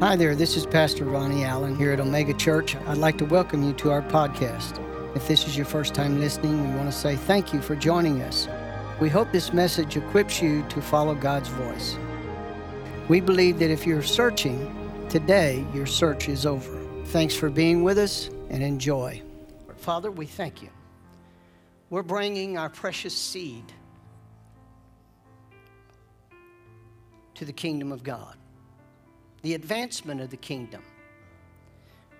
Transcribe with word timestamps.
Hi 0.00 0.16
there, 0.16 0.34
this 0.34 0.56
is 0.56 0.64
Pastor 0.64 1.04
Ronnie 1.04 1.44
Allen 1.44 1.76
here 1.76 1.92
at 1.92 2.00
Omega 2.00 2.32
Church. 2.32 2.74
I'd 2.86 2.96
like 2.96 3.18
to 3.18 3.26
welcome 3.26 3.62
you 3.62 3.74
to 3.74 3.90
our 3.90 4.00
podcast. 4.00 4.80
If 5.14 5.28
this 5.28 5.46
is 5.46 5.58
your 5.58 5.66
first 5.66 5.92
time 5.92 6.18
listening, 6.18 6.58
we 6.58 6.74
want 6.74 6.90
to 6.90 6.98
say 6.98 7.16
thank 7.16 7.52
you 7.52 7.60
for 7.60 7.76
joining 7.76 8.22
us. 8.22 8.48
We 8.98 9.10
hope 9.10 9.30
this 9.30 9.52
message 9.52 9.98
equips 9.98 10.40
you 10.40 10.62
to 10.70 10.80
follow 10.80 11.14
God's 11.14 11.50
voice. 11.50 11.98
We 13.08 13.20
believe 13.20 13.58
that 13.58 13.68
if 13.70 13.86
you're 13.86 14.02
searching, 14.02 14.74
today 15.10 15.66
your 15.74 15.84
search 15.84 16.30
is 16.30 16.46
over. 16.46 16.80
Thanks 17.08 17.34
for 17.34 17.50
being 17.50 17.82
with 17.82 17.98
us 17.98 18.30
and 18.48 18.62
enjoy. 18.62 19.20
Father, 19.76 20.10
we 20.10 20.24
thank 20.24 20.62
you. 20.62 20.70
We're 21.90 22.02
bringing 22.02 22.56
our 22.56 22.70
precious 22.70 23.14
seed 23.14 23.70
to 27.34 27.44
the 27.44 27.52
kingdom 27.52 27.92
of 27.92 28.02
God, 28.02 28.38
the 29.42 29.54
advancement 29.54 30.20
of 30.20 30.30
the 30.30 30.36
kingdom. 30.36 30.82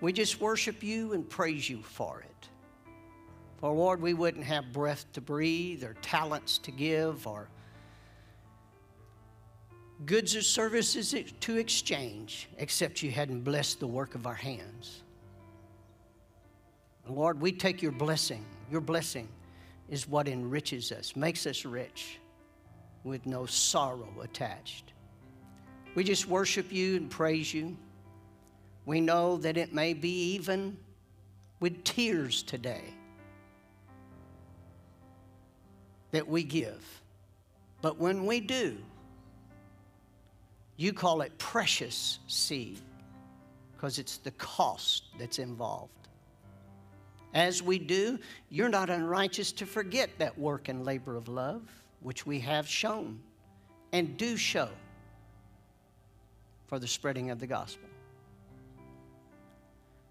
We 0.01 0.13
just 0.13 0.41
worship 0.41 0.83
you 0.83 1.13
and 1.13 1.29
praise 1.29 1.69
you 1.69 1.83
for 1.83 2.21
it. 2.21 2.49
For 3.59 3.71
Lord, 3.71 4.01
we 4.01 4.15
wouldn't 4.15 4.45
have 4.45 4.73
breath 4.73 5.05
to 5.13 5.21
breathe 5.21 5.85
or 5.85 5.95
talents 6.01 6.57
to 6.59 6.71
give 6.71 7.27
or 7.27 7.49
goods 10.07 10.35
or 10.35 10.41
services 10.41 11.15
to 11.41 11.57
exchange 11.59 12.49
except 12.57 13.03
you 13.03 13.11
hadn't 13.11 13.43
blessed 13.43 13.81
the 13.81 13.87
work 13.87 14.15
of 14.15 14.27
our 14.27 14.35
hands. 14.35 15.03
Lord, 17.07 17.41
we 17.41 17.53
take 17.53 17.83
your 17.83 17.93
blessing. 17.93 18.45
Your 18.71 18.81
blessing 18.81 19.29
is 19.91 20.09
what 20.09 20.29
enriches 20.29 20.93
us, 20.93 21.17
makes 21.17 21.47
us 21.47 21.65
rich 21.65 22.19
with 23.05 23.27
no 23.27 23.45
sorrow 23.45 24.21
attached. 24.23 24.90
We 25.95 26.05
just 26.05 26.29
worship 26.29 26.73
you 26.73 26.97
and 26.97 27.11
praise 27.11 27.53
you. 27.53 27.77
We 28.87 29.01
know 29.01 29.37
that 29.39 29.57
it 29.57 29.75
may 29.75 29.93
be 29.93 30.35
even 30.35 30.77
with 31.59 31.85
tears 31.85 32.43
today 32.43 32.85
that 36.13 36.27
we 36.27 36.43
give. 36.43 36.85
But 37.83 37.99
when 37.99 38.27
we 38.27 38.41
do, 38.41 38.79
you 40.77 40.93
call 40.93 41.21
it 41.23 41.37
precious 41.39 42.19
seed 42.27 42.81
because 43.73 43.99
it's 43.99 44.19
the 44.19 44.31
cost 44.33 45.05
that's 45.19 45.39
involved. 45.39 45.93
As 47.33 47.63
we 47.63 47.79
do, 47.79 48.19
you're 48.49 48.69
not 48.69 48.91
unrighteous 48.91 49.53
to 49.53 49.67
forget 49.67 50.11
that 50.19 50.37
work 50.37 50.69
and 50.69 50.85
labor 50.85 51.17
of 51.17 51.29
love, 51.29 51.63
which 52.01 52.27
we 52.27 52.41
have 52.41 52.67
shown 52.67 53.21
and 53.93 54.17
do 54.17 54.37
show 54.37 54.69
for 56.71 56.79
the 56.79 56.87
spreading 56.87 57.31
of 57.31 57.41
the 57.41 57.49
gospel. 57.49 57.89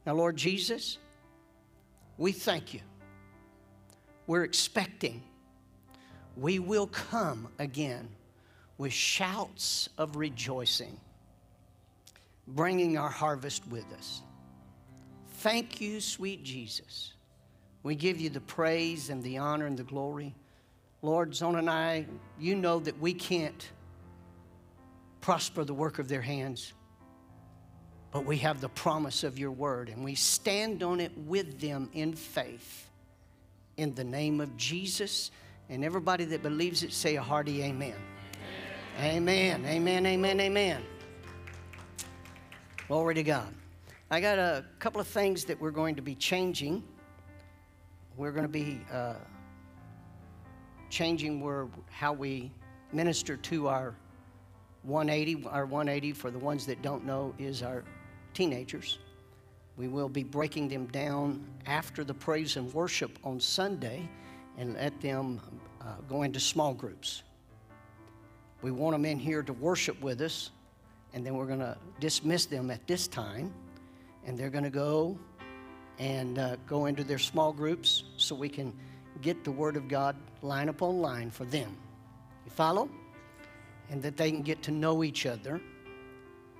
Now, 0.05 0.13
Lord 0.13 0.35
Jesus, 0.35 0.97
we 2.17 2.33
thank 2.33 2.73
you. 2.73 2.81
We're 4.27 4.43
expecting 4.43 5.23
we 6.35 6.59
will 6.59 6.87
come 6.87 7.47
again 7.59 8.09
with 8.77 8.91
shouts 8.91 9.87
of 9.97 10.17
rejoicing, 10.17 10.99
bringing 12.45 12.97
our 12.97 13.09
harvest 13.09 13.65
with 13.67 13.85
us. 13.93 14.21
Thank 15.29 15.79
you, 15.79 16.01
sweet 16.01 16.43
Jesus. 16.43 17.13
We 17.83 17.95
give 17.95 18.19
you 18.19 18.29
the 18.29 18.41
praise 18.41 19.09
and 19.09 19.23
the 19.23 19.37
honor 19.37 19.65
and 19.65 19.77
the 19.77 19.83
glory. 19.83 20.35
Lord, 21.01 21.33
Zona 21.33 21.59
and 21.59 21.69
I, 21.69 22.05
you 22.37 22.55
know 22.55 22.79
that 22.81 22.99
we 22.99 23.13
can't 23.13 23.69
prosper 25.21 25.63
the 25.63 25.73
work 25.73 25.99
of 25.99 26.07
their 26.07 26.21
hands, 26.21 26.73
but 28.11 28.25
we 28.25 28.37
have 28.37 28.61
the 28.61 28.69
promise 28.69 29.23
of 29.23 29.37
your 29.37 29.51
word, 29.51 29.89
and 29.89 30.03
we 30.03 30.15
stand 30.15 30.81
on 30.81 30.99
it 30.99 31.15
with 31.17 31.59
them 31.59 31.89
in 31.93 32.13
faith. 32.13 32.89
In 33.77 33.93
the 33.95 34.03
name 34.03 34.41
of 34.41 34.57
Jesus. 34.57 35.31
And 35.69 35.85
everybody 35.85 36.25
that 36.25 36.41
believes 36.41 36.83
it, 36.83 36.91
say 36.91 37.15
a 37.15 37.21
hearty 37.21 37.61
amen. 37.61 37.95
Amen, 38.99 39.63
amen, 39.65 40.05
amen, 40.05 40.39
amen. 40.39 40.83
Glory 42.87 43.15
to 43.15 43.23
God. 43.23 43.53
I 44.09 44.19
got 44.19 44.39
a 44.39 44.65
couple 44.79 44.99
of 44.99 45.07
things 45.07 45.45
that 45.45 45.61
we're 45.61 45.69
going 45.69 45.95
to 45.95 46.01
be 46.01 46.15
changing. 46.15 46.83
We're 48.17 48.31
going 48.31 48.43
to 48.43 48.49
be 48.49 48.81
uh, 48.91 49.13
changing 50.89 51.39
where, 51.39 51.67
how 51.91 52.13
we 52.13 52.51
minister 52.91 53.37
to 53.37 53.67
our 53.67 53.95
180. 54.83 55.47
Our 55.47 55.65
180, 55.65 56.13
for 56.13 56.31
the 56.31 56.39
ones 56.39 56.65
that 56.65 56.81
don't 56.81 57.05
know, 57.05 57.33
is 57.37 57.63
our 57.63 57.83
teenagers. 58.33 58.99
We 59.77 59.87
will 59.87 60.09
be 60.09 60.23
breaking 60.23 60.67
them 60.67 60.87
down 60.87 61.45
after 61.65 62.03
the 62.03 62.13
praise 62.13 62.57
and 62.57 62.73
worship 62.73 63.17
on 63.23 63.39
Sunday 63.39 64.09
and 64.57 64.73
let 64.73 64.99
them 64.99 65.39
uh, 65.81 65.95
go 66.09 66.23
into 66.23 66.39
small 66.39 66.73
groups. 66.73 67.23
We 68.61 68.71
want 68.71 68.93
them 68.93 69.05
in 69.05 69.17
here 69.17 69.41
to 69.41 69.53
worship 69.53 70.01
with 70.01 70.19
us, 70.19 70.51
and 71.13 71.25
then 71.25 71.35
we're 71.35 71.45
going 71.45 71.59
to 71.59 71.77
dismiss 72.01 72.45
them 72.45 72.69
at 72.69 72.85
this 72.87 73.07
time, 73.07 73.53
and 74.25 74.37
they're 74.37 74.49
going 74.49 74.65
to 74.65 74.69
go 74.69 75.17
and 75.97 76.39
uh, 76.39 76.57
go 76.67 76.85
into 76.85 77.03
their 77.03 77.19
small 77.19 77.53
groups 77.53 78.03
so 78.17 78.35
we 78.35 78.49
can 78.49 78.73
get 79.21 79.43
the 79.43 79.51
Word 79.51 79.77
of 79.77 79.87
God 79.87 80.15
line 80.41 80.69
upon 80.69 80.99
line 81.01 81.31
for 81.31 81.45
them. 81.45 81.75
You 82.45 82.51
follow? 82.51 82.89
And 83.89 84.01
that 84.03 84.17
they 84.17 84.31
can 84.31 84.41
get 84.41 84.61
to 84.63 84.71
know 84.71 85.03
each 85.03 85.25
other. 85.25 85.59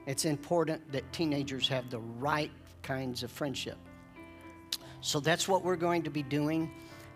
It's 0.07 0.25
important 0.25 0.91
that 0.91 1.11
teenagers 1.13 1.67
have 1.67 1.89
the 1.89 1.99
right 1.99 2.51
kinds 2.81 3.23
of 3.23 3.31
friendship. 3.31 3.77
So 5.01 5.19
that's 5.19 5.47
what 5.47 5.63
we're 5.63 5.75
going 5.75 6.03
to 6.03 6.09
be 6.09 6.23
doing. 6.23 6.71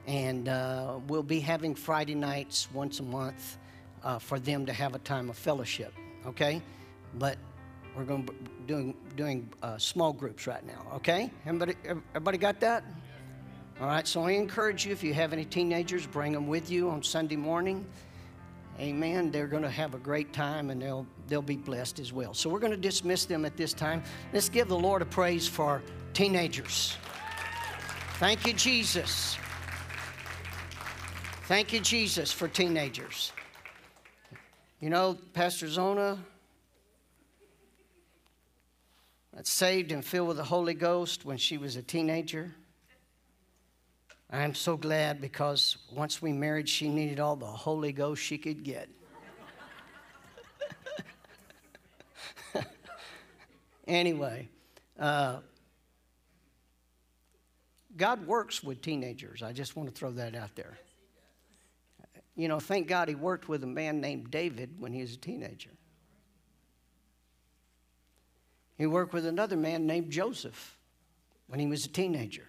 And 0.05 0.47
uh, 0.49 0.99
we'll 1.07 1.23
be 1.23 1.39
having 1.39 1.75
Friday 1.75 2.15
nights 2.15 2.67
once 2.73 2.99
a 2.99 3.03
month 3.03 3.57
uh, 4.03 4.19
for 4.19 4.39
them 4.39 4.65
to 4.65 4.73
have 4.73 4.95
a 4.95 4.99
time 4.99 5.29
of 5.29 5.37
fellowship, 5.37 5.93
okay? 6.25 6.61
But 7.15 7.37
we're 7.95 8.03
going 8.03 8.25
to 8.25 8.33
be 8.33 8.39
doing, 8.67 8.95
doing 9.15 9.49
uh, 9.61 9.77
small 9.77 10.13
groups 10.13 10.45
right 10.45 10.65
now, 10.65 10.85
okay? 10.95 11.31
Everybody, 11.45 11.75
everybody 11.85 12.37
got 12.37 12.59
that? 12.59 12.83
All 13.79 13.87
right, 13.87 14.07
so 14.07 14.23
I 14.23 14.31
encourage 14.31 14.85
you 14.85 14.91
if 14.91 15.03
you 15.03 15.13
have 15.13 15.33
any 15.33 15.45
teenagers, 15.45 16.05
bring 16.05 16.31
them 16.31 16.47
with 16.47 16.69
you 16.69 16.89
on 16.89 17.01
Sunday 17.01 17.35
morning. 17.35 17.85
Amen. 18.79 19.29
They're 19.29 19.47
going 19.47 19.63
to 19.63 19.69
have 19.69 19.93
a 19.93 19.99
great 19.99 20.33
time 20.33 20.69
and 20.69 20.81
they'll, 20.81 21.05
they'll 21.27 21.41
be 21.41 21.57
blessed 21.57 21.99
as 21.99 22.11
well. 22.11 22.33
So 22.33 22.49
we're 22.49 22.59
going 22.59 22.71
to 22.71 22.77
dismiss 22.77 23.25
them 23.25 23.45
at 23.45 23.55
this 23.55 23.73
time. 23.73 24.03
Let's 24.33 24.49
give 24.49 24.67
the 24.67 24.77
Lord 24.77 25.01
a 25.01 25.05
praise 25.05 25.47
for 25.47 25.81
teenagers. 26.13 26.97
Thank 28.15 28.47
you, 28.47 28.53
Jesus. 28.53 29.37
Thank 31.47 31.73
you, 31.73 31.81
Jesus, 31.81 32.31
for 32.31 32.47
teenagers. 32.47 33.31
You 34.79 34.89
know, 34.89 35.17
Pastor 35.33 35.67
Zona, 35.67 36.17
got 39.35 39.45
saved 39.45 39.91
and 39.91 40.03
filled 40.03 40.29
with 40.29 40.37
the 40.37 40.43
Holy 40.43 40.73
Ghost 40.73 41.25
when 41.25 41.37
she 41.37 41.57
was 41.57 41.75
a 41.75 41.81
teenager. 41.81 42.53
I'm 44.33 44.55
so 44.55 44.75
glad 44.77 45.21
because 45.21 45.77
once 45.93 46.19
we 46.19 46.33
married, 46.33 46.67
she 46.67 46.89
needed 46.89 47.19
all 47.19 47.35
the 47.35 47.45
Holy 47.45 47.91
Ghost 47.91 48.19
she 48.23 48.39
could 48.39 48.63
get. 48.63 48.89
anyway, 53.87 54.49
uh, 54.99 55.37
God 57.95 58.25
works 58.25 58.63
with 58.63 58.81
teenagers. 58.81 59.43
I 59.43 59.53
just 59.53 59.75
want 59.75 59.87
to 59.89 59.93
throw 59.93 60.09
that 60.13 60.33
out 60.33 60.55
there. 60.55 60.79
You 62.35 62.47
know, 62.47 62.59
thank 62.59 62.87
God 62.87 63.09
he 63.09 63.13
worked 63.15 63.47
with 63.47 63.63
a 63.63 63.67
man 63.67 64.01
named 64.01 64.31
David 64.31 64.79
when 64.79 64.93
he 64.93 65.01
was 65.01 65.13
a 65.13 65.17
teenager. 65.17 65.69
He 68.79 68.87
worked 68.87 69.13
with 69.13 69.27
another 69.27 69.57
man 69.57 69.85
named 69.85 70.09
Joseph 70.09 70.75
when 71.45 71.59
he 71.59 71.67
was 71.67 71.85
a 71.85 71.89
teenager. 71.89 72.47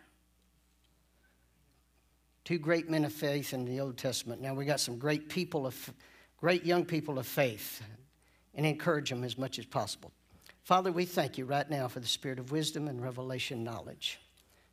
Two 2.44 2.58
great 2.58 2.90
men 2.90 3.04
of 3.04 3.12
faith 3.12 3.54
in 3.54 3.64
the 3.64 3.80
Old 3.80 3.96
Testament. 3.96 4.42
Now 4.42 4.54
we 4.54 4.66
got 4.66 4.80
some 4.80 4.98
great 4.98 5.28
people 5.28 5.66
of 5.66 5.92
great 6.38 6.66
young 6.66 6.84
people 6.84 7.18
of 7.18 7.26
faith 7.26 7.82
and 8.54 8.66
encourage 8.66 9.08
them 9.08 9.24
as 9.24 9.38
much 9.38 9.58
as 9.58 9.64
possible. 9.64 10.12
Father, 10.62 10.92
we 10.92 11.06
thank 11.06 11.38
you 11.38 11.46
right 11.46 11.68
now 11.68 11.88
for 11.88 12.00
the 12.00 12.06
spirit 12.06 12.38
of 12.38 12.52
wisdom 12.52 12.88
and 12.88 13.02
revelation 13.02 13.64
knowledge. 13.64 14.18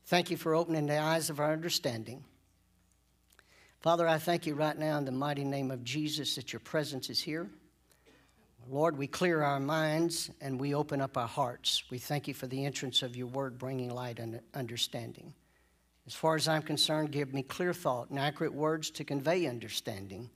Thank 0.05 0.29
you 0.29 0.37
for 0.37 0.53
opening 0.53 0.87
the 0.87 0.97
eyes 0.97 1.29
of 1.29 1.39
our 1.39 1.53
understanding. 1.53 2.23
Father, 3.79 4.07
I 4.07 4.17
thank 4.17 4.45
you 4.45 4.53
right 4.53 4.77
now 4.77 4.97
in 4.97 5.05
the 5.05 5.11
mighty 5.11 5.43
name 5.43 5.71
of 5.71 5.83
Jesus 5.83 6.35
that 6.35 6.53
your 6.53 6.59
presence 6.59 7.09
is 7.09 7.19
here. 7.19 7.49
Lord, 8.69 8.97
we 8.97 9.07
clear 9.07 9.41
our 9.41 9.59
minds 9.59 10.29
and 10.39 10.59
we 10.59 10.75
open 10.75 11.01
up 11.01 11.17
our 11.17 11.27
hearts. 11.27 11.83
We 11.89 11.97
thank 11.97 12.27
you 12.27 12.33
for 12.33 12.47
the 12.47 12.65
entrance 12.65 13.01
of 13.01 13.15
your 13.15 13.27
word 13.27 13.57
bringing 13.57 13.89
light 13.89 14.19
and 14.19 14.39
understanding. 14.53 15.33
As 16.07 16.13
far 16.13 16.35
as 16.35 16.47
I'm 16.47 16.61
concerned, 16.61 17.11
give 17.11 17.33
me 17.33 17.43
clear 17.43 17.73
thought 17.73 18.09
and 18.09 18.19
accurate 18.19 18.53
words 18.53 18.89
to 18.91 19.03
convey 19.03 19.45
understanding. 19.45 20.29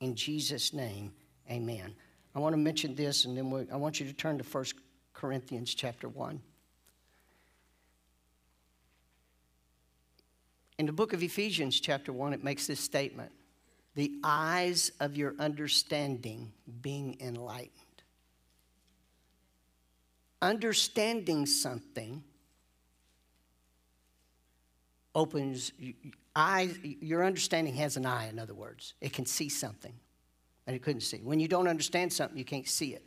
In 0.00 0.14
Jesus' 0.14 0.72
name, 0.72 1.12
amen. 1.50 1.94
I 2.34 2.38
want 2.38 2.52
to 2.52 2.58
mention 2.58 2.94
this 2.94 3.24
and 3.24 3.36
then 3.36 3.68
I 3.72 3.76
want 3.76 4.00
you 4.00 4.06
to 4.06 4.12
turn 4.12 4.38
to 4.38 4.44
1 4.44 4.64
Corinthians 5.14 5.74
chapter 5.74 6.08
1. 6.08 6.40
In 10.78 10.84
the 10.84 10.92
book 10.92 11.14
of 11.14 11.22
Ephesians, 11.22 11.80
chapter 11.80 12.12
1, 12.12 12.34
it 12.34 12.44
makes 12.44 12.66
this 12.66 12.80
statement 12.80 13.32
the 13.94 14.12
eyes 14.22 14.92
of 15.00 15.16
your 15.16 15.34
understanding 15.38 16.52
being 16.82 17.16
enlightened. 17.20 17.72
Understanding 20.42 21.46
something 21.46 22.22
opens 25.16 25.72
eyes 26.36 26.78
your 26.82 27.24
understanding 27.24 27.74
has 27.74 27.96
an 27.96 28.04
eye 28.04 28.28
in 28.28 28.38
other 28.38 28.54
words. 28.54 28.94
It 29.00 29.14
can 29.14 29.24
see 29.24 29.48
something 29.48 29.94
and 30.66 30.76
it 30.76 30.82
couldn't 30.82 31.00
see. 31.00 31.18
When 31.18 31.40
you 31.40 31.48
don't 31.48 31.66
understand 31.66 32.12
something 32.12 32.36
you 32.36 32.44
can't 32.44 32.68
see 32.68 32.94
it. 32.94 33.02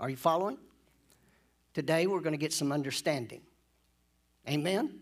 Are 0.00 0.10
you 0.10 0.16
following? 0.16 0.58
Today 1.72 2.08
we're 2.08 2.20
going 2.20 2.32
to 2.32 2.38
get 2.38 2.52
some 2.52 2.72
understanding. 2.72 3.42
Amen? 4.48 4.98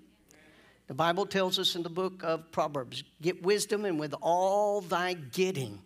The 0.86 0.94
bible 0.94 1.24
tells 1.24 1.58
us 1.58 1.74
in 1.74 1.82
the 1.82 1.90
book 1.90 2.22
of 2.22 2.52
proverbs 2.52 3.02
get 3.22 3.42
wisdom 3.42 3.86
and 3.86 3.98
with 3.98 4.14
all 4.20 4.82
thy 4.82 5.14
getting 5.14 5.80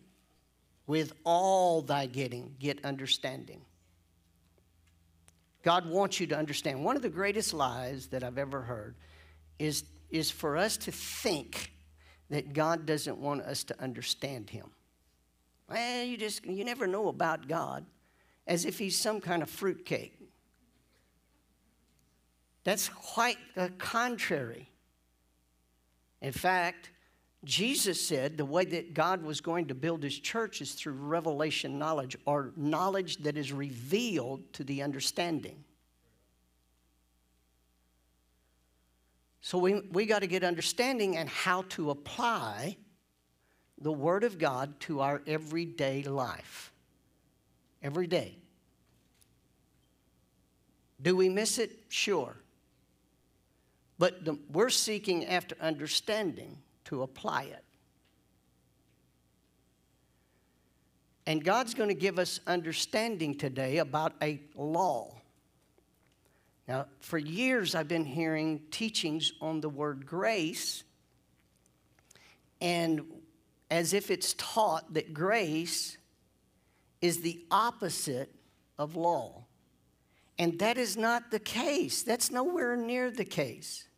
with 0.88 1.12
all 1.24 1.82
thy 1.82 2.06
getting 2.06 2.54
get 2.58 2.84
understanding. 2.84 3.60
God 5.62 5.88
wants 5.88 6.20
you 6.20 6.28
to 6.28 6.38
understand. 6.38 6.84
One 6.84 6.94
of 6.94 7.02
the 7.02 7.08
greatest 7.08 7.52
lies 7.54 8.08
that 8.08 8.24
i've 8.24 8.38
ever 8.38 8.62
heard 8.62 8.96
is, 9.58 9.84
is 10.10 10.30
for 10.30 10.56
us 10.56 10.76
to 10.78 10.92
think 10.92 11.72
that 12.30 12.52
God 12.52 12.86
doesn't 12.86 13.18
want 13.18 13.42
us 13.42 13.64
to 13.64 13.82
understand 13.82 14.50
Him. 14.50 14.70
Well, 15.68 16.04
you 16.04 16.16
just, 16.16 16.44
you 16.44 16.64
never 16.64 16.86
know 16.86 17.08
about 17.08 17.48
God 17.48 17.84
as 18.46 18.64
if 18.64 18.78
He's 18.78 18.96
some 18.96 19.20
kind 19.20 19.42
of 19.42 19.50
fruitcake. 19.50 20.18
That's 22.64 22.88
quite 22.88 23.38
the 23.54 23.70
contrary. 23.78 24.68
In 26.20 26.32
fact, 26.32 26.90
Jesus 27.44 28.04
said 28.04 28.36
the 28.36 28.44
way 28.44 28.64
that 28.64 28.92
God 28.92 29.22
was 29.22 29.40
going 29.40 29.66
to 29.66 29.74
build 29.74 30.02
his 30.02 30.18
church 30.18 30.60
is 30.60 30.72
through 30.72 30.94
revelation 30.94 31.78
knowledge 31.78 32.16
or 32.26 32.52
knowledge 32.56 33.18
that 33.18 33.38
is 33.38 33.52
revealed 33.52 34.52
to 34.54 34.64
the 34.64 34.82
understanding. 34.82 35.62
So 39.46 39.58
we, 39.58 39.74
we 39.92 40.06
got 40.06 40.22
to 40.22 40.26
get 40.26 40.42
understanding 40.42 41.16
and 41.16 41.28
how 41.28 41.62
to 41.68 41.90
apply 41.90 42.76
the 43.80 43.92
Word 43.92 44.24
of 44.24 44.38
God 44.38 44.80
to 44.80 45.02
our 45.02 45.22
everyday 45.24 46.02
life. 46.02 46.72
Every 47.80 48.08
day. 48.08 48.38
Do 51.00 51.14
we 51.14 51.28
miss 51.28 51.60
it? 51.60 51.78
Sure. 51.88 52.34
But 54.00 54.24
the, 54.24 54.36
we're 54.50 54.68
seeking 54.68 55.26
after 55.26 55.54
understanding 55.60 56.58
to 56.86 57.02
apply 57.02 57.44
it. 57.44 57.62
And 61.24 61.44
God's 61.44 61.72
going 61.72 61.90
to 61.90 61.94
give 61.94 62.18
us 62.18 62.40
understanding 62.48 63.38
today 63.38 63.78
about 63.78 64.12
a 64.20 64.40
law. 64.56 65.15
Now, 66.68 66.86
for 67.00 67.18
years, 67.18 67.74
I've 67.74 67.88
been 67.88 68.04
hearing 68.04 68.60
teachings 68.70 69.32
on 69.40 69.60
the 69.60 69.68
word 69.68 70.06
grace, 70.06 70.82
and 72.60 73.02
as 73.70 73.92
if 73.92 74.10
it's 74.10 74.34
taught 74.34 74.94
that 74.94 75.14
grace 75.14 75.96
is 77.00 77.20
the 77.20 77.44
opposite 77.50 78.34
of 78.78 78.96
law. 78.96 79.44
And 80.38 80.58
that 80.58 80.76
is 80.76 80.96
not 80.96 81.30
the 81.30 81.38
case. 81.38 82.02
That's 82.02 82.30
nowhere 82.30 82.76
near 82.76 83.10
the 83.10 83.24
case. 83.24 83.88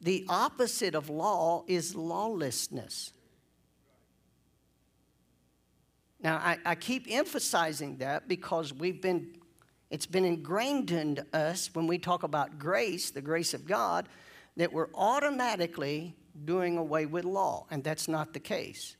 The 0.00 0.26
opposite 0.28 0.94
of 0.94 1.08
law 1.08 1.64
is 1.66 1.94
lawlessness. 1.94 3.12
Now, 6.20 6.36
I, 6.36 6.58
I 6.64 6.74
keep 6.74 7.06
emphasizing 7.08 7.98
that 7.98 8.28
because 8.28 8.72
we've 8.72 9.00
been 9.00 9.36
it's 9.90 10.06
been 10.06 10.24
ingrained 10.24 10.90
in 10.90 11.24
us 11.32 11.70
when 11.72 11.86
we 11.86 11.98
talk 11.98 12.22
about 12.22 12.58
grace, 12.58 13.10
the 13.10 13.22
grace 13.22 13.54
of 13.54 13.66
God, 13.66 14.08
that 14.56 14.72
we're 14.72 14.88
automatically 14.94 16.16
doing 16.44 16.76
away 16.76 17.06
with 17.06 17.24
law, 17.24 17.66
and 17.70 17.84
that's 17.84 18.08
not 18.08 18.32
the 18.32 18.40
case. 18.40 18.96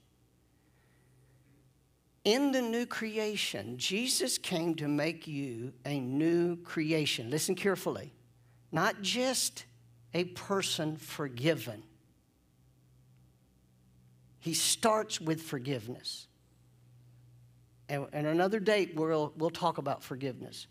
In 2.25 2.53
the 2.53 2.63
new 2.63 2.87
creation, 2.87 3.79
Jesus 3.79 4.39
came 4.39 4.75
to 4.77 4.89
make 4.89 5.27
you 5.27 5.73
a 5.85 6.01
new 6.01 6.57
creation. 6.57 7.31
Listen 7.31 7.55
carefully. 7.55 8.13
Not 8.73 9.01
just 9.01 9.65
a 10.13 10.25
person 10.25 10.97
forgiven. 10.97 11.85
He 14.41 14.55
starts 14.55 15.21
with 15.21 15.41
forgiveness. 15.41 16.27
And, 17.89 18.07
and 18.13 18.27
another 18.27 18.59
date, 18.59 18.97
we'll, 18.97 19.33
we'll 19.37 19.51
talk 19.51 19.79
about 19.79 20.03
forgiveness 20.03 20.67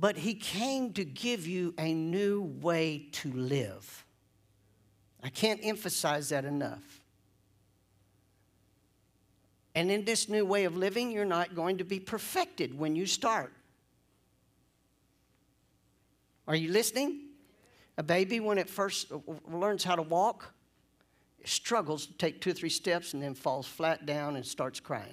but 0.00 0.16
he 0.16 0.34
came 0.34 0.92
to 0.92 1.04
give 1.04 1.46
you 1.46 1.74
a 1.78 1.92
new 1.92 2.42
way 2.60 3.08
to 3.12 3.32
live. 3.32 4.04
I 5.22 5.28
can't 5.28 5.60
emphasize 5.62 6.28
that 6.28 6.44
enough. 6.44 7.00
And 9.74 9.90
in 9.90 10.04
this 10.04 10.28
new 10.28 10.44
way 10.44 10.64
of 10.64 10.76
living, 10.76 11.10
you're 11.10 11.24
not 11.24 11.54
going 11.54 11.78
to 11.78 11.84
be 11.84 12.00
perfected 12.00 12.78
when 12.78 12.96
you 12.96 13.06
start. 13.06 13.52
Are 16.46 16.56
you 16.56 16.70
listening? 16.72 17.20
A 17.96 18.02
baby, 18.02 18.40
when 18.40 18.58
it 18.58 18.68
first 18.68 19.12
learns 19.50 19.84
how 19.84 19.96
to 19.96 20.02
walk, 20.02 20.52
struggles 21.44 22.06
to 22.06 22.12
take 22.14 22.40
two 22.40 22.50
or 22.50 22.54
three 22.54 22.70
steps 22.70 23.14
and 23.14 23.22
then 23.22 23.34
falls 23.34 23.66
flat 23.66 24.06
down 24.06 24.36
and 24.36 24.46
starts 24.46 24.80
crying. 24.80 25.06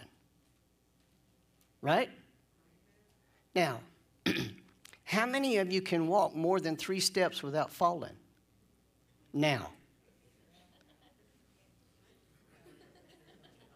Right? 1.81 2.09
Now, 3.53 3.79
How 5.05 5.27
many 5.27 5.57
of 5.57 5.71
you 5.71 5.81
can 5.81 6.07
walk 6.07 6.35
more 6.35 6.59
than 6.59 6.75
three 6.75 6.99
steps 6.99 7.43
without 7.43 7.71
falling? 7.71 8.15
Now. 9.33 9.69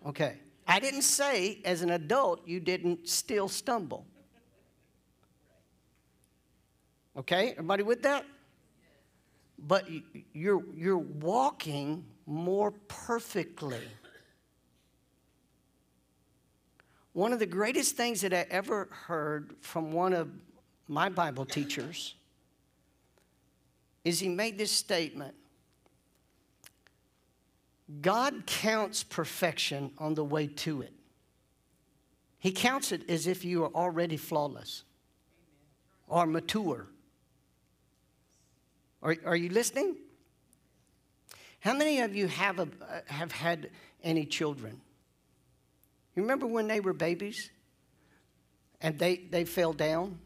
Okay. 0.05 0.37
I 0.67 0.79
didn't 0.79 1.03
say 1.03 1.59
as 1.65 1.83
an 1.83 1.91
adult 1.91 2.47
you 2.47 2.59
didn't 2.59 3.07
still 3.07 3.47
stumble. 3.47 4.05
Okay? 7.15 7.51
Everybody 7.51 7.83
with 7.83 8.01
that? 8.03 8.25
But 9.59 9.87
you're, 10.33 10.63
you're 10.73 10.97
walking 10.97 12.05
more 12.25 12.71
perfectly. 12.87 13.81
One 17.13 17.33
of 17.33 17.39
the 17.39 17.45
greatest 17.45 17.97
things 17.97 18.21
that 18.21 18.33
I 18.33 18.47
ever 18.49 18.87
heard 18.91 19.55
from 19.59 19.91
one 19.91 20.13
of 20.13 20.29
my 20.89 21.07
Bible 21.07 21.45
teachers, 21.45 22.15
is 24.03 24.19
he 24.19 24.27
made 24.27 24.57
this 24.57 24.71
statement 24.71 25.35
God 28.01 28.45
counts 28.45 29.03
perfection 29.03 29.91
on 29.97 30.13
the 30.13 30.23
way 30.23 30.47
to 30.47 30.81
it. 30.81 30.93
He 32.37 32.51
counts 32.51 32.91
it 32.91 33.09
as 33.09 33.25
if 33.25 33.43
you 33.43 33.63
are 33.63 33.73
already 33.73 34.15
flawless 34.15 34.83
or 36.07 36.25
mature. 36.25 36.87
Are, 39.01 39.15
are 39.25 39.35
you 39.35 39.49
listening? 39.49 39.95
How 41.61 41.73
many 41.73 41.99
of 42.01 42.15
you 42.15 42.27
have, 42.27 42.59
a, 42.59 42.67
have 43.07 43.31
had 43.31 43.69
any 44.03 44.25
children? 44.25 44.79
You 46.15 46.21
remember 46.21 46.47
when 46.47 46.67
they 46.67 46.79
were 46.79 46.93
babies 46.93 47.49
and 48.81 48.97
they, 48.99 49.17
they 49.17 49.45
fell 49.45 49.73
down? 49.73 50.19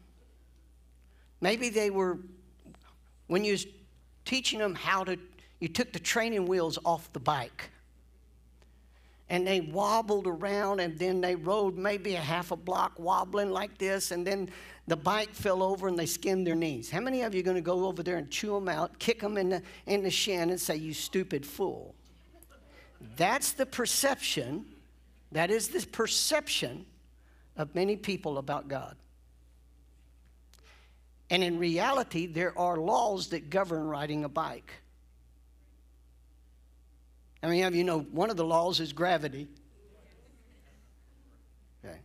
Maybe 1.40 1.68
they 1.68 1.90
were, 1.90 2.18
when 3.26 3.44
you 3.44 3.52
was 3.52 3.66
teaching 4.24 4.58
them 4.58 4.74
how 4.74 5.04
to, 5.04 5.18
you 5.60 5.68
took 5.68 5.92
the 5.92 5.98
training 5.98 6.46
wheels 6.46 6.78
off 6.84 7.12
the 7.12 7.20
bike. 7.20 7.70
And 9.30 9.46
they 9.46 9.60
wobbled 9.60 10.26
around 10.26 10.80
and 10.80 10.98
then 10.98 11.20
they 11.20 11.34
rode 11.34 11.76
maybe 11.76 12.14
a 12.14 12.20
half 12.20 12.50
a 12.50 12.56
block 12.56 12.98
wobbling 12.98 13.50
like 13.50 13.78
this, 13.78 14.10
and 14.10 14.26
then 14.26 14.50
the 14.86 14.96
bike 14.96 15.30
fell 15.30 15.62
over 15.62 15.88
and 15.88 15.98
they 15.98 16.06
skinned 16.06 16.46
their 16.46 16.54
knees. 16.54 16.90
How 16.90 17.00
many 17.00 17.22
of 17.22 17.34
you 17.34 17.40
are 17.40 17.44
going 17.44 17.56
to 17.56 17.62
go 17.62 17.86
over 17.86 18.02
there 18.02 18.16
and 18.16 18.30
chew 18.30 18.52
them 18.52 18.68
out, 18.68 18.98
kick 18.98 19.20
them 19.20 19.38
in 19.38 19.48
the, 19.48 19.62
in 19.86 20.02
the 20.02 20.10
shin, 20.10 20.50
and 20.50 20.60
say, 20.60 20.76
You 20.76 20.92
stupid 20.92 21.46
fool? 21.46 21.94
That's 23.16 23.52
the 23.52 23.66
perception, 23.66 24.66
that 25.32 25.50
is 25.50 25.68
the 25.68 25.86
perception 25.86 26.84
of 27.56 27.74
many 27.74 27.96
people 27.96 28.38
about 28.38 28.68
God. 28.68 28.96
And 31.30 31.42
in 31.42 31.58
reality, 31.58 32.26
there 32.26 32.56
are 32.58 32.76
laws 32.76 33.28
that 33.28 33.50
govern 33.50 33.84
riding 33.84 34.24
a 34.24 34.28
bike. 34.28 34.72
I 37.42 37.48
mean, 37.48 37.74
you 37.74 37.84
know, 37.84 38.00
one 38.00 38.30
of 38.30 38.36
the 38.36 38.44
laws 38.44 38.80
is 38.80 38.92
gravity. 38.92 39.48
Okay. 41.84 41.98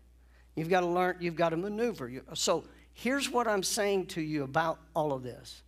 You've 0.56 0.70
got 0.70 0.82
to 0.82 0.88
learn, 0.88 1.18
you've 1.20 1.36
got 1.36 1.50
to 1.50 1.58
maneuver. 1.58 2.12
So 2.34 2.66
here's 2.94 3.30
what 3.30 3.48
I'm 3.48 3.64
saying 3.64 4.08
to 4.08 4.22
you 4.22 4.44
about 4.44 4.80
all 4.94 5.14
of 5.14 5.24
this 5.24 5.64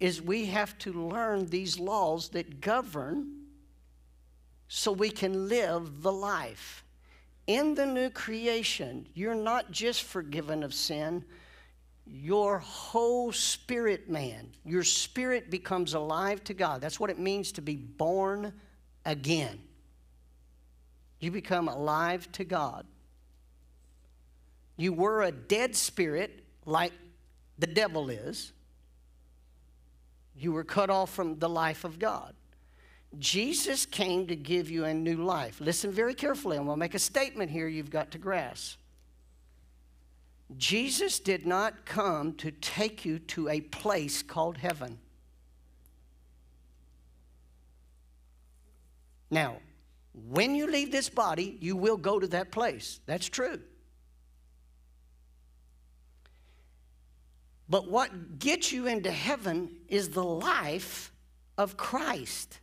is 0.00 0.22
we 0.22 0.46
have 0.46 0.78
to 0.78 0.92
learn 0.92 1.46
these 1.46 1.78
laws 1.78 2.28
that 2.30 2.60
govern 2.60 3.38
so 4.68 4.92
we 4.92 5.10
can 5.10 5.48
live 5.48 6.02
the 6.02 6.12
life. 6.12 6.84
In 7.46 7.74
the 7.74 7.86
new 7.86 8.10
creation, 8.10 9.06
you're 9.14 9.34
not 9.34 9.72
just 9.72 10.02
forgiven 10.02 10.62
of 10.62 10.74
sin, 10.74 11.24
your 12.10 12.58
whole 12.58 13.32
spirit 13.32 14.08
man, 14.08 14.50
your 14.64 14.84
spirit 14.84 15.50
becomes 15.50 15.94
alive 15.94 16.42
to 16.44 16.54
God. 16.54 16.80
That's 16.80 16.98
what 16.98 17.10
it 17.10 17.18
means 17.18 17.52
to 17.52 17.62
be 17.62 17.76
born 17.76 18.52
again. 19.04 19.60
You 21.20 21.30
become 21.30 21.68
alive 21.68 22.30
to 22.32 22.44
God. 22.44 22.86
You 24.76 24.92
were 24.92 25.22
a 25.22 25.32
dead 25.32 25.74
spirit 25.74 26.44
like 26.64 26.92
the 27.58 27.66
devil 27.66 28.10
is. 28.10 28.52
You 30.36 30.52
were 30.52 30.64
cut 30.64 30.88
off 30.88 31.10
from 31.10 31.38
the 31.38 31.48
life 31.48 31.84
of 31.84 31.98
God. 31.98 32.34
Jesus 33.18 33.86
came 33.86 34.26
to 34.28 34.36
give 34.36 34.70
you 34.70 34.84
a 34.84 34.94
new 34.94 35.16
life. 35.16 35.60
Listen 35.60 35.90
very 35.90 36.14
carefully. 36.14 36.56
I'm 36.56 36.66
going 36.66 36.76
to 36.76 36.80
make 36.80 36.94
a 36.94 36.98
statement 36.98 37.50
here 37.50 37.66
you've 37.66 37.90
got 37.90 38.12
to 38.12 38.18
grasp. 38.18 38.78
Jesus 40.56 41.20
did 41.20 41.46
not 41.46 41.84
come 41.84 42.32
to 42.34 42.50
take 42.50 43.04
you 43.04 43.18
to 43.20 43.48
a 43.48 43.60
place 43.60 44.22
called 44.22 44.56
heaven. 44.56 44.98
Now, 49.30 49.58
when 50.14 50.54
you 50.54 50.70
leave 50.70 50.90
this 50.90 51.10
body, 51.10 51.58
you 51.60 51.76
will 51.76 51.98
go 51.98 52.18
to 52.18 52.26
that 52.28 52.50
place. 52.50 53.00
That's 53.06 53.28
true. 53.28 53.60
But 57.68 57.90
what 57.90 58.38
gets 58.38 58.72
you 58.72 58.86
into 58.86 59.10
heaven 59.10 59.70
is 59.88 60.08
the 60.08 60.24
life 60.24 61.12
of 61.58 61.76
Christ. 61.76 62.60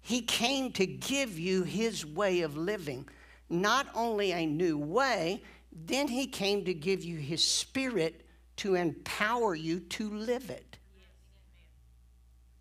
He 0.00 0.22
came 0.22 0.72
to 0.72 0.86
give 0.86 1.38
you 1.38 1.62
his 1.62 2.04
way 2.04 2.40
of 2.40 2.56
living, 2.56 3.08
not 3.48 3.86
only 3.94 4.32
a 4.32 4.44
new 4.44 4.76
way, 4.76 5.42
then 5.84 6.08
he 6.08 6.26
came 6.26 6.64
to 6.64 6.74
give 6.74 7.04
you 7.04 7.18
his 7.18 7.44
spirit 7.44 8.26
to 8.56 8.74
empower 8.74 9.54
you 9.54 9.80
to 9.80 10.10
live 10.10 10.50
it. 10.50 10.78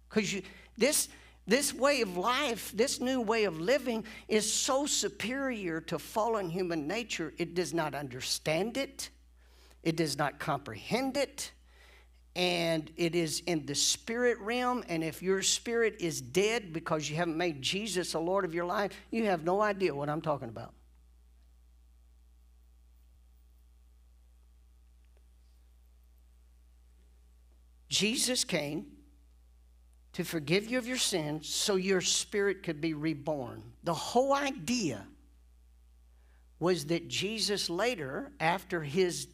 Because 0.09 0.33
you 0.33 0.41
this 0.77 1.09
this 1.47 1.73
way 1.73 2.01
of 2.01 2.17
life, 2.17 2.71
this 2.73 2.99
new 2.99 3.21
way 3.21 3.43
of 3.43 3.59
living 3.59 4.03
is 4.27 4.51
so 4.51 4.85
superior 4.87 5.79
to 5.81 5.99
fallen 5.99 6.49
human 6.49 6.87
nature, 6.87 7.33
it 7.37 7.53
does 7.53 7.73
not 7.73 7.93
understand 7.93 8.77
it, 8.77 9.09
it 9.83 9.95
does 9.95 10.17
not 10.17 10.39
comprehend 10.39 11.17
it, 11.17 11.51
and 12.35 12.91
it 12.97 13.15
is 13.15 13.41
in 13.45 13.65
the 13.65 13.75
spirit 13.75 14.39
realm. 14.39 14.83
And 14.89 15.03
if 15.03 15.21
your 15.21 15.41
spirit 15.43 15.97
is 15.99 16.19
dead 16.19 16.73
because 16.73 17.09
you 17.09 17.15
haven't 17.15 17.37
made 17.37 17.61
Jesus 17.61 18.13
the 18.13 18.19
Lord 18.19 18.43
of 18.43 18.55
your 18.55 18.65
life, 18.65 18.91
you 19.11 19.25
have 19.25 19.43
no 19.43 19.61
idea 19.61 19.93
what 19.93 20.09
I'm 20.09 20.21
talking 20.21 20.49
about. 20.49 20.73
Jesus 27.95 28.43
came 28.43 28.87
to 30.11 30.25
forgive 30.25 30.69
you 30.69 30.77
of 30.77 30.85
your 30.85 30.97
sins 30.97 31.47
so 31.47 31.77
your 31.77 32.01
spirit 32.01 32.61
could 32.61 32.81
be 32.81 32.93
reborn. 32.93 33.63
The 33.85 33.93
whole 33.93 34.33
idea 34.33 35.07
was 36.59 36.87
that 36.87 37.07
Jesus 37.07 37.69
later, 37.69 38.33
after 38.41 38.83
his 38.83 39.29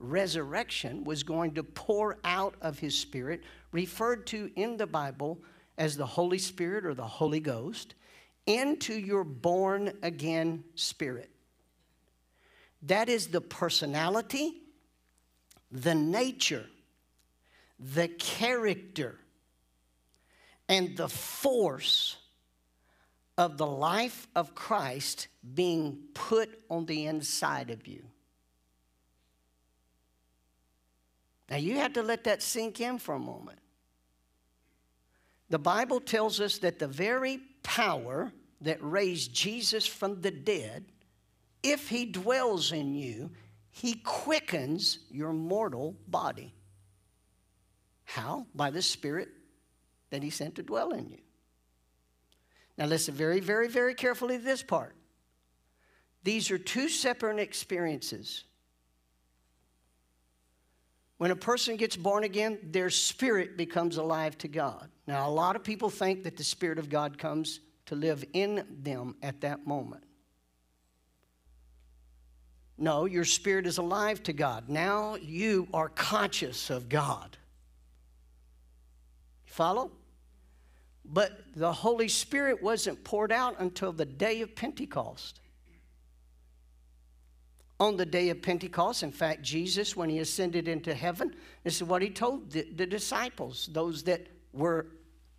resurrection, 0.00 1.04
was 1.04 1.22
going 1.22 1.54
to 1.54 1.62
pour 1.62 2.18
out 2.24 2.56
of 2.60 2.80
his 2.80 2.98
spirit, 2.98 3.44
referred 3.70 4.26
to 4.28 4.50
in 4.56 4.76
the 4.76 4.88
Bible 4.88 5.38
as 5.78 5.96
the 5.96 6.06
Holy 6.06 6.38
Spirit 6.38 6.84
or 6.84 6.94
the 6.94 7.06
Holy 7.06 7.38
Ghost, 7.38 7.94
into 8.46 8.92
your 8.92 9.22
born 9.22 9.92
again 10.02 10.64
spirit. 10.74 11.30
That 12.82 13.08
is 13.08 13.28
the 13.28 13.40
personality, 13.40 14.62
the 15.70 15.94
nature, 15.94 16.66
the 17.80 18.08
character, 18.08 19.18
and 20.68 20.96
the 20.96 21.08
force 21.08 22.16
of 23.38 23.56
the 23.56 23.66
life 23.66 24.28
of 24.36 24.54
Christ 24.54 25.28
being 25.54 25.98
put 26.12 26.50
on 26.68 26.84
the 26.84 27.06
inside 27.06 27.70
of 27.70 27.86
you. 27.86 28.04
Now, 31.48 31.56
you 31.56 31.78
have 31.78 31.94
to 31.94 32.02
let 32.02 32.24
that 32.24 32.42
sink 32.42 32.80
in 32.80 32.98
for 32.98 33.14
a 33.14 33.18
moment. 33.18 33.58
The 35.48 35.58
Bible 35.58 36.00
tells 36.00 36.38
us 36.38 36.58
that 36.58 36.78
the 36.78 36.86
very 36.86 37.40
power 37.62 38.30
that 38.60 38.78
raised 38.80 39.32
Jesus 39.34 39.86
from 39.86 40.20
the 40.20 40.30
dead, 40.30 40.84
if 41.62 41.88
he 41.88 42.04
dwells 42.04 42.70
in 42.70 42.94
you, 42.94 43.30
he 43.70 43.94
quickens 43.94 45.00
your 45.10 45.32
mortal 45.32 45.96
body. 46.06 46.54
How? 48.10 48.46
By 48.54 48.70
the 48.70 48.82
Spirit 48.82 49.28
that 50.10 50.22
He 50.22 50.30
sent 50.30 50.56
to 50.56 50.62
dwell 50.64 50.90
in 50.90 51.08
you. 51.08 51.18
Now, 52.76 52.86
listen 52.86 53.14
very, 53.14 53.38
very, 53.38 53.68
very 53.68 53.94
carefully 53.94 54.36
to 54.36 54.42
this 54.42 54.62
part. 54.62 54.96
These 56.24 56.50
are 56.50 56.58
two 56.58 56.88
separate 56.88 57.38
experiences. 57.38 58.44
When 61.18 61.30
a 61.30 61.36
person 61.36 61.76
gets 61.76 61.96
born 61.96 62.24
again, 62.24 62.58
their 62.64 62.90
spirit 62.90 63.56
becomes 63.56 63.96
alive 63.96 64.36
to 64.38 64.48
God. 64.48 64.90
Now, 65.06 65.28
a 65.28 65.30
lot 65.30 65.54
of 65.54 65.62
people 65.62 65.90
think 65.90 66.24
that 66.24 66.36
the 66.36 66.44
Spirit 66.44 66.78
of 66.78 66.88
God 66.88 67.18
comes 67.18 67.60
to 67.86 67.94
live 67.94 68.24
in 68.32 68.66
them 68.82 69.14
at 69.22 69.40
that 69.42 69.66
moment. 69.66 70.02
No, 72.76 73.04
your 73.04 73.24
spirit 73.24 73.66
is 73.66 73.78
alive 73.78 74.22
to 74.24 74.32
God. 74.32 74.68
Now 74.68 75.16
you 75.16 75.68
are 75.74 75.90
conscious 75.90 76.70
of 76.70 76.88
God. 76.88 77.36
Follow? 79.50 79.90
But 81.04 81.40
the 81.56 81.72
Holy 81.72 82.06
Spirit 82.06 82.62
wasn't 82.62 83.02
poured 83.02 83.32
out 83.32 83.56
until 83.58 83.92
the 83.92 84.04
day 84.04 84.42
of 84.42 84.54
Pentecost. 84.54 85.40
On 87.80 87.96
the 87.96 88.06
day 88.06 88.28
of 88.28 88.42
Pentecost, 88.42 89.02
in 89.02 89.10
fact, 89.10 89.42
Jesus, 89.42 89.96
when 89.96 90.08
he 90.08 90.20
ascended 90.20 90.68
into 90.68 90.94
heaven, 90.94 91.34
this 91.64 91.76
is 91.76 91.82
what 91.82 92.00
he 92.00 92.10
told 92.10 92.52
the, 92.52 92.62
the 92.76 92.86
disciples, 92.86 93.68
those 93.72 94.04
that 94.04 94.28
were 94.52 94.86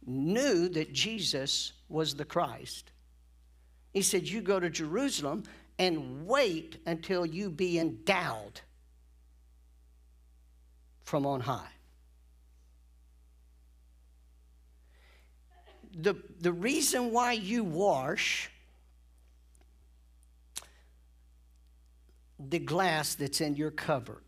knew 0.06 0.68
that 0.68 0.92
Jesus 0.92 1.72
was 1.88 2.14
the 2.14 2.26
Christ. 2.26 2.92
He 3.94 4.02
said, 4.02 4.28
You 4.28 4.42
go 4.42 4.60
to 4.60 4.70
Jerusalem 4.70 5.44
and 5.80 6.28
wait 6.28 6.80
until 6.86 7.26
you 7.26 7.50
be 7.50 7.80
endowed 7.80 8.60
from 11.04 11.26
on 11.26 11.40
high. 11.40 11.70
The, 15.94 16.16
the 16.40 16.52
reason 16.52 17.12
why 17.12 17.34
you 17.34 17.64
wash 17.64 18.50
the 22.40 22.60
glass 22.60 23.16
that's 23.16 23.42
in 23.42 23.56
your 23.56 23.72
cover, 23.72 24.22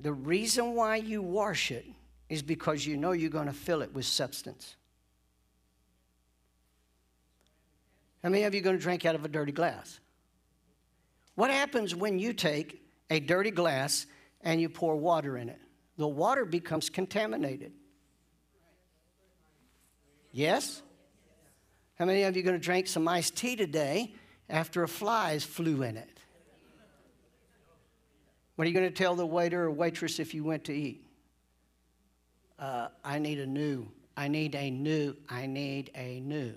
the 0.00 0.12
reason 0.12 0.74
why 0.74 0.96
you 0.96 1.22
wash 1.22 1.70
it 1.70 1.86
is 2.28 2.42
because 2.42 2.86
you 2.86 2.96
know 2.96 3.12
you're 3.12 3.30
going 3.30 3.46
to 3.46 3.52
fill 3.52 3.82
it 3.82 3.92
with 3.92 4.04
substance. 4.04 4.76
How 8.22 8.28
many 8.28 8.44
of 8.44 8.54
you 8.54 8.60
are 8.60 8.64
going 8.64 8.76
to 8.76 8.82
drink 8.82 9.04
out 9.06 9.14
of 9.14 9.24
a 9.24 9.28
dirty 9.28 9.52
glass? 9.52 10.00
What 11.34 11.50
happens 11.50 11.94
when 11.94 12.18
you 12.18 12.32
take 12.32 12.82
a 13.10 13.20
dirty 13.20 13.50
glass 13.50 14.06
and 14.42 14.60
you 14.60 14.68
pour 14.68 14.96
water 14.96 15.38
in 15.38 15.48
it? 15.48 15.60
The 15.96 16.08
water 16.08 16.44
becomes 16.44 16.90
contaminated. 16.90 17.72
Yes? 20.32 20.82
How 21.98 22.04
many 22.04 22.22
of 22.22 22.36
you 22.36 22.42
are 22.42 22.44
going 22.44 22.58
to 22.58 22.64
drink 22.64 22.86
some 22.86 23.08
iced 23.08 23.36
tea 23.36 23.56
today 23.56 24.14
after 24.48 24.82
a 24.82 24.88
flies 24.88 25.44
flew 25.44 25.82
in 25.82 25.96
it? 25.96 26.20
What 28.56 28.64
are 28.64 28.68
you 28.68 28.74
going 28.74 28.88
to 28.88 28.94
tell 28.94 29.14
the 29.14 29.26
waiter 29.26 29.64
or 29.64 29.70
waitress 29.70 30.18
if 30.18 30.34
you 30.34 30.44
went 30.44 30.64
to 30.64 30.72
eat? 30.72 31.04
Uh, 32.58 32.88
I 33.04 33.18
need 33.18 33.38
a 33.38 33.46
new, 33.46 33.88
I 34.16 34.26
need 34.26 34.56
a 34.56 34.68
new, 34.70 35.14
I 35.28 35.46
need 35.46 35.92
a 35.94 36.18
new, 36.20 36.54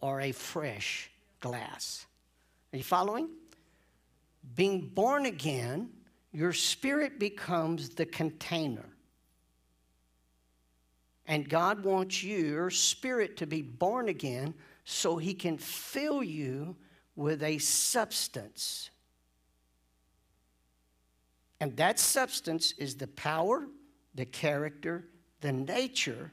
or 0.00 0.20
a 0.20 0.32
fresh 0.32 1.08
glass. 1.40 2.06
Are 2.72 2.76
you 2.76 2.82
following? 2.82 3.28
Being 4.56 4.88
born 4.88 5.26
again, 5.26 5.90
your 6.32 6.52
spirit 6.52 7.20
becomes 7.20 7.90
the 7.90 8.06
container. 8.06 8.86
And 11.26 11.48
God 11.48 11.82
wants 11.82 12.22
your 12.22 12.70
spirit 12.70 13.36
to 13.38 13.46
be 13.46 13.62
born 13.62 14.08
again 14.08 14.54
so 14.84 15.16
He 15.16 15.34
can 15.34 15.58
fill 15.58 16.22
you 16.22 16.76
with 17.16 17.42
a 17.42 17.58
substance. 17.58 18.90
And 21.60 21.76
that 21.78 21.98
substance 21.98 22.72
is 22.78 22.96
the 22.96 23.08
power, 23.08 23.66
the 24.14 24.26
character, 24.26 25.08
the 25.40 25.52
nature 25.52 26.30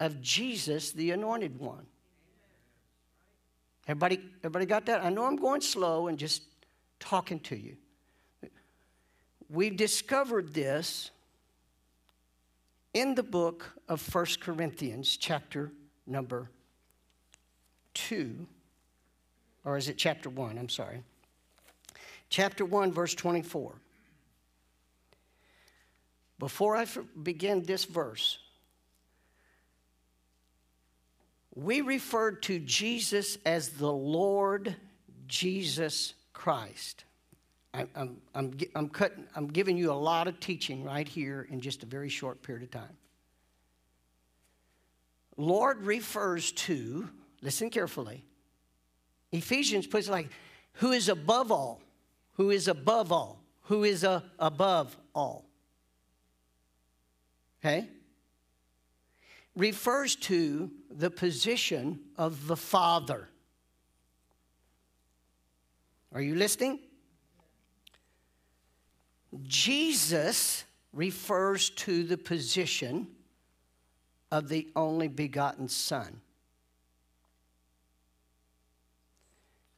of 0.00 0.20
Jesus, 0.20 0.92
the 0.92 1.10
anointed 1.12 1.58
one. 1.58 1.86
Everybody, 3.86 4.20
everybody 4.40 4.66
got 4.66 4.86
that? 4.86 5.04
I 5.04 5.10
know 5.10 5.24
I'm 5.24 5.36
going 5.36 5.60
slow 5.60 6.08
and 6.08 6.18
just 6.18 6.42
talking 6.98 7.38
to 7.40 7.56
you. 7.56 7.76
We 9.48 9.70
discovered 9.70 10.52
this 10.52 11.12
in 12.96 13.14
the 13.14 13.22
book 13.22 13.74
of 13.90 14.00
First 14.00 14.40
Corinthians, 14.40 15.18
chapter 15.18 15.70
number 16.06 16.48
2, 17.92 18.46
or 19.66 19.76
is 19.76 19.90
it 19.90 19.98
chapter 19.98 20.30
1? 20.30 20.56
I'm 20.56 20.70
sorry. 20.70 21.02
Chapter 22.30 22.64
1, 22.64 22.92
verse 22.92 23.14
24. 23.14 23.74
Before 26.38 26.74
I 26.74 26.86
begin 27.22 27.64
this 27.64 27.84
verse, 27.84 28.38
we 31.54 31.82
referred 31.82 32.42
to 32.44 32.58
Jesus 32.60 33.36
as 33.44 33.68
the 33.68 33.92
Lord 33.92 34.74
Jesus 35.28 36.14
Christ. 36.32 37.04
I'm, 37.76 38.16
I'm, 38.34 38.56
I'm, 38.74 38.88
cutting, 38.88 39.24
I'm 39.34 39.48
giving 39.48 39.76
you 39.76 39.92
a 39.92 39.94
lot 39.94 40.28
of 40.28 40.40
teaching 40.40 40.82
right 40.82 41.06
here 41.06 41.46
in 41.50 41.60
just 41.60 41.82
a 41.82 41.86
very 41.86 42.08
short 42.08 42.42
period 42.42 42.62
of 42.62 42.70
time. 42.70 42.96
Lord 45.36 45.82
refers 45.82 46.52
to, 46.52 47.10
listen 47.42 47.68
carefully, 47.68 48.24
Ephesians 49.32 49.86
puts 49.86 50.08
it 50.08 50.10
like, 50.10 50.30
who 50.74 50.92
is 50.92 51.08
above 51.08 51.52
all, 51.52 51.82
who 52.34 52.50
is 52.50 52.68
above 52.68 53.12
all, 53.12 53.42
who 53.62 53.84
is 53.84 54.04
a, 54.04 54.24
above 54.38 54.96
all. 55.14 55.44
Okay? 57.60 57.88
Refers 59.54 60.16
to 60.16 60.70
the 60.90 61.10
position 61.10 62.00
of 62.16 62.46
the 62.46 62.56
Father. 62.56 63.28
Are 66.14 66.22
you 66.22 66.34
listening? 66.36 66.78
Jesus 69.42 70.64
refers 70.92 71.70
to 71.70 72.04
the 72.04 72.16
position 72.16 73.08
of 74.30 74.48
the 74.48 74.68
only 74.74 75.08
begotten 75.08 75.68
Son. 75.68 76.20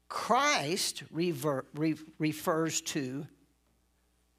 Christ 0.09 1.03
rever, 1.11 1.67
re, 1.75 1.97
refers 2.19 2.81
to 2.83 3.27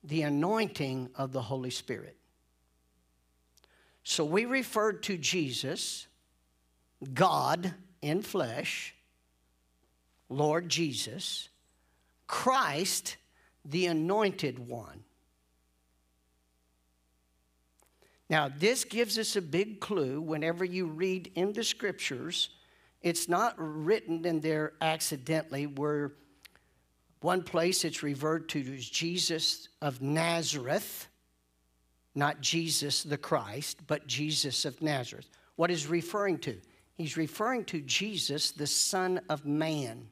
the 0.03 0.23
anointing 0.23 1.09
of 1.15 1.31
the 1.31 1.41
Holy 1.41 1.69
Spirit. 1.69 2.15
So 4.03 4.23
we 4.25 4.45
referred 4.45 5.03
to 5.03 5.17
Jesus, 5.17 6.07
God 7.13 7.73
in 8.01 8.21
flesh, 8.21 8.95
Lord 10.29 10.69
Jesus, 10.69 11.49
Christ, 12.25 13.17
the 13.65 13.85
anointed 13.87 14.57
one. 14.57 15.03
Now, 18.29 18.47
this 18.47 18.83
gives 18.83 19.17
us 19.17 19.35
a 19.35 19.41
big 19.41 19.79
clue 19.79 20.21
whenever 20.21 20.63
you 20.63 20.85
read 20.85 21.31
in 21.35 21.51
the 21.51 21.63
scriptures. 21.63 22.49
It's 23.01 23.27
not 23.27 23.55
written 23.57 24.25
in 24.25 24.39
there 24.39 24.73
accidentally, 24.81 25.65
where 25.65 26.13
one 27.21 27.43
place 27.43 27.83
it's 27.83 28.03
referred 28.03 28.47
to 28.49 28.59
as 28.75 28.87
Jesus 28.87 29.69
of 29.81 30.01
Nazareth, 30.01 31.07
not 32.13 32.39
Jesus 32.39 33.03
the 33.03 33.17
Christ, 33.17 33.79
but 33.87 34.05
Jesus 34.05 34.63
of 34.63 34.81
Nazareth. 34.81 35.27
What 35.55 35.71
is 35.71 35.87
referring 35.87 36.37
to? 36.39 36.57
He's 36.95 37.17
referring 37.17 37.65
to 37.65 37.81
Jesus, 37.81 38.51
the 38.51 38.67
Son 38.67 39.21
of 39.29 39.45
Man, 39.45 40.07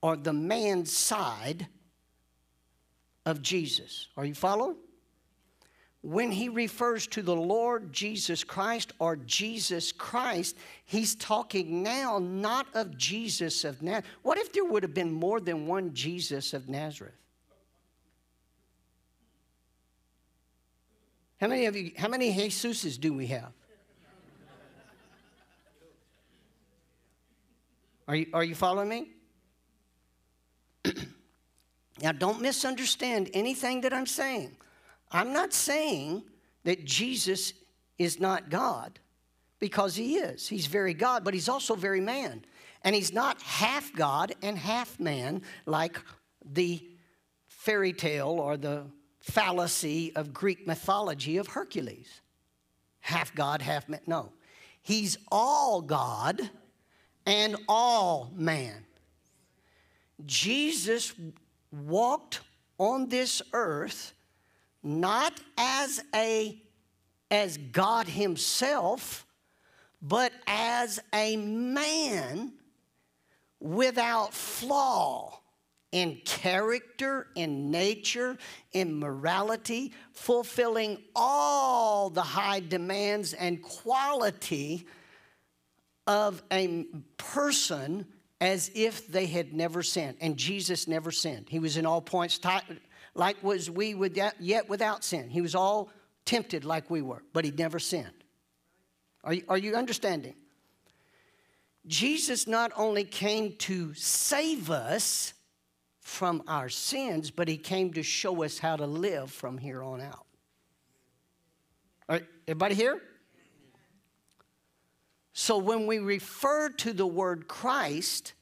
or 0.00 0.16
the 0.16 0.32
man 0.32 0.84
side 0.84 1.68
of 3.24 3.40
Jesus. 3.40 4.08
Are 4.16 4.24
you 4.24 4.34
following? 4.34 4.76
When 6.02 6.32
he 6.32 6.48
refers 6.48 7.06
to 7.06 7.22
the 7.22 7.34
Lord 7.34 7.92
Jesus 7.92 8.42
Christ 8.42 8.92
or 8.98 9.14
Jesus 9.16 9.92
Christ, 9.92 10.56
he's 10.84 11.14
talking 11.14 11.82
now 11.82 12.18
not 12.18 12.66
of 12.74 12.98
Jesus 12.98 13.64
of 13.64 13.82
Nazareth. 13.82 14.06
What 14.22 14.36
if 14.36 14.52
there 14.52 14.64
would 14.64 14.82
have 14.82 14.94
been 14.94 15.12
more 15.12 15.40
than 15.40 15.66
one 15.66 15.94
Jesus 15.94 16.54
of 16.54 16.68
Nazareth? 16.68 17.14
How 21.40 21.46
many 21.46 21.66
of 21.66 21.76
you, 21.76 21.92
how 21.96 22.08
many 22.08 22.32
Jesuses 22.32 23.00
do 23.00 23.12
we 23.12 23.26
have? 23.28 23.52
Are 28.08 28.16
you, 28.16 28.26
are 28.34 28.44
you 28.44 28.56
following 28.56 28.88
me? 28.88 29.08
now, 32.02 32.10
don't 32.10 32.40
misunderstand 32.40 33.30
anything 33.34 33.80
that 33.82 33.92
I'm 33.92 34.06
saying. 34.06 34.56
I'm 35.12 35.32
not 35.32 35.52
saying 35.52 36.24
that 36.64 36.84
Jesus 36.84 37.52
is 37.98 38.18
not 38.18 38.50
God 38.50 38.98
because 39.58 39.94
he 39.94 40.16
is. 40.16 40.48
He's 40.48 40.66
very 40.66 40.94
God, 40.94 41.22
but 41.22 41.34
he's 41.34 41.48
also 41.48 41.74
very 41.74 42.00
man. 42.00 42.44
And 42.82 42.94
he's 42.96 43.12
not 43.12 43.40
half 43.42 43.92
God 43.92 44.34
and 44.42 44.58
half 44.58 44.98
man 44.98 45.42
like 45.66 46.00
the 46.44 46.84
fairy 47.46 47.92
tale 47.92 48.40
or 48.40 48.56
the 48.56 48.86
fallacy 49.20 50.12
of 50.16 50.32
Greek 50.32 50.66
mythology 50.66 51.36
of 51.36 51.46
Hercules. 51.46 52.22
Half 53.00 53.34
God, 53.34 53.62
half 53.62 53.88
man. 53.88 54.00
No. 54.06 54.32
He's 54.80 55.16
all 55.30 55.80
God 55.80 56.50
and 57.24 57.56
all 57.68 58.32
man. 58.34 58.84
Jesus 60.26 61.12
walked 61.70 62.40
on 62.78 63.08
this 63.08 63.42
earth 63.52 64.12
not 64.82 65.40
as 65.56 66.02
a 66.14 66.60
as 67.30 67.56
God 67.56 68.06
himself, 68.06 69.26
but 70.02 70.32
as 70.46 71.00
a 71.14 71.36
man 71.36 72.52
without 73.58 74.34
flaw 74.34 75.40
in 75.92 76.20
character, 76.24 77.28
in 77.34 77.70
nature, 77.70 78.36
in 78.72 78.98
morality, 78.98 79.92
fulfilling 80.12 80.98
all 81.14 82.10
the 82.10 82.22
high 82.22 82.60
demands 82.60 83.32
and 83.34 83.62
quality 83.62 84.86
of 86.06 86.42
a 86.52 86.84
person 87.16 88.06
as 88.40 88.70
if 88.74 89.06
they 89.06 89.26
had 89.26 89.54
never 89.54 89.82
sinned. 89.82 90.16
And 90.20 90.36
Jesus 90.36 90.88
never 90.88 91.12
sinned. 91.12 91.46
He 91.48 91.60
was 91.60 91.76
in 91.76 91.86
all 91.86 92.00
points 92.00 92.38
like 93.14 93.42
was 93.42 93.70
we 93.70 93.94
with 93.94 94.18
yet 94.40 94.68
without 94.68 95.04
sin. 95.04 95.28
He 95.28 95.40
was 95.40 95.54
all 95.54 95.90
tempted 96.24 96.64
like 96.64 96.90
we 96.90 97.02
were, 97.02 97.22
but 97.32 97.44
he 97.44 97.50
never 97.50 97.78
sinned. 97.78 98.24
Are 99.24 99.34
you, 99.34 99.44
are 99.48 99.58
you 99.58 99.74
understanding? 99.74 100.34
Jesus 101.86 102.46
not 102.46 102.72
only 102.76 103.04
came 103.04 103.56
to 103.58 103.92
save 103.94 104.70
us 104.70 105.34
from 106.00 106.42
our 106.46 106.68
sins, 106.68 107.30
but 107.30 107.48
he 107.48 107.56
came 107.56 107.92
to 107.94 108.02
show 108.02 108.42
us 108.42 108.58
how 108.58 108.76
to 108.76 108.86
live 108.86 109.30
from 109.30 109.58
here 109.58 109.82
on 109.82 110.00
out. 110.00 110.26
All 112.08 112.16
right, 112.16 112.26
everybody 112.46 112.74
here? 112.74 113.00
So 115.32 115.58
when 115.58 115.86
we 115.86 115.98
refer 115.98 116.68
to 116.70 116.92
the 116.92 117.06
word 117.06 117.48
Christ, 117.48 118.34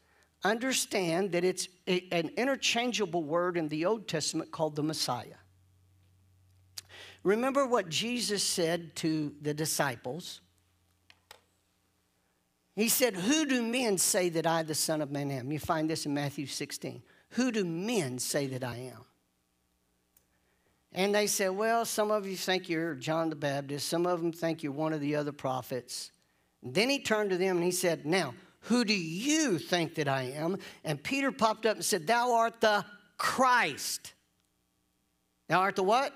understand 0.43 1.33
that 1.33 1.45
it's 1.45 1.69
an 1.91 2.31
interchangeable 2.37 3.23
word 3.23 3.57
in 3.57 3.69
the 3.69 3.85
Old 3.85 4.09
Testament 4.09 4.51
called 4.51 4.77
the 4.77 4.83
Messiah. 4.83 5.37
Remember 7.23 7.67
what 7.67 7.89
Jesus 7.89 8.43
said 8.43 8.95
to 8.97 9.35
the 9.43 9.53
disciples? 9.53 10.41
He 12.77 12.89
said, 12.89 13.15
Who 13.15 13.45
do 13.45 13.63
men 13.63 13.99
say 13.99 14.31
that 14.31 14.47
I, 14.47 14.63
the 14.63 14.75
Son 14.75 15.03
of 15.03 15.11
Man, 15.11 15.31
am? 15.31 15.53
You 15.53 15.59
find 15.59 15.91
this 15.91 16.07
in 16.07 16.15
Matthew 16.15 16.47
16. 16.47 17.03
Who 17.31 17.53
do 17.53 17.65
men 17.65 18.19
say 18.19 18.47
that 18.49 18.65
I 18.65 18.77
am? 18.77 19.05
And 20.93 21.15
they 21.15 21.27
said, 21.27 21.51
Well, 21.51 21.85
some 21.85 22.11
of 22.11 22.27
you 22.27 22.37
think 22.37 22.69
you're 22.69 22.95
John 22.95 23.29
the 23.29 23.37
Baptist, 23.37 23.89
some 23.89 24.07
of 24.07 24.21
them 24.21 24.33
think 24.33 24.63
you're 24.63 24.73
one 24.73 24.93
of 24.93 25.01
the 25.01 25.17
other 25.17 25.33
prophets. 25.33 26.11
And 26.63 26.75
then 26.75 26.89
he 26.89 27.01
turned 27.01 27.31
to 27.31 27.37
them 27.37 27.57
and 27.57 27.65
he 27.65 27.71
said, 27.71 28.07
Now, 28.07 28.35
who 28.63 28.85
do 28.85 28.95
you 28.95 29.59
think 29.59 29.95
that 29.95 30.09
I 30.09 30.23
am? 30.35 30.59
And 30.85 31.03
Peter 31.03 31.33
popped 31.33 31.67
up 31.67 31.77
and 31.77 31.85
said, 31.85 32.07
Thou 32.07 32.35
art 32.35 32.61
the 32.61 32.85
Christ. 33.17 34.13
Thou 35.49 35.61
art 35.61 35.77
the 35.77 35.83
what? 35.83 36.15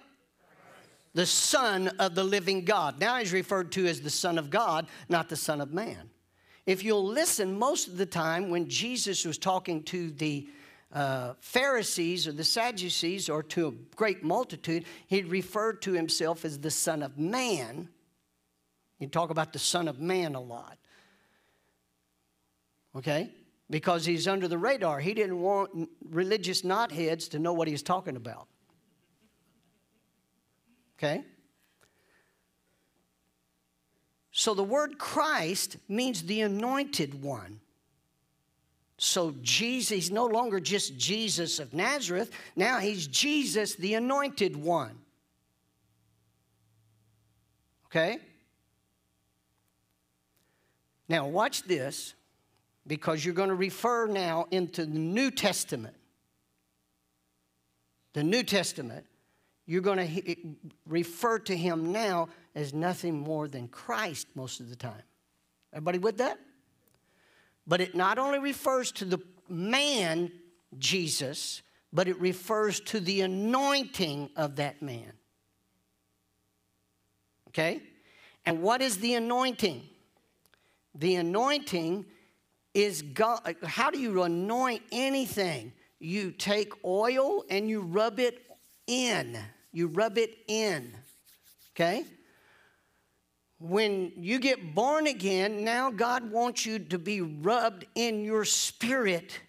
The 1.14 1.26
Son 1.26 1.88
of 1.98 2.14
the 2.14 2.24
living 2.24 2.64
God. 2.64 3.00
Now 3.00 3.16
he's 3.18 3.32
referred 3.32 3.72
to 3.72 3.86
as 3.86 4.00
the 4.00 4.10
Son 4.10 4.38
of 4.38 4.50
God, 4.50 4.86
not 5.08 5.28
the 5.28 5.36
Son 5.36 5.60
of 5.60 5.72
Man. 5.72 6.10
If 6.66 6.82
you'll 6.82 7.06
listen, 7.06 7.58
most 7.58 7.88
of 7.88 7.96
the 7.96 8.06
time 8.06 8.50
when 8.50 8.68
Jesus 8.68 9.24
was 9.24 9.38
talking 9.38 9.82
to 9.84 10.10
the 10.10 10.48
uh, 10.92 11.34
Pharisees 11.40 12.26
or 12.26 12.32
the 12.32 12.44
Sadducees 12.44 13.28
or 13.28 13.42
to 13.42 13.68
a 13.68 13.96
great 13.96 14.22
multitude, 14.22 14.84
he'd 15.06 15.26
refer 15.28 15.72
to 15.72 15.92
himself 15.92 16.44
as 16.44 16.58
the 16.58 16.70
Son 16.70 17.02
of 17.02 17.18
Man. 17.18 17.88
He'd 18.98 19.12
talk 19.12 19.30
about 19.30 19.52
the 19.52 19.58
Son 19.58 19.88
of 19.88 20.00
Man 20.00 20.34
a 20.34 20.40
lot. 20.40 20.78
Okay? 22.96 23.30
Because 23.70 24.04
he's 24.04 24.28
under 24.28 24.46
the 24.46 24.58
radar. 24.58 25.00
He 25.00 25.14
didn't 25.14 25.40
want 25.40 25.88
religious 26.10 26.62
knotheads 26.62 27.30
to 27.30 27.38
know 27.38 27.52
what 27.52 27.66
he's 27.66 27.82
talking 27.82 28.16
about. 28.16 28.46
Okay? 30.98 31.24
So 34.30 34.54
the 34.54 34.64
word 34.64 34.98
Christ 34.98 35.76
means 35.88 36.22
the 36.22 36.42
anointed 36.42 37.22
one. 37.22 37.60
So 38.96 39.34
Jesus, 39.42 39.90
he's 39.90 40.10
no 40.10 40.26
longer 40.26 40.60
just 40.60 40.96
Jesus 40.96 41.58
of 41.58 41.74
Nazareth. 41.74 42.30
Now 42.54 42.78
he's 42.78 43.06
Jesus, 43.06 43.74
the 43.74 43.94
anointed 43.94 44.56
one. 44.56 44.98
Okay? 47.86 48.18
Now 51.08 51.28
watch 51.28 51.62
this 51.62 52.14
because 52.86 53.24
you're 53.24 53.34
going 53.34 53.48
to 53.48 53.54
refer 53.54 54.06
now 54.06 54.46
into 54.50 54.84
the 54.84 54.98
New 54.98 55.30
Testament. 55.30 55.96
The 58.12 58.22
New 58.22 58.42
Testament, 58.42 59.06
you're 59.66 59.82
going 59.82 59.98
to 59.98 60.34
refer 60.86 61.38
to 61.40 61.56
him 61.56 61.92
now 61.92 62.28
as 62.54 62.74
nothing 62.74 63.18
more 63.18 63.48
than 63.48 63.68
Christ 63.68 64.28
most 64.34 64.60
of 64.60 64.68
the 64.70 64.76
time. 64.76 65.02
Everybody 65.72 65.98
with 65.98 66.18
that? 66.18 66.38
But 67.66 67.80
it 67.80 67.94
not 67.94 68.18
only 68.18 68.38
refers 68.38 68.92
to 68.92 69.04
the 69.04 69.18
man, 69.48 70.30
Jesus, 70.78 71.62
but 71.92 72.08
it 72.08 72.20
refers 72.20 72.80
to 72.80 73.00
the 73.00 73.22
anointing 73.22 74.30
of 74.36 74.56
that 74.56 74.82
man. 74.82 75.12
Okay? 77.48 77.82
And 78.44 78.60
what 78.62 78.82
is 78.82 78.98
the 78.98 79.14
anointing? 79.14 79.82
The 80.94 81.16
anointing 81.16 82.04
is 82.74 83.02
God. 83.02 83.56
How 83.64 83.90
do 83.90 83.98
you 83.98 84.22
anoint 84.22 84.82
anything? 84.92 85.72
You 86.00 86.32
take 86.32 86.72
oil 86.84 87.44
and 87.48 87.68
you 87.68 87.80
rub 87.80 88.20
it 88.20 88.42
in. 88.86 89.38
You 89.72 89.86
rub 89.86 90.18
it 90.18 90.36
in. 90.48 90.92
Okay? 91.74 92.04
when 93.64 94.12
you 94.16 94.38
get 94.38 94.74
born 94.74 95.06
again, 95.06 95.64
now 95.64 95.90
God 95.90 96.30
wants 96.30 96.66
you 96.66 96.78
to 96.78 96.98
be 96.98 97.22
rubbed 97.22 97.86
in 97.94 98.22
your 98.22 98.44
spirit 98.44 99.40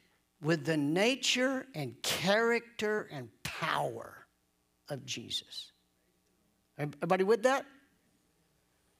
with 0.41 0.63
the 0.63 0.77
nature 0.77 1.65
and 1.75 2.01
character 2.01 3.09
and 3.11 3.27
power 3.43 4.25
of 4.89 5.05
Jesus. 5.05 5.71
Everybody 6.77 7.25
with 7.25 7.43
that? 7.43 7.65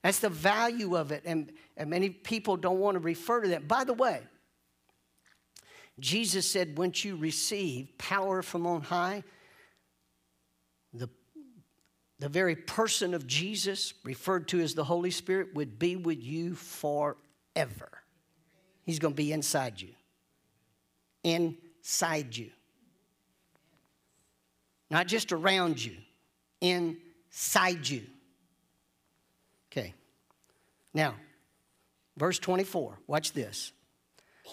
That's 0.05 0.19
the 0.19 0.29
value 0.29 0.95
of 0.95 1.11
it. 1.11 1.23
And, 1.25 1.51
and 1.75 1.89
many 1.89 2.11
people 2.11 2.57
don't 2.57 2.77
want 2.77 2.93
to 2.93 2.99
refer 2.99 3.41
to 3.41 3.47
that. 3.47 3.67
By 3.67 3.83
the 3.83 3.95
way, 3.95 4.21
Jesus 5.99 6.47
said, 6.47 6.77
once 6.77 7.03
you 7.03 7.15
receive 7.15 7.87
power 7.97 8.43
from 8.43 8.67
on 8.67 8.81
high, 8.81 9.23
the 10.93 11.09
the 12.19 12.29
very 12.29 12.55
person 12.55 13.15
of 13.15 13.25
Jesus, 13.25 13.95
referred 14.03 14.47
to 14.49 14.59
as 14.59 14.75
the 14.75 14.83
Holy 14.83 15.09
Spirit, 15.09 15.55
would 15.55 15.79
be 15.79 15.95
with 15.95 16.21
you 16.21 16.53
forever. 16.53 17.89
He's 18.83 18.99
going 18.99 19.15
to 19.15 19.17
be 19.17 19.31
inside 19.31 19.81
you. 19.81 19.95
Inside 21.23 22.37
you. 22.37 22.51
Not 24.91 25.07
just 25.07 25.31
around 25.31 25.83
you, 25.83 25.95
inside 26.61 27.89
you. 27.89 28.03
Now, 30.95 31.15
verse 32.17 32.39
24, 32.39 32.99
watch 33.05 33.33
this. 33.33 33.73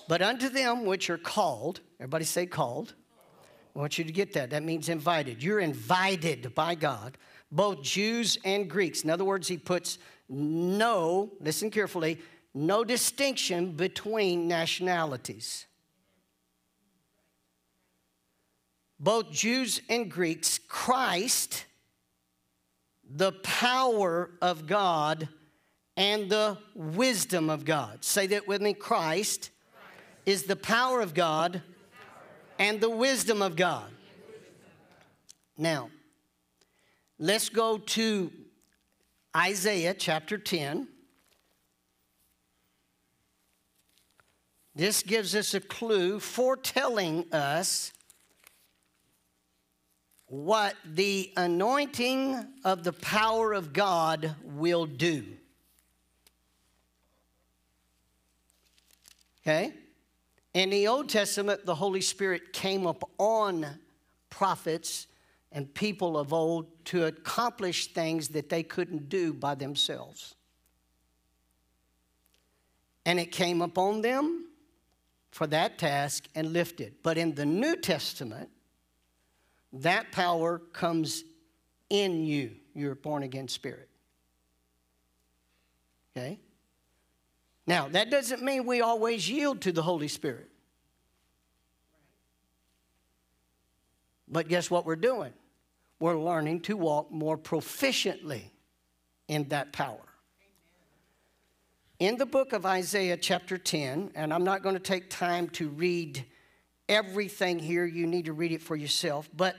But 0.08 0.20
unto 0.20 0.48
them 0.48 0.84
which 0.84 1.08
are 1.08 1.16
called, 1.16 1.80
everybody 2.00 2.24
say 2.24 2.46
called. 2.46 2.94
I 3.74 3.78
want 3.78 3.96
you 3.96 4.04
to 4.04 4.12
get 4.12 4.34
that. 4.34 4.50
That 4.50 4.64
means 4.64 4.88
invited. 4.88 5.42
You're 5.42 5.60
invited 5.60 6.54
by 6.54 6.74
God 6.74 7.16
both 7.52 7.82
Jews 7.82 8.38
and 8.44 8.68
Greeks. 8.68 9.04
In 9.04 9.10
other 9.10 9.24
words, 9.24 9.46
he 9.46 9.56
puts 9.56 9.98
no, 10.28 11.30
listen 11.40 11.70
carefully, 11.70 12.20
no 12.54 12.82
distinction 12.82 13.72
between 13.72 14.48
nationalities. 14.48 15.66
Both 18.98 19.30
Jews 19.30 19.80
and 19.88 20.10
Greeks, 20.10 20.58
Christ, 20.68 21.66
the 23.08 23.32
power 23.32 24.30
of 24.40 24.66
God 24.66 25.28
and 25.96 26.30
the 26.30 26.58
wisdom 26.74 27.50
of 27.50 27.64
God. 27.64 28.04
Say 28.04 28.26
that 28.28 28.48
with 28.48 28.62
me 28.62 28.74
Christ, 28.74 29.50
Christ. 29.72 30.22
is 30.26 30.42
the 30.44 30.56
power 30.56 31.00
of 31.00 31.14
God 31.14 31.62
and 32.58 32.80
the 32.80 32.90
wisdom 32.90 33.42
of 33.42 33.56
God. 33.56 33.90
Now, 35.56 35.90
Let's 37.24 37.50
go 37.50 37.78
to 37.78 38.32
Isaiah 39.36 39.94
chapter 39.94 40.38
10. 40.38 40.88
This 44.74 45.04
gives 45.04 45.36
us 45.36 45.54
a 45.54 45.60
clue 45.60 46.18
foretelling 46.18 47.32
us 47.32 47.92
what 50.26 50.74
the 50.84 51.32
anointing 51.36 52.44
of 52.64 52.82
the 52.82 52.92
power 52.92 53.52
of 53.52 53.72
God 53.72 54.34
will 54.42 54.86
do. 54.86 55.24
Okay? 59.42 59.74
In 60.54 60.70
the 60.70 60.86
Old 60.86 61.08
Testament, 61.08 61.64
the 61.64 61.74
Holy 61.74 62.00
Spirit 62.00 62.52
came 62.52 62.86
up 62.86 63.08
on 63.18 63.66
prophets 64.30 65.06
and 65.50 65.72
people 65.74 66.16
of 66.16 66.32
old 66.32 66.66
to 66.86 67.04
accomplish 67.04 67.92
things 67.92 68.28
that 68.28 68.48
they 68.48 68.62
couldn't 68.62 69.08
do 69.08 69.32
by 69.32 69.54
themselves. 69.54 70.34
And 73.04 73.18
it 73.18 73.32
came 73.32 73.60
upon 73.62 74.02
them 74.02 74.46
for 75.30 75.46
that 75.48 75.78
task 75.78 76.28
and 76.34 76.52
lifted. 76.52 76.94
But 77.02 77.18
in 77.18 77.34
the 77.34 77.46
New 77.46 77.76
Testament, 77.76 78.48
that 79.72 80.12
power 80.12 80.58
comes 80.58 81.24
in 81.90 82.24
you, 82.24 82.52
your 82.74 82.94
born 82.94 83.22
again 83.22 83.48
spirit. 83.48 83.88
Okay? 86.16 86.38
Now, 87.66 87.88
that 87.88 88.10
doesn't 88.10 88.42
mean 88.42 88.66
we 88.66 88.80
always 88.80 89.28
yield 89.28 89.60
to 89.62 89.72
the 89.72 89.82
Holy 89.82 90.08
Spirit. 90.08 90.48
But 94.28 94.48
guess 94.48 94.70
what 94.70 94.84
we're 94.84 94.96
doing? 94.96 95.32
we're 96.02 96.18
learning 96.18 96.58
to 96.58 96.76
walk 96.76 97.12
more 97.12 97.38
proficiently 97.38 98.42
in 99.28 99.44
that 99.50 99.72
power. 99.72 100.00
In 102.00 102.16
the 102.16 102.26
book 102.26 102.52
of 102.52 102.66
Isaiah, 102.66 103.16
chapter 103.16 103.56
10, 103.56 104.10
and 104.16 104.34
I'm 104.34 104.42
not 104.42 104.64
going 104.64 104.74
to 104.74 104.80
take 104.80 105.08
time 105.08 105.48
to 105.50 105.68
read 105.68 106.26
everything 106.88 107.60
here, 107.60 107.86
you 107.86 108.08
need 108.08 108.24
to 108.24 108.32
read 108.32 108.50
it 108.50 108.60
for 108.60 108.74
yourself, 108.74 109.30
but 109.36 109.54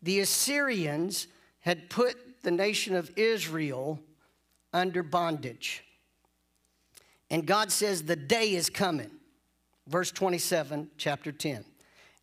the 0.00 0.20
Assyrians 0.20 1.26
had 1.60 1.90
put 1.90 2.16
the 2.40 2.50
nation 2.50 2.96
of 2.96 3.10
Israel 3.16 4.00
under 4.72 5.02
bondage. 5.02 5.84
And 7.30 7.46
God 7.46 7.70
says, 7.70 8.02
The 8.02 8.16
day 8.16 8.54
is 8.54 8.70
coming. 8.70 9.10
Verse 9.86 10.10
27, 10.10 10.90
chapter 10.98 11.32
10. 11.32 11.64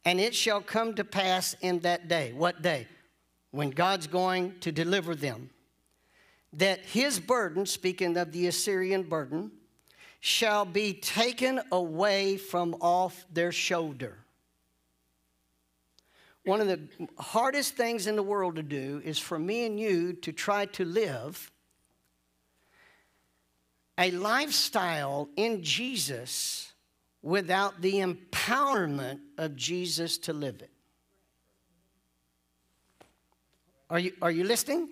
And 0.06 0.20
it 0.20 0.36
shall 0.36 0.62
come 0.62 0.94
to 0.96 1.04
pass 1.04 1.56
in 1.62 1.80
that 1.80 2.08
day. 2.08 2.32
What 2.34 2.62
day? 2.62 2.88
when 3.56 3.70
God's 3.70 4.08
going 4.08 4.60
to 4.60 4.72
deliver 4.74 5.16
them, 5.16 5.50
that 6.52 6.82
his 6.82 7.22
burden, 7.22 7.66
speaking 7.66 8.18
of 8.18 8.34
the 8.34 8.48
Assyrian 8.48 9.04
burden, 9.04 9.50
shall 10.20 10.66
be 10.66 10.94
taken 10.94 11.62
away 11.72 12.36
from 12.36 12.76
off 12.82 13.26
their 13.32 13.54
shoulder. 13.54 14.18
One 16.44 16.60
of 16.60 16.68
the 16.68 16.82
hardest 17.18 17.76
things 17.76 18.08
in 18.08 18.18
the 18.18 18.24
world 18.24 18.58
to 18.58 18.64
do 18.64 19.02
is 19.06 19.20
for 19.20 19.40
me 19.40 19.66
and 19.66 19.80
you 19.80 20.12
to 20.12 20.34
try 20.34 20.66
to 20.66 20.84
live 20.84 21.50
a 23.98 24.12
lifestyle 24.12 25.30
in 25.36 25.64
Jesus 25.64 26.74
without 27.22 27.82
the 27.82 27.96
empowerment 27.96 29.20
of 29.38 29.56
Jesus 29.56 30.18
to 30.20 30.34
live 30.34 30.62
it. 30.62 30.70
Are 33.90 34.00
you, 34.00 34.14
are 34.22 34.32
you 34.32 34.44
listening? 34.44 34.90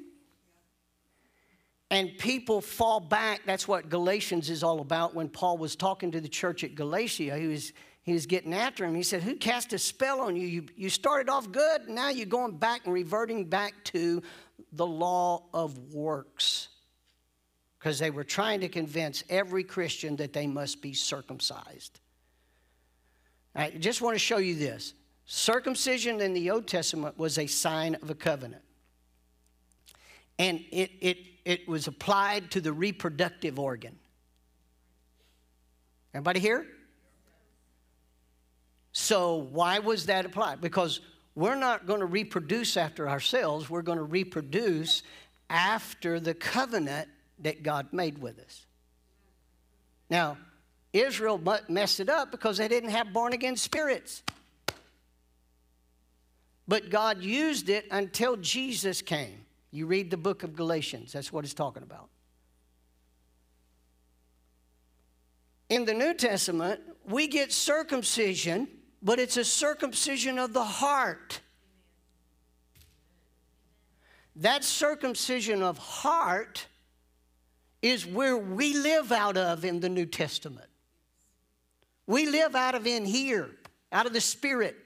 And 1.91 2.17
people 2.17 2.61
fall 2.61 2.99
back. 2.99 3.41
That's 3.45 3.67
what 3.67 3.89
Galatians 3.89 4.49
is 4.49 4.63
all 4.63 4.81
about. 4.81 5.13
When 5.13 5.29
Paul 5.29 5.57
was 5.57 5.75
talking 5.75 6.11
to 6.11 6.21
the 6.21 6.27
church 6.27 6.63
at 6.63 6.73
Galatia, 6.73 7.37
he 7.37 7.47
was, 7.47 7.71
he 8.01 8.13
was 8.13 8.25
getting 8.25 8.53
after 8.53 8.83
him. 8.83 8.95
He 8.95 9.03
said, 9.03 9.21
Who 9.21 9.35
cast 9.35 9.73
a 9.73 9.77
spell 9.77 10.21
on 10.21 10.35
you? 10.35 10.47
You, 10.47 10.65
you 10.75 10.89
started 10.89 11.29
off 11.29 11.51
good, 11.51 11.87
now 11.87 12.09
you're 12.09 12.25
going 12.25 12.57
back 12.57 12.85
and 12.85 12.93
reverting 12.93 13.45
back 13.45 13.73
to 13.85 14.23
the 14.71 14.87
law 14.87 15.45
of 15.53 15.77
works. 15.93 16.69
Because 17.83 17.99
they 17.99 18.11
were 18.11 18.23
trying 18.23 18.61
to 18.61 18.69
convince 18.69 19.25
every 19.29 19.65
Christian 19.65 20.15
that 20.15 20.31
they 20.31 20.47
must 20.47 20.81
be 20.81 20.93
circumcised. 20.93 21.99
I 23.53 23.71
just 23.71 24.01
want 24.01 24.15
to 24.15 24.19
show 24.19 24.37
you 24.37 24.55
this. 24.55 24.93
Circumcision 25.25 26.21
in 26.21 26.33
the 26.33 26.49
Old 26.49 26.65
Testament 26.65 27.17
was 27.17 27.37
a 27.37 27.45
sign 27.45 27.95
of 27.95 28.09
a 28.09 28.15
covenant. 28.15 28.63
And 30.39 30.63
it, 30.71 30.91
it, 31.01 31.17
it 31.43 31.67
was 31.67 31.87
applied 31.87 32.51
to 32.51 32.61
the 32.61 32.71
reproductive 32.71 33.59
organ. 33.59 33.99
Everybody 36.13 36.39
here? 36.39 36.65
So, 38.93 39.35
why 39.51 39.79
was 39.79 40.05
that 40.05 40.25
applied? 40.25 40.61
Because 40.61 41.01
we're 41.35 41.55
not 41.55 41.85
going 41.85 41.99
to 41.99 42.05
reproduce 42.05 42.77
after 42.77 43.09
ourselves, 43.09 43.69
we're 43.69 43.81
going 43.81 43.97
to 43.97 44.05
reproduce 44.05 45.03
after 45.49 46.21
the 46.21 46.33
covenant 46.33 47.09
that 47.39 47.63
God 47.63 47.91
made 47.91 48.17
with 48.17 48.39
us. 48.39 48.65
Now, 50.09 50.37
Israel 50.91 51.41
messed 51.67 51.99
it 51.99 52.09
up 52.09 52.31
because 52.31 52.57
they 52.57 52.67
didn't 52.67 52.91
have 52.91 53.11
born 53.11 53.33
again 53.33 53.55
spirits. 53.55 54.21
But 56.67 56.89
God 56.89 57.21
used 57.21 57.69
it 57.69 57.87
until 57.91 58.37
Jesus 58.37 59.01
came. 59.01 59.45
You 59.71 59.87
read 59.87 60.11
the 60.11 60.17
book 60.17 60.43
of 60.43 60.55
Galatians, 60.55 61.11
that's 61.11 61.33
what 61.33 61.43
it's 61.43 61.53
talking 61.53 61.83
about. 61.83 62.09
In 65.69 65.85
the 65.85 65.93
New 65.93 66.13
Testament, 66.13 66.79
we 67.05 67.27
get 67.27 67.51
circumcision, 67.51 68.67
but 69.01 69.19
it's 69.19 69.37
a 69.37 69.43
circumcision 69.43 70.37
of 70.37 70.53
the 70.53 70.63
heart. 70.63 71.41
That 74.35 74.63
circumcision 74.63 75.63
of 75.63 75.79
heart 75.79 76.67
is 77.83 78.07
where 78.07 78.37
we 78.37 78.73
live 78.73 79.11
out 79.11 79.35
of 79.35 79.65
in 79.65 79.81
the 79.81 79.89
New 79.89 80.05
Testament. 80.05 80.69
We 82.07 82.25
live 82.25 82.55
out 82.55 82.75
of 82.75 82.87
in 82.87 83.05
here, 83.05 83.49
out 83.91 84.05
of 84.05 84.13
the 84.13 84.21
Spirit. 84.21 84.77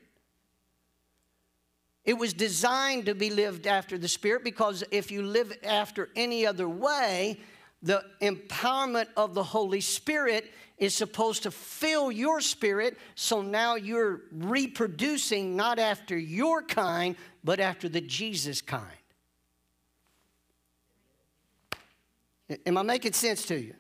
It 2.04 2.18
was 2.18 2.34
designed 2.34 3.06
to 3.06 3.14
be 3.14 3.30
lived 3.30 3.68
after 3.68 4.00
the 4.00 4.08
Spirit 4.08 4.44
because 4.44 4.84
if 4.90 5.12
you 5.12 5.22
live 5.22 5.56
after 5.64 6.10
any 6.16 6.48
other 6.48 6.68
way, 6.68 7.40
the 7.84 8.04
empowerment 8.22 9.08
of 9.16 9.36
the 9.36 9.44
Holy 9.44 9.82
Spirit 9.82 10.52
is 10.80 10.96
supposed 10.96 11.44
to 11.44 11.52
fill 11.52 12.12
your 12.12 12.40
spirit, 12.42 12.98
so 13.16 13.42
now 13.42 13.76
you're 13.76 14.22
reproducing 14.32 15.56
not 15.56 15.80
after 15.80 16.18
your 16.18 16.62
kind, 16.62 17.16
but 17.44 17.60
after 17.60 17.90
the 17.90 18.02
Jesus 18.02 18.62
kind. 18.62 18.84
Am 22.66 22.78
I 22.78 22.82
making 22.82 23.14
sense 23.14 23.46
to 23.48 23.60
you? 23.60 23.74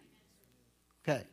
Okay. 1.07 1.23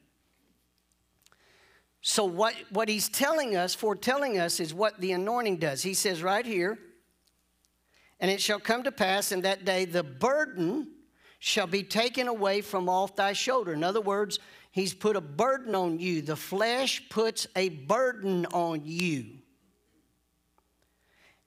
So, 2.01 2.25
what, 2.25 2.55
what 2.71 2.89
he's 2.89 3.09
telling 3.09 3.57
us, 3.57 3.75
foretelling 3.75 4.39
us, 4.39 4.61
is 4.61 4.75
what 4.75 5.01
the 5.01 5.13
anointing 5.13 5.57
does. 5.57 5.83
He 5.83 5.95
says 5.95 6.23
right 6.23 6.45
here, 6.45 6.79
and 8.21 8.31
it 8.31 8.41
shall 8.41 8.61
come 8.61 8.83
to 8.85 8.93
pass 8.93 9.33
in 9.33 9.41
that 9.43 9.65
day 9.65 9.85
the 9.85 10.03
burden 10.03 10.89
shall 11.39 11.67
be 11.67 11.83
taken 11.83 12.29
away 12.29 12.61
from 12.61 12.89
off 12.89 13.17
thy 13.17 13.33
shoulder. 13.33 13.73
In 13.73 13.85
other 13.85 14.01
words, 14.01 14.39
he's 14.71 14.95
put 14.95 15.17
a 15.17 15.21
burden 15.21 15.75
on 15.75 15.99
you. 15.99 16.23
The 16.23 16.37
flesh 16.37 17.03
puts 17.11 17.47
a 17.57 17.69
burden 17.69 18.47
on 18.47 18.83
you. 18.85 19.27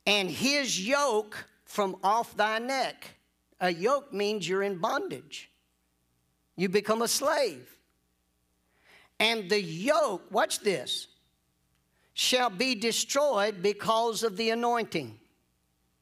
And 0.06 0.30
his 0.30 0.80
yoke 0.80 1.48
from 1.66 1.98
off 2.04 2.36
thy 2.38 2.60
neck. 2.60 3.16
A 3.60 3.72
yoke 3.72 4.14
means 4.14 4.48
you're 4.48 4.64
in 4.64 4.78
bondage, 4.78 5.50
you 6.58 6.68
become 6.68 7.02
a 7.02 7.08
slave. 7.08 7.78
And 9.20 9.50
the 9.50 9.62
yoke, 9.62 10.24
watch 10.32 10.60
this, 10.60 11.08
shall 12.14 12.50
be 12.50 12.76
destroyed 12.76 13.62
because 13.62 14.24
of 14.24 14.36
the 14.36 14.50
anointing. 14.50 15.18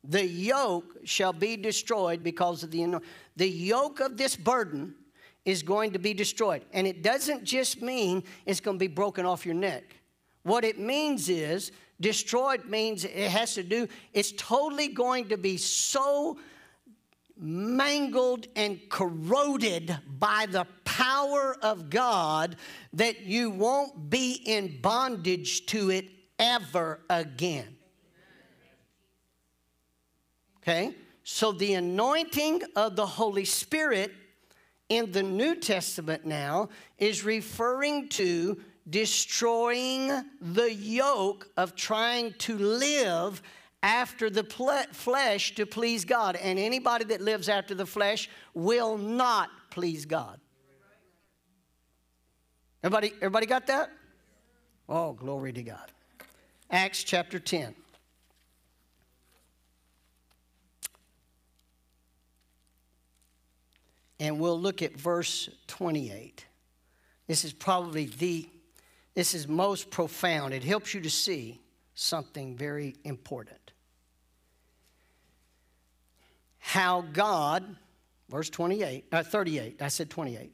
The 0.04 0.26
yoke 0.26 0.98
shall 1.04 1.34
be 1.34 1.58
destroyed 1.58 2.24
because 2.24 2.63
of 2.63 2.72
the 2.72 2.84
anointing. 2.84 3.08
The 3.36 3.50
yoke 3.50 4.00
of 4.00 4.18
this 4.18 4.36
burden 4.36 4.96
is 5.44 5.62
going 5.62 5.91
to 5.91 6.00
be 6.00 6.13
destroyed. 6.13 6.63
And 6.74 6.88
it 6.88 7.04
doesn't 7.04 7.44
just 7.44 7.82
mean 7.82 8.24
it's 8.46 8.60
going 8.60 8.78
to 8.78 8.80
be 8.80 8.88
broken 8.88 9.26
off 9.26 9.46
your 9.46 9.56
neck. 9.56 9.84
What 10.44 10.63
it 10.63 10.80
means 10.80 11.30
is, 11.30 11.72
destroyed 12.00 12.65
means 12.65 13.04
it 13.06 13.30
has 13.30 13.54
to 13.56 13.63
do, 13.63 13.88
it's 14.13 14.34
totally 14.34 14.89
going 14.89 15.30
to 15.30 15.38
be 15.38 15.58
so 15.58 16.38
mangled 17.38 18.48
and 18.56 18.80
corroded 18.89 19.98
by 20.08 20.45
the 20.50 20.65
power 20.86 21.58
of 21.62 21.89
God 21.89 22.56
that 22.93 23.21
you 23.21 23.50
won't 23.50 24.10
be 24.10 24.41
in 24.45 24.80
bondage 24.82 25.65
to 25.67 25.89
it 25.89 26.06
ever 26.39 27.02
again. 27.10 27.76
Okay? 30.60 30.95
So 31.24 31.52
the 31.52 31.74
anointing 31.74 32.62
of 32.76 32.95
the 32.95 33.06
Holy 33.06 33.45
Spirit 33.45 34.12
in 34.89 35.12
the 35.12 35.24
New 35.24 35.56
Testament 35.56 36.26
now 36.26 36.69
is 36.98 37.24
referring 37.24 38.10
to 38.10 38.60
destroying 38.89 40.24
the 40.39 40.74
yoke 40.74 41.50
of 41.58 41.76
trying 41.76 42.34
to 42.34 42.58
live 42.58 43.41
after 43.84 44.30
the 44.30 44.44
flesh 44.92 45.56
to 45.56 45.66
please 45.66 46.06
God. 46.06 46.36
And 46.36 46.58
anybody 46.58 47.06
that 47.06 47.22
lives 47.22 47.50
after 47.50 47.76
the 47.76 47.86
flesh 47.86 48.30
will 48.54 48.98
not 48.98 49.50
please 49.70 50.06
God. 50.06 50.40
Everybody, 52.84 53.14
everybody 53.18 53.46
got 53.46 53.68
that? 53.68 53.92
Oh, 54.88 55.14
glory 55.14 55.54
to 55.54 55.64
God. 55.64 55.92
Acts 56.70 57.04
chapter 57.04 57.40
10. 57.40 57.74
And 64.20 64.40
we'll 64.40 64.60
look 64.60 64.82
at 64.82 64.96
verse 64.98 65.50
28. 65.68 66.46
This 67.28 67.44
is 67.44 67.54
probably 67.54 68.06
the, 68.06 68.48
this 69.14 69.34
is 69.34 69.48
most 69.48 69.90
profound. 69.90 70.54
It 70.54 70.64
helps 70.64 70.94
you 70.94 71.02
to 71.02 71.10
see 71.10 71.60
something 71.96 72.56
very 72.56 72.96
important 73.04 73.66
how 76.66 77.02
God, 77.14 77.64
verse 78.28 78.50
28, 78.50 79.06
uh, 79.12 79.22
38, 79.22 79.84
I 79.84 79.88
said 79.88 80.10
28, 80.10 80.52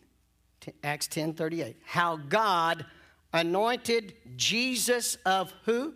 Acts 0.83 1.07
10 1.07 1.33
38, 1.33 1.77
how 1.85 2.17
God 2.17 2.85
anointed 3.31 4.13
Jesus 4.35 5.15
of 5.25 5.53
who? 5.63 5.93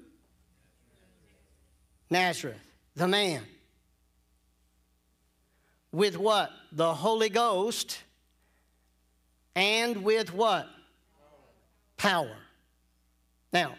Nazareth, 2.10 2.56
the 2.96 3.10
man. 3.10 3.44
With 5.92 6.18
what? 6.18 6.50
The 6.72 6.94
Holy 6.94 7.30
Ghost 7.30 8.02
and 9.54 10.02
with 10.02 10.34
what? 10.34 10.66
Power. 11.98 12.38
Now, 13.52 13.76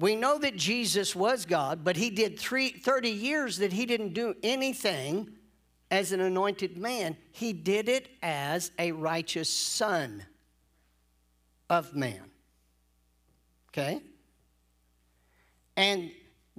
we 0.00 0.16
know 0.16 0.38
that 0.38 0.56
Jesus 0.56 1.14
was 1.14 1.44
God, 1.44 1.84
but 1.84 1.96
he 1.96 2.08
did 2.08 2.38
three, 2.38 2.70
30 2.70 3.10
years 3.10 3.58
that 3.58 3.72
he 3.72 3.84
didn't 3.84 4.14
do 4.14 4.34
anything 4.42 5.28
as 5.90 6.12
an 6.12 6.20
anointed 6.20 6.78
man. 6.78 7.18
He 7.32 7.52
did 7.52 7.88
it 7.88 8.08
as 8.22 8.70
a 8.78 8.92
righteous 8.92 9.52
son 9.52 10.24
of 11.68 11.94
man. 11.94 12.22
Okay? 13.68 14.00
And 15.76 16.10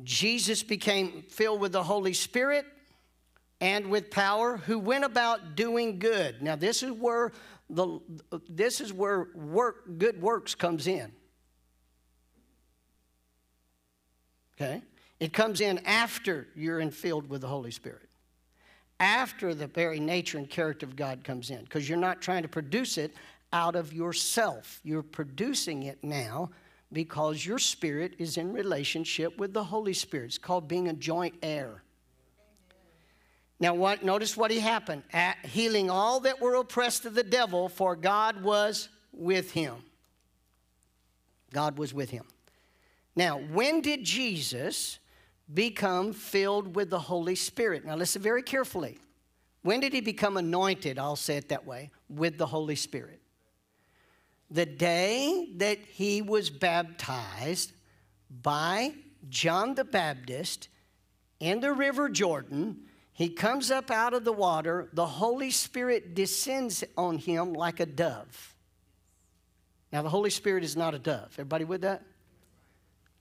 Jesus 0.04 0.62
became 0.62 1.24
filled 1.24 1.62
with 1.62 1.72
the 1.72 1.84
Holy 1.84 2.14
Spirit 2.14 2.66
and 3.60 3.88
with 3.88 4.12
power, 4.12 4.58
who 4.58 4.78
went 4.78 5.04
about 5.04 5.56
doing 5.56 6.00
good. 6.00 6.42
Now, 6.42 6.56
this 6.56 6.82
is 6.84 6.92
where 6.92 7.32
the 7.70 8.00
this 8.50 8.82
is 8.82 8.92
where 8.92 9.30
work 9.36 9.98
good 9.98 10.22
works 10.22 10.56
comes 10.56 10.88
in. 10.88 11.12
Okay? 14.62 14.82
It 15.20 15.34
comes 15.34 15.62
in 15.62 15.80
after 15.86 16.48
you're 16.56 16.80
infilled 16.80 17.28
with 17.28 17.42
the 17.42 17.48
Holy 17.48 17.72
Spirit. 17.72 18.10
After 19.00 19.56
the 19.56 19.68
very 19.68 20.00
nature 20.00 20.38
and 20.38 20.50
character 20.50 20.86
of 20.86 20.96
God 20.96 21.24
comes 21.24 21.50
in, 21.50 21.64
because 21.64 21.90
you're 21.90 21.98
not 21.98 22.22
trying 22.22 22.44
to 22.44 22.48
produce 22.48 22.98
it 22.98 23.16
out 23.52 23.76
of 23.76 23.94
yourself. 23.94 24.80
You're 24.84 25.04
producing 25.04 25.84
it 25.84 26.04
now 26.04 26.52
because 26.94 27.46
your 27.46 27.58
spirit 27.58 28.14
is 28.20 28.38
in 28.38 28.54
relationship 28.54 29.38
with 29.38 29.54
the 29.54 29.64
Holy 29.64 29.94
Spirit. 29.94 30.26
It's 30.26 30.38
called 30.38 30.68
being 30.68 30.88
a 30.88 30.94
joint 30.94 31.36
heir. 31.42 31.84
Now, 33.60 33.74
what? 33.76 34.04
Notice 34.04 34.36
what 34.36 34.52
he 34.52 34.60
happened. 34.60 35.04
At 35.14 35.38
healing 35.46 35.90
all 35.90 36.20
that 36.22 36.42
were 36.42 36.56
oppressed 36.56 37.06
of 37.06 37.14
the 37.14 37.24
devil, 37.24 37.70
for 37.70 37.96
God 37.96 38.42
was 38.44 38.90
with 39.14 39.52
him. 39.52 39.76
God 41.54 41.78
was 41.78 41.94
with 41.94 42.10
him. 42.10 42.26
Now, 43.16 43.40
when 43.40 43.82
did 43.82 44.04
Jesus 44.04 45.00
become 45.54 46.14
filled 46.14 46.76
with 46.76 46.90
the 46.90 47.00
Holy 47.00 47.36
Spirit? 47.36 47.86
Now, 47.86 47.96
listen 47.96 48.22
very 48.22 48.44
carefully. 48.44 48.98
When 49.64 49.80
did 49.80 49.94
he 49.94 50.02
become 50.02 50.38
anointed? 50.38 50.98
I'll 50.98 51.16
say 51.16 51.38
it 51.38 51.50
that 51.50 51.66
way 51.66 51.92
with 52.10 52.38
the 52.38 52.46
Holy 52.46 52.76
Spirit. 52.76 53.22
The 54.50 54.66
day 54.66 55.50
that 55.58 55.80
he 55.80 56.22
was 56.22 56.50
baptized 56.50 57.74
by 58.42 58.94
John 59.30 59.76
the 59.76 59.84
Baptist 59.84 60.68
in 61.40 61.60
the 61.60 61.74
River 61.74 62.10
Jordan, 62.10 62.80
he 63.14 63.30
comes 63.30 63.72
up 63.72 63.92
out 63.92 64.14
of 64.14 64.24
the 64.24 64.34
water. 64.34 64.90
The 64.94 65.06
Holy 65.06 65.52
Spirit 65.52 66.16
descends 66.16 66.84
on 66.98 67.18
him 67.18 67.54
like 67.54 67.80
a 67.80 67.86
dove. 67.86 68.56
Now, 69.92 70.02
the 70.02 70.10
Holy 70.10 70.30
Spirit 70.30 70.64
is 70.64 70.76
not 70.76 70.96
a 70.96 71.00
dove. 71.00 71.34
Everybody 71.34 71.66
with 71.66 71.82
that? 71.82 72.04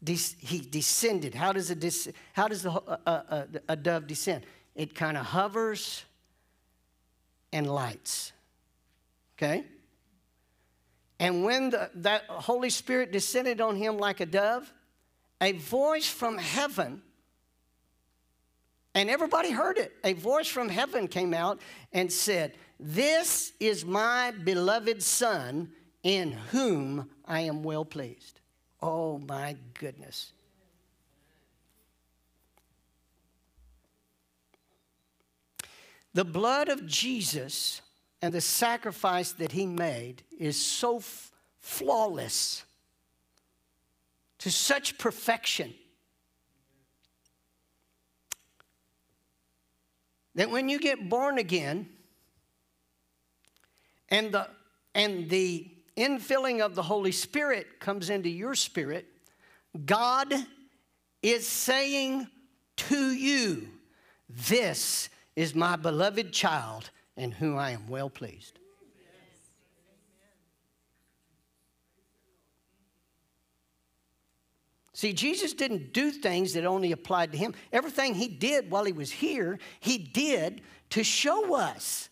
He 0.06 0.60
descended. 0.60 1.34
How 1.34 1.52
does, 1.52 1.70
it 1.70 2.14
how 2.32 2.48
does 2.48 2.64
uh, 2.64 2.78
uh, 3.06 3.44
a 3.68 3.76
dove 3.76 4.06
descend? 4.06 4.46
It 4.74 4.94
kind 4.94 5.16
of 5.16 5.26
hovers 5.26 6.04
and 7.52 7.70
lights. 7.70 8.32
Okay? 9.36 9.64
And 11.18 11.44
when 11.44 11.70
the, 11.70 11.90
that 11.96 12.24
Holy 12.28 12.70
Spirit 12.70 13.12
descended 13.12 13.60
on 13.60 13.76
him 13.76 13.98
like 13.98 14.20
a 14.20 14.26
dove, 14.26 14.72
a 15.40 15.52
voice 15.52 16.08
from 16.08 16.38
heaven, 16.38 17.02
and 18.94 19.10
everybody 19.10 19.50
heard 19.50 19.78
it, 19.78 19.92
a 20.02 20.14
voice 20.14 20.48
from 20.48 20.68
heaven 20.68 21.08
came 21.08 21.34
out 21.34 21.60
and 21.92 22.10
said, 22.10 22.54
This 22.78 23.52
is 23.60 23.84
my 23.84 24.30
beloved 24.30 25.02
Son 25.02 25.70
in 26.02 26.32
whom 26.32 27.10
I 27.26 27.40
am 27.40 27.62
well 27.62 27.84
pleased. 27.84 28.39
Oh 28.82 29.18
my 29.18 29.56
goodness. 29.74 30.32
The 36.14 36.24
blood 36.24 36.68
of 36.68 36.86
Jesus 36.86 37.82
and 38.22 38.34
the 38.34 38.40
sacrifice 38.40 39.32
that 39.32 39.52
he 39.52 39.66
made 39.66 40.22
is 40.38 40.60
so 40.60 40.98
f- 40.98 41.32
flawless, 41.60 42.64
to 44.38 44.50
such 44.50 44.98
perfection, 44.98 45.74
that 50.34 50.50
when 50.50 50.68
you 50.68 50.78
get 50.78 51.08
born 51.08 51.38
again 51.38 51.88
and 54.08 54.32
the, 54.32 54.48
and 54.94 55.28
the 55.28 55.70
infilling 56.00 56.60
of 56.60 56.74
the 56.74 56.82
Holy 56.82 57.12
Spirit 57.12 57.78
comes 57.78 58.10
into 58.10 58.28
your 58.28 58.54
spirit, 58.54 59.06
God 59.84 60.34
is 61.22 61.46
saying 61.46 62.26
to 62.76 63.12
you, 63.12 63.68
This 64.28 65.08
is 65.36 65.54
my 65.54 65.76
beloved 65.76 66.32
child 66.32 66.90
in 67.16 67.30
whom 67.30 67.58
I 67.58 67.70
am 67.70 67.88
well 67.88 68.10
pleased. 68.10 68.58
See, 75.00 75.14
Jesus 75.14 75.54
didn't 75.54 75.94
do 75.94 76.10
things 76.10 76.52
that 76.52 76.66
only 76.66 76.92
applied 76.92 77.32
to 77.32 77.38
him. 77.38 77.54
Everything 77.72 78.12
he 78.12 78.28
did 78.28 78.70
while 78.70 78.84
he 78.84 78.92
was 78.92 79.10
here, 79.10 79.58
he 79.80 79.96
did 79.96 80.60
to 80.90 81.02
show 81.02 81.54
us. 81.54 82.09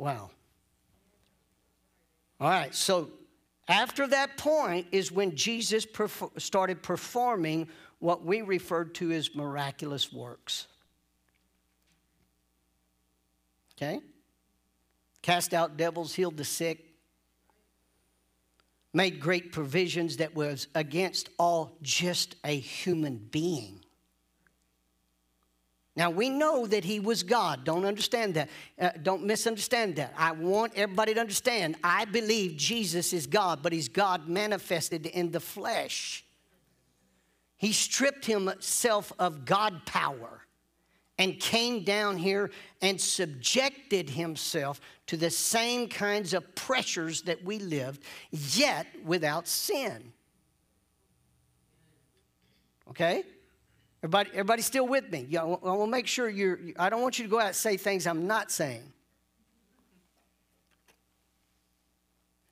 Wow. 0.00 0.30
All 2.40 2.48
right, 2.48 2.74
so 2.74 3.10
after 3.68 4.06
that 4.06 4.38
point 4.38 4.86
is 4.92 5.12
when 5.12 5.36
Jesus 5.36 5.86
started 6.38 6.82
performing 6.82 7.68
what 7.98 8.24
we 8.24 8.40
referred 8.40 8.94
to 8.94 9.12
as 9.12 9.34
miraculous 9.34 10.10
works. 10.10 10.68
Okay? 13.76 14.00
Cast 15.20 15.52
out 15.52 15.76
devils, 15.76 16.14
healed 16.14 16.38
the 16.38 16.44
sick, 16.44 16.94
made 18.94 19.20
great 19.20 19.52
provisions 19.52 20.16
that 20.16 20.34
was 20.34 20.66
against 20.74 21.28
all 21.38 21.76
just 21.82 22.36
a 22.42 22.58
human 22.58 23.18
being. 23.18 23.79
Now 25.96 26.10
we 26.10 26.30
know 26.30 26.66
that 26.66 26.84
he 26.84 27.00
was 27.00 27.22
God. 27.22 27.64
Don't 27.64 27.84
understand 27.84 28.34
that. 28.34 28.48
Uh, 28.80 28.90
don't 29.02 29.24
misunderstand 29.24 29.96
that. 29.96 30.14
I 30.16 30.32
want 30.32 30.72
everybody 30.76 31.14
to 31.14 31.20
understand. 31.20 31.76
I 31.82 32.04
believe 32.04 32.56
Jesus 32.56 33.12
is 33.12 33.26
God, 33.26 33.60
but 33.62 33.72
he's 33.72 33.88
God 33.88 34.28
manifested 34.28 35.06
in 35.06 35.32
the 35.32 35.40
flesh. 35.40 36.24
He 37.56 37.72
stripped 37.72 38.24
himself 38.24 39.12
of 39.18 39.44
God 39.44 39.84
power 39.84 40.40
and 41.18 41.38
came 41.38 41.84
down 41.84 42.16
here 42.16 42.50
and 42.80 42.98
subjected 42.98 44.08
himself 44.08 44.80
to 45.08 45.18
the 45.18 45.28
same 45.28 45.86
kinds 45.86 46.32
of 46.32 46.54
pressures 46.54 47.20
that 47.22 47.44
we 47.44 47.58
lived, 47.58 48.02
yet 48.30 48.86
without 49.04 49.46
sin. 49.46 50.14
Okay? 52.88 53.24
Everybody, 54.02 54.30
everybody 54.30 54.62
still 54.62 54.86
with 54.86 55.12
me? 55.12 55.26
Yeah, 55.28 55.42
I 55.42 55.44
to 55.44 55.86
make 55.86 56.06
sure 56.06 56.28
you're, 56.28 56.58
I 56.78 56.88
don't 56.88 57.02
want 57.02 57.18
you 57.18 57.24
to 57.26 57.30
go 57.30 57.38
out 57.38 57.48
and 57.48 57.56
say 57.56 57.76
things 57.76 58.06
I'm 58.06 58.26
not 58.26 58.50
saying. 58.50 58.82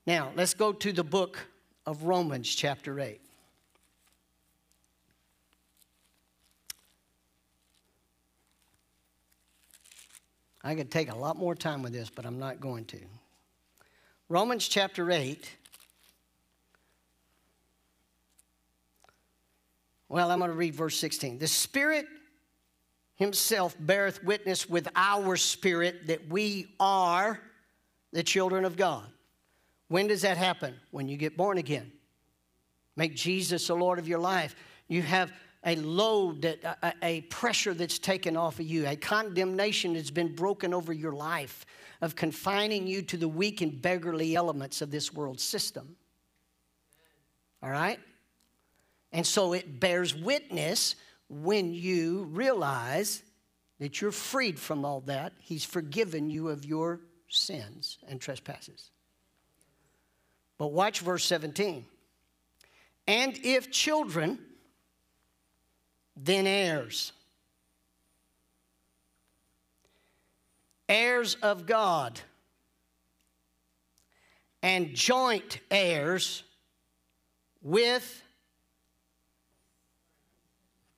Now, 0.06 0.30
let's 0.36 0.54
go 0.54 0.72
to 0.72 0.92
the 0.92 1.04
book 1.04 1.38
of 1.86 2.02
Romans, 2.02 2.54
chapter 2.54 3.00
8. 3.00 3.20
I 10.62 10.74
could 10.74 10.90
take 10.90 11.10
a 11.10 11.16
lot 11.16 11.36
more 11.36 11.54
time 11.54 11.82
with 11.82 11.94
this, 11.94 12.10
but 12.10 12.26
I'm 12.26 12.38
not 12.38 12.60
going 12.60 12.84
to. 12.86 12.98
Romans 14.28 14.68
chapter 14.68 15.10
8. 15.10 15.50
Well, 20.08 20.30
I'm 20.30 20.38
going 20.38 20.50
to 20.50 20.56
read 20.56 20.74
verse 20.74 20.96
16. 20.98 21.38
The 21.38 21.46
Spirit 21.46 22.06
Himself 23.16 23.76
beareth 23.78 24.22
witness 24.24 24.68
with 24.68 24.88
our 24.94 25.36
spirit 25.36 26.06
that 26.06 26.28
we 26.28 26.74
are 26.80 27.40
the 28.12 28.22
children 28.22 28.64
of 28.64 28.76
God. 28.76 29.06
When 29.88 30.06
does 30.06 30.22
that 30.22 30.36
happen? 30.36 30.74
When 30.90 31.08
you 31.08 31.16
get 31.16 31.36
born 31.36 31.58
again. 31.58 31.92
Make 32.96 33.14
Jesus 33.14 33.66
the 33.66 33.74
Lord 33.74 33.98
of 33.98 34.08
your 34.08 34.18
life. 34.18 34.54
You 34.88 35.02
have 35.02 35.32
a 35.64 35.76
load, 35.76 36.42
that, 36.42 36.64
a, 36.82 36.94
a 37.02 37.20
pressure 37.22 37.74
that's 37.74 37.98
taken 37.98 38.36
off 38.36 38.58
of 38.60 38.66
you, 38.66 38.86
a 38.86 38.96
condemnation 38.96 39.94
that's 39.94 40.10
been 40.10 40.34
broken 40.34 40.72
over 40.72 40.92
your 40.92 41.12
life 41.12 41.66
of 42.00 42.14
confining 42.14 42.86
you 42.86 43.02
to 43.02 43.16
the 43.16 43.28
weak 43.28 43.60
and 43.60 43.82
beggarly 43.82 44.36
elements 44.36 44.80
of 44.80 44.90
this 44.90 45.12
world 45.12 45.40
system. 45.40 45.96
All 47.62 47.70
right? 47.70 47.98
And 49.12 49.26
so 49.26 49.52
it 49.52 49.80
bears 49.80 50.14
witness 50.14 50.96
when 51.28 51.72
you 51.72 52.24
realize 52.24 53.22
that 53.78 54.00
you're 54.00 54.12
freed 54.12 54.58
from 54.58 54.84
all 54.84 55.00
that. 55.02 55.32
He's 55.38 55.64
forgiven 55.64 56.30
you 56.30 56.48
of 56.48 56.64
your 56.64 57.00
sins 57.28 57.98
and 58.08 58.20
trespasses. 58.20 58.90
But 60.58 60.72
watch 60.72 61.00
verse 61.00 61.24
17. 61.24 61.86
And 63.06 63.38
if 63.42 63.70
children, 63.70 64.38
then 66.16 66.46
heirs. 66.46 67.12
Heirs 70.88 71.36
of 71.36 71.66
God 71.66 72.20
and 74.62 74.94
joint 74.94 75.60
heirs 75.70 76.42
with 77.62 78.22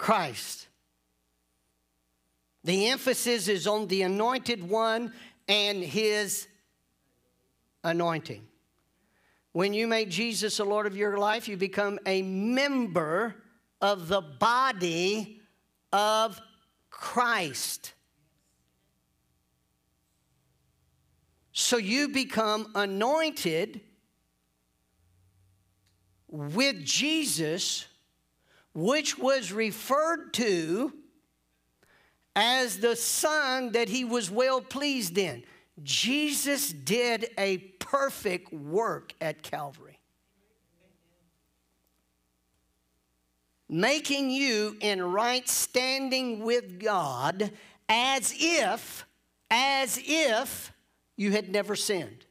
Christ. 0.01 0.66
The 2.64 2.88
emphasis 2.88 3.48
is 3.48 3.66
on 3.66 3.86
the 3.86 4.01
anointed 4.01 4.66
one 4.66 5.12
and 5.46 5.84
his 5.84 6.48
anointing. 7.84 8.42
When 9.53 9.74
you 9.74 9.86
make 9.86 10.09
Jesus 10.09 10.57
the 10.57 10.64
Lord 10.64 10.86
of 10.86 10.96
your 10.96 11.18
life, 11.18 11.48
you 11.48 11.59
become 11.59 11.98
a 12.07 12.22
member 12.22 13.34
of 13.82 14.09
the 14.09 14.22
body 14.22 15.42
of 15.92 16.40
Christ. 16.88 17.92
So 21.53 21.76
you 21.76 22.09
become 22.09 22.72
anointed 22.74 23.82
with 26.26 26.82
Jesus 26.86 27.84
which 28.74 29.18
was 29.18 29.52
referred 29.52 30.32
to 30.34 30.92
as 32.36 32.78
the 32.78 32.96
Son 32.96 33.72
that 33.72 33.88
he 33.88 34.04
was 34.04 34.30
well 34.30 34.60
pleased 34.60 35.18
in. 35.18 35.42
Jesus 35.82 36.72
did 36.72 37.30
a 37.38 37.58
perfect 37.58 38.52
work 38.52 39.14
at 39.20 39.42
Calvary. 39.42 39.98
Making 43.68 44.30
you 44.30 44.76
in 44.80 45.02
right 45.02 45.48
standing 45.48 46.44
with 46.44 46.80
God 46.80 47.52
as 47.88 48.34
if, 48.36 49.06
as 49.50 49.98
if 50.02 50.72
you 51.16 51.32
had 51.32 51.50
never 51.50 51.76
sinned. 51.76 52.26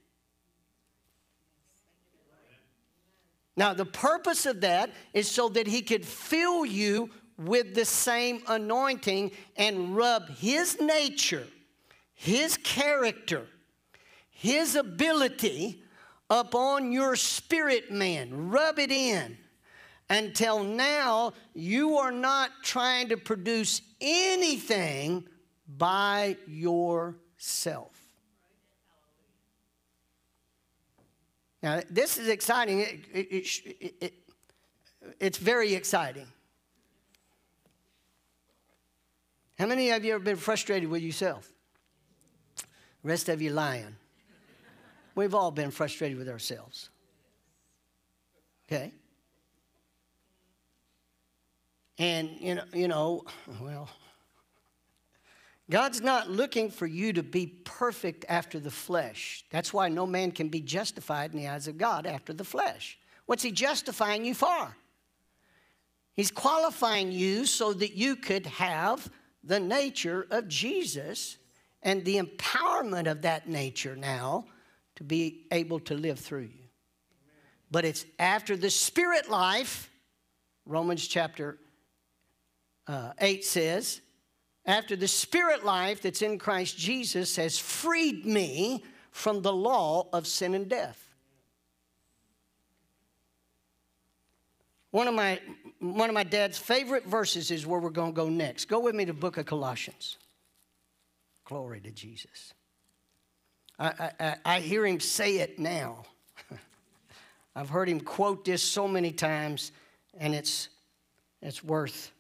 Now, 3.60 3.74
the 3.74 3.84
purpose 3.84 4.46
of 4.46 4.62
that 4.62 4.90
is 5.14 5.30
so 5.30 5.50
that 5.50 5.68
he 5.68 5.82
could 5.82 6.06
fill 6.06 6.66
you 6.66 7.10
with 7.38 7.76
the 7.76 7.84
same 7.84 8.42
anointing 8.48 9.32
and 9.58 9.98
rub 9.98 10.30
his 10.30 10.80
nature, 10.80 11.46
his 12.14 12.56
character, 12.56 13.48
his 14.30 14.76
ability 14.76 15.84
upon 16.30 16.94
your 16.94 17.18
spirit 17.18 17.92
man. 17.92 18.50
Rub 18.50 18.80
it 18.80 18.92
in 18.92 19.38
until 20.10 20.64
now 20.64 21.34
you 21.54 21.98
are 21.98 22.14
not 22.14 22.52
trying 22.64 23.10
to 23.10 23.18
produce 23.18 23.82
anything 24.00 25.28
by 25.68 26.38
yourself. 26.48 27.99
Now, 31.62 31.82
this 31.90 32.18
is 32.18 32.28
exciting. 32.28 32.80
It, 32.80 33.00
it, 33.14 33.96
it, 34.02 34.14
it's 35.20 35.38
very 35.38 35.74
exciting. 35.74 36.28
How 39.58 39.66
many 39.66 39.90
of 39.92 40.06
you 40.06 40.14
have 40.14 40.24
been 40.24 40.38
frustrated 40.38 40.90
with 40.90 41.02
yourself? 41.02 41.52
The 43.04 43.10
rest 43.10 43.28
of 43.28 43.42
you 43.42 43.50
lying. 43.50 43.96
We've 45.16 45.36
all 45.36 45.52
been 45.52 45.72
frustrated 45.72 46.18
with 46.18 46.30
ourselves. 46.30 46.90
Okay? 48.68 48.94
And 51.98 52.30
you 52.40 52.56
know, 52.56 52.64
you 52.74 52.88
know, 52.88 53.26
well, 53.62 53.90
God's 55.70 56.02
not 56.02 56.30
looking 56.30 56.72
for 56.72 56.88
you 56.88 57.14
to 57.14 57.22
be 57.22 57.46
perfect 57.46 58.26
after 58.28 58.60
the 58.60 58.72
flesh. 58.72 59.46
That's 59.52 59.72
why 59.72 59.90
no 59.90 60.08
man 60.08 60.32
can 60.32 60.50
be 60.50 60.62
justified 60.62 61.32
in 61.32 61.38
the 61.38 61.48
eyes 61.48 61.68
of 61.68 61.78
God 61.78 62.08
after 62.08 62.34
the 62.34 62.44
flesh. 62.44 62.98
What's 63.28 63.44
He 63.44 63.52
justifying 63.52 64.26
you 64.26 64.34
for? 64.34 64.76
He's 66.16 66.32
qualifying 66.32 67.12
you 67.12 67.46
so 67.46 67.72
that 67.74 67.94
you 67.94 68.16
could 68.16 68.46
have 68.48 69.10
the 69.44 69.60
nature 69.60 70.28
of 70.32 70.48
Jesus 70.48 71.38
and 71.84 72.04
the 72.04 72.18
empowerment 72.18 73.10
of 73.10 73.22
that 73.22 73.48
nature 73.48 73.96
now 73.96 74.46
to 74.96 75.04
be 75.04 75.46
able 75.52 75.80
to 75.82 75.94
live 75.94 76.20
through 76.20 76.42
you. 76.42 76.68
But 77.72 77.86
it's 77.86 78.06
after 78.18 78.58
the 78.58 78.70
spirit 78.70 79.30
life, 79.30 79.90
Romans 80.66 81.08
chapter 81.08 81.58
uh, 82.88 83.12
8 83.20 83.46
says, 83.46 84.02
after 84.70 84.96
the 84.96 85.08
spirit 85.08 85.66
life 85.66 86.00
that's 86.00 86.22
in 86.22 86.38
Christ 86.38 86.78
Jesus 86.78 87.36
has 87.38 87.58
freed 87.58 88.24
me 88.24 88.84
from 89.10 89.42
the 89.42 89.52
law 89.52 90.08
of 90.14 90.28
sin 90.28 90.54
and 90.54 90.70
death. 90.70 91.04
One 94.92 95.08
of 95.08 95.16
my, 95.16 95.40
one 95.80 96.08
of 96.08 96.14
my 96.14 96.24
dad's 96.24 96.60
favorite 96.60 97.04
verses 97.06 97.50
is 97.50 97.66
where 97.66 97.80
we're 97.80 97.90
going 97.90 98.12
to 98.12 98.16
go 98.16 98.30
next. 98.30 98.66
Go 98.66 98.80
with 98.80 98.94
me 98.94 99.06
to 99.06 99.14
book 99.14 99.38
of 99.38 99.48
Colossians. 99.48 100.18
Glory 101.46 101.80
to 101.82 101.90
Jesus. 101.90 102.54
I, 103.80 104.12
I, 104.20 104.36
I 104.46 104.60
hear 104.60 104.86
him 104.86 105.00
say 105.00 105.38
it 105.38 105.58
now. 105.58 106.04
I've 107.56 107.70
heard 107.70 107.90
him 107.90 108.02
quote 108.02 108.46
this 108.46 108.62
so 108.62 108.88
many 108.88 109.12
times, 109.12 109.72
and 110.20 110.36
it's, 110.36 110.70
it's 111.42 111.64
worth 111.64 112.12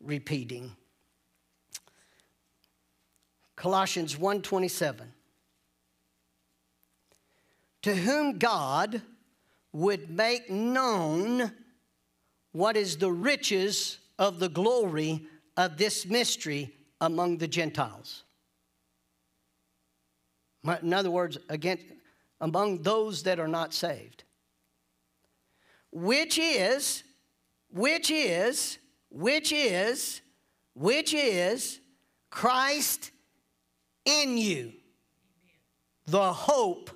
repeating. 0.00 0.76
Colossians 3.56 4.16
1:27 4.16 5.12
To 7.82 7.94
whom 7.94 8.38
God 8.38 9.02
would 9.72 10.10
make 10.10 10.50
known 10.50 11.52
what 12.52 12.76
is 12.76 12.98
the 12.98 13.10
riches 13.10 13.98
of 14.18 14.38
the 14.38 14.48
glory 14.48 15.26
of 15.56 15.78
this 15.78 16.06
mystery 16.06 16.74
among 17.00 17.38
the 17.38 17.48
Gentiles. 17.48 18.24
In 20.82 20.92
other 20.92 21.10
words, 21.10 21.38
against, 21.48 21.84
among 22.40 22.82
those 22.82 23.22
that 23.24 23.40
are 23.40 23.48
not 23.48 23.74
saved. 23.74 24.24
Which 25.90 26.38
is, 26.38 27.02
which 27.70 28.10
is 28.10 28.78
which 29.12 29.52
is, 29.52 30.22
which 30.74 31.12
is 31.12 31.80
Christ 32.30 33.11
in 34.04 34.36
you, 34.36 34.72
the 36.06 36.32
hope 36.32 36.90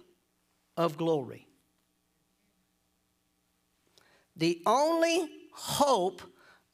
of 0.77 0.97
glory. 0.97 1.47
The 4.37 4.63
only 4.67 5.29
hope 5.53 6.23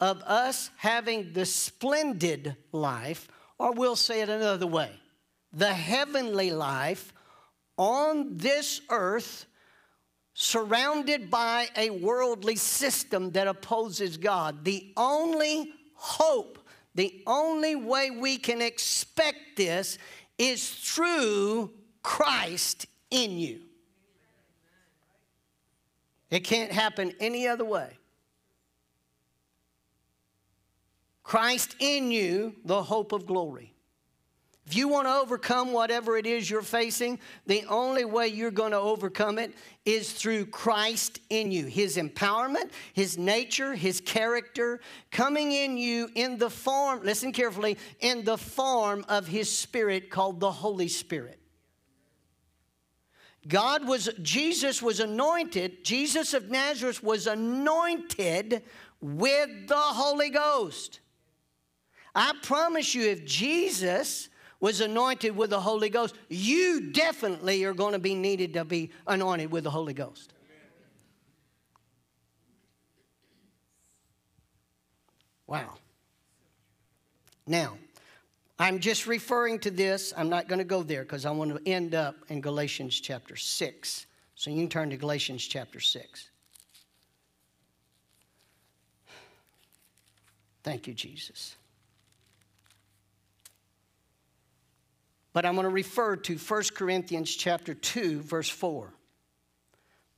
of 0.01 0.20
us 0.22 0.70
having 0.76 1.33
the 1.33 1.47
splendid 1.47 2.57
life, 2.72 3.28
or 3.59 3.72
we'll 3.72 3.97
say 3.97 4.22
it 4.22 4.28
another 4.28 4.66
way, 4.66 4.91
the 5.53 5.72
heavenly 5.72 6.51
life 6.51 7.12
on 7.76 8.37
this 8.37 8.80
earth 8.91 9.47
surrounded 10.35 11.30
by 11.30 11.68
a 11.76 11.91
worldly 11.91 12.57
system 12.57 13.30
that 13.33 13.47
opposes 13.47 14.16
God. 14.16 14.64
The 14.64 14.93
only 14.97 15.72
hope, 15.95 16.59
the 16.95 17.22
only 17.26 17.76
way 17.76 18.11
we 18.11 18.39
can 18.39 18.61
expect 18.61 19.57
this 19.57 19.99
is 20.43 20.68
through 20.68 21.70
Christ 22.03 22.86
in 23.11 23.38
you. 23.38 23.61
It 26.30 26.40
can't 26.40 26.72
happen 26.72 27.12
any 27.20 27.47
other 27.47 27.64
way. 27.64 27.99
Christ 31.22 31.76
in 31.78 32.11
you, 32.11 32.57
the 32.64 32.82
hope 32.82 33.12
of 33.12 33.24
glory. 33.24 33.72
If 34.73 34.79
you 34.79 34.89
want 34.89 35.07
to 35.07 35.12
overcome 35.12 35.75
whatever 35.75 36.16
it 36.16 36.27
is 36.27 36.49
you're 36.49 36.62
facing, 36.62 37.18
the 37.47 37.62
only 37.68 38.07
way 38.07 38.29
you're 38.29 38.51
going 38.51 38.70
to 38.70 38.79
overcome 38.79 39.39
it 39.39 39.53
is 39.85 40.11
through 40.11 40.47
Christ 40.47 41.20
in 41.29 41.53
you. 41.53 41.66
His 41.66 41.99
empowerment, 41.99 42.70
His 42.95 43.18
nature, 43.18 43.75
His 43.75 44.01
character 44.01 44.81
coming 45.11 45.53
in 45.53 45.77
you 45.77 46.09
in 46.14 46.39
the 46.39 46.49
form, 46.49 47.03
listen 47.03 47.33
carefully, 47.33 47.77
in 48.01 48.25
the 48.25 48.39
form 48.39 49.05
of 49.11 49.27
His 49.27 49.55
Spirit 49.55 50.09
called 50.09 50.41
the 50.41 50.51
Holy 50.51 50.89
Spirit. 50.89 51.39
God 53.47 53.87
was, 53.87 54.09
Jesus 54.23 54.81
was 54.81 55.01
anointed, 55.01 55.85
Jesus 55.85 56.33
of 56.33 56.49
Nazareth 56.49 57.03
was 57.03 57.27
anointed 57.27 58.62
with 59.03 59.68
the 59.68 59.77
Holy 59.77 60.31
Ghost. 60.31 61.01
I 62.14 62.33
promise 62.43 62.95
you, 62.95 63.11
if 63.11 63.27
Jesus 63.27 64.31
was 64.63 64.81
anointed 64.81 65.37
with 65.37 65.51
the 65.51 65.61
Holy 65.61 65.91
Ghost, 65.91 66.15
you 66.29 66.93
definitely 66.93 67.65
are 67.65 67.75
going 67.75 67.93
to 67.93 67.99
be 67.99 68.15
needed 68.15 68.55
to 68.55 68.65
be 68.65 68.93
anointed 69.09 69.51
with 69.51 69.65
the 69.65 69.71
Holy 69.71 69.93
Ghost. 69.93 70.33
Wow. 75.49 75.75
Now, 77.45 77.77
I'm 78.57 78.79
just 78.79 79.09
referring 79.09 79.59
to 79.59 79.71
this. 79.73 80.15
I'm 80.17 80.29
not 80.29 80.47
going 80.47 80.61
to 80.61 80.65
go 80.65 80.85
there 80.85 81.03
because 81.03 81.27
I 81.27 81.33
want 81.33 81.51
to 81.51 81.69
end 81.69 81.97
up 81.97 82.15
in 82.29 82.41
Galatians 82.41 83.01
chapter 83.01 83.35
6. 83.35 84.07
So 84.37 84.51
you 84.51 84.57
can 84.59 84.69
turn 84.69 84.91
to 84.91 84.97
Galatians 84.97 85.45
chapter 85.45 85.81
6. 85.81 86.31
Thank 90.63 90.87
you, 90.87 90.95
Jesus. 90.95 91.57
But 95.33 95.47
I'm 95.47 95.55
going 95.55 95.64
to 95.64 95.70
refer 95.70 96.16
to 96.16 96.37
1 96.37 96.62
Corinthians 96.74 97.35
chapter 97.35 97.74
2 97.74 98.20
verse 98.20 98.49
4. 98.49 98.93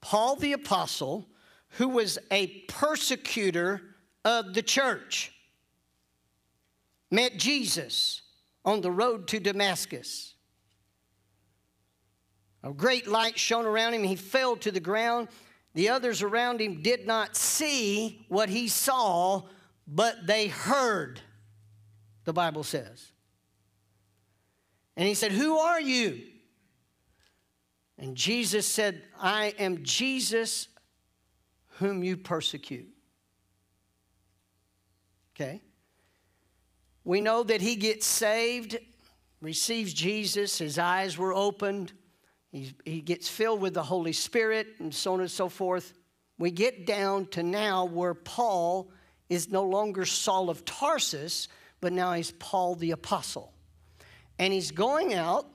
Paul 0.00 0.36
the 0.36 0.52
apostle 0.52 1.28
who 1.70 1.88
was 1.88 2.18
a 2.30 2.46
persecutor 2.68 3.80
of 4.24 4.54
the 4.54 4.62
church 4.62 5.32
met 7.10 7.36
Jesus 7.36 8.22
on 8.64 8.80
the 8.80 8.90
road 8.90 9.28
to 9.28 9.40
Damascus. 9.40 10.34
A 12.62 12.72
great 12.72 13.06
light 13.06 13.38
shone 13.38 13.66
around 13.66 13.92
him. 13.92 14.04
He 14.04 14.16
fell 14.16 14.56
to 14.56 14.70
the 14.70 14.80
ground 14.80 15.28
The 15.74 15.88
others 15.88 16.22
around 16.22 16.60
him 16.60 16.82
did 16.82 17.06
not 17.06 17.36
see 17.36 18.24
what 18.28 18.48
he 18.48 18.68
saw, 18.68 19.42
but 19.88 20.26
they 20.26 20.46
heard, 20.46 21.20
the 22.24 22.32
Bible 22.32 22.62
says. 22.62 23.10
And 24.96 25.08
he 25.08 25.14
said, 25.14 25.32
Who 25.32 25.58
are 25.58 25.80
you? 25.80 26.22
And 27.98 28.16
Jesus 28.16 28.66
said, 28.66 29.02
I 29.20 29.54
am 29.58 29.82
Jesus 29.82 30.68
whom 31.78 32.02
you 32.02 32.16
persecute. 32.16 32.88
Okay? 35.34 35.62
We 37.04 37.20
know 37.20 37.42
that 37.42 37.60
he 37.60 37.76
gets 37.76 38.06
saved, 38.06 38.78
receives 39.40 39.92
Jesus, 39.92 40.58
his 40.58 40.78
eyes 40.78 41.18
were 41.18 41.34
opened, 41.34 41.92
he, 42.50 42.72
he 42.84 43.00
gets 43.00 43.28
filled 43.28 43.60
with 43.60 43.74
the 43.74 43.82
Holy 43.82 44.12
Spirit, 44.12 44.68
and 44.78 44.94
so 44.94 45.14
on 45.14 45.20
and 45.20 45.30
so 45.30 45.48
forth. 45.48 45.92
We 46.38 46.50
get 46.50 46.86
down 46.86 47.26
to 47.28 47.42
now 47.42 47.84
where 47.84 48.14
Paul 48.14 48.90
is 49.28 49.48
no 49.50 49.64
longer 49.64 50.04
Saul 50.04 50.50
of 50.50 50.64
Tarsus, 50.64 51.48
but 51.80 51.92
now 51.92 52.12
he's 52.12 52.30
Paul 52.32 52.76
the 52.76 52.92
Apostle. 52.92 53.53
And 54.38 54.52
he's 54.52 54.70
going 54.70 55.14
out 55.14 55.46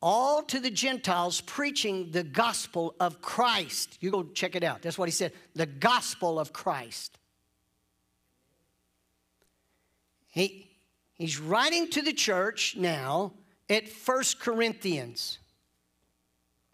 all 0.00 0.42
to 0.42 0.60
the 0.60 0.70
Gentiles 0.70 1.40
preaching 1.40 2.10
the 2.12 2.22
gospel 2.22 2.94
of 3.00 3.20
Christ. 3.20 3.98
You 4.00 4.10
go 4.10 4.22
check 4.22 4.54
it 4.54 4.62
out. 4.62 4.82
That's 4.82 4.98
what 4.98 5.08
he 5.08 5.12
said 5.12 5.32
the 5.54 5.66
gospel 5.66 6.38
of 6.38 6.52
Christ. 6.52 7.18
He, 10.28 10.68
he's 11.14 11.40
writing 11.40 11.90
to 11.90 12.02
the 12.02 12.12
church 12.12 12.76
now 12.76 13.32
at 13.68 13.88
First 13.88 14.38
Corinthians. 14.38 15.38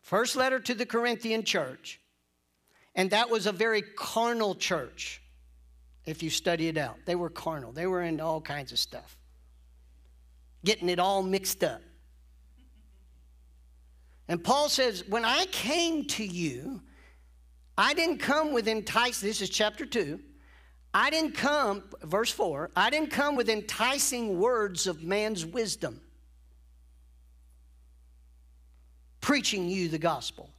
First 0.02 0.36
letter 0.36 0.60
to 0.60 0.74
the 0.74 0.84
Corinthian 0.84 1.44
church. 1.44 2.00
And 2.94 3.10
that 3.10 3.30
was 3.30 3.46
a 3.46 3.52
very 3.52 3.82
carnal 3.82 4.54
church, 4.54 5.22
if 6.04 6.22
you 6.22 6.30
study 6.30 6.68
it 6.68 6.76
out. 6.76 6.96
They 7.06 7.14
were 7.14 7.30
carnal, 7.30 7.72
they 7.72 7.86
were 7.86 8.02
into 8.02 8.22
all 8.22 8.40
kinds 8.40 8.70
of 8.70 8.78
stuff, 8.78 9.16
getting 10.64 10.88
it 10.88 10.98
all 10.98 11.22
mixed 11.22 11.62
up. 11.62 11.80
And 14.28 14.42
Paul 14.42 14.68
says, 14.68 15.04
When 15.06 15.24
I 15.24 15.44
came 15.46 16.04
to 16.06 16.24
you, 16.24 16.80
I 17.76 17.94
didn't 17.94 18.18
come 18.18 18.52
with 18.52 18.66
enticing, 18.66 19.28
this 19.28 19.42
is 19.42 19.50
chapter 19.50 19.84
2. 19.84 20.18
I 20.94 21.10
didn't 21.10 21.32
come, 21.32 21.84
verse 22.02 22.30
4, 22.30 22.70
I 22.74 22.88
didn't 22.88 23.10
come 23.10 23.36
with 23.36 23.48
enticing 23.48 24.38
words 24.38 24.86
of 24.86 25.02
man's 25.02 25.44
wisdom. 25.44 26.00
preaching 29.24 29.70
you 29.70 29.88
the 29.88 29.98
gospel. 29.98 30.50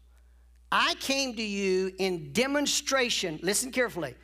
I 0.72 0.96
came 1.00 1.36
to 1.36 1.44
you 1.44 1.94
in 2.00 2.34
demonstration, 2.34 3.40
listen 3.44 3.72
carefully, 3.72 4.16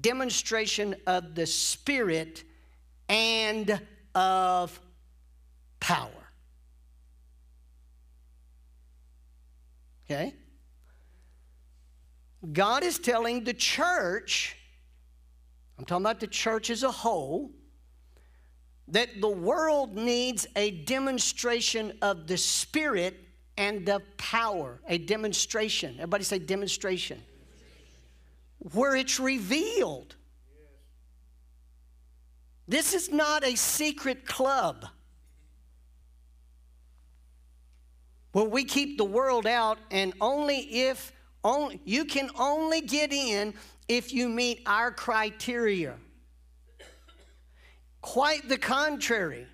demonstration 0.00 0.96
of 1.06 1.36
the 1.36 1.46
Spirit 1.46 2.42
and 3.08 3.80
of 4.16 4.80
power. 5.84 6.08
Okay? 10.06 10.34
God 12.50 12.82
is 12.82 12.98
telling 12.98 13.44
the 13.44 13.52
church, 13.52 14.56
I'm 15.78 15.84
talking 15.84 16.02
about 16.02 16.20
the 16.20 16.26
church 16.26 16.70
as 16.70 16.84
a 16.84 16.90
whole, 16.90 17.50
that 18.88 19.20
the 19.20 19.28
world 19.28 19.94
needs 19.94 20.46
a 20.56 20.70
demonstration 20.70 21.98
of 22.00 22.28
the 22.28 22.38
Spirit 22.38 23.20
and 23.58 23.84
the 23.84 24.00
power, 24.16 24.80
a 24.88 24.96
demonstration. 24.96 25.96
Everybody 25.96 26.24
say 26.24 26.38
demonstration. 26.38 27.20
Where 28.72 28.96
it's 28.96 29.20
revealed. 29.20 30.16
This 32.66 32.94
is 32.94 33.12
not 33.12 33.44
a 33.44 33.54
secret 33.54 34.24
club 34.24 34.86
where 38.34 38.44
we 38.44 38.64
keep 38.64 38.98
the 38.98 39.04
world 39.04 39.46
out 39.46 39.78
and 39.92 40.12
only 40.20 40.56
if 40.56 41.12
only 41.44 41.80
you 41.84 42.04
can 42.04 42.28
only 42.36 42.80
get 42.80 43.12
in 43.12 43.54
if 43.86 44.12
you 44.12 44.28
meet 44.28 44.60
our 44.66 44.90
criteria. 44.90 45.94
Quite 48.00 48.48
the 48.48 48.58
contrary. 48.58 49.46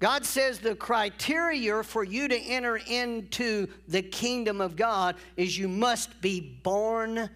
God 0.00 0.24
says 0.24 0.58
the 0.58 0.74
criteria 0.74 1.82
for 1.82 2.02
you 2.02 2.28
to 2.28 2.36
enter 2.36 2.78
into 2.78 3.68
the 3.88 4.00
kingdom 4.00 4.62
of 4.62 4.74
God 4.74 5.16
is 5.36 5.58
you 5.58 5.68
must 5.68 6.18
be 6.22 6.40
born 6.40 7.28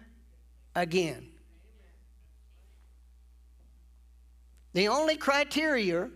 again. 0.75 1.27
The 4.73 4.87
only 4.87 5.17
criteria 5.17 6.09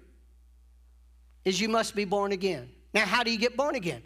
is 1.45 1.61
you 1.61 1.69
must 1.69 1.95
be 1.95 2.05
born 2.05 2.31
again. 2.31 2.71
Now, 2.91 3.05
how 3.05 3.21
do 3.21 3.31
you 3.31 3.37
get 3.37 3.55
born 3.55 3.75
again? 3.75 4.01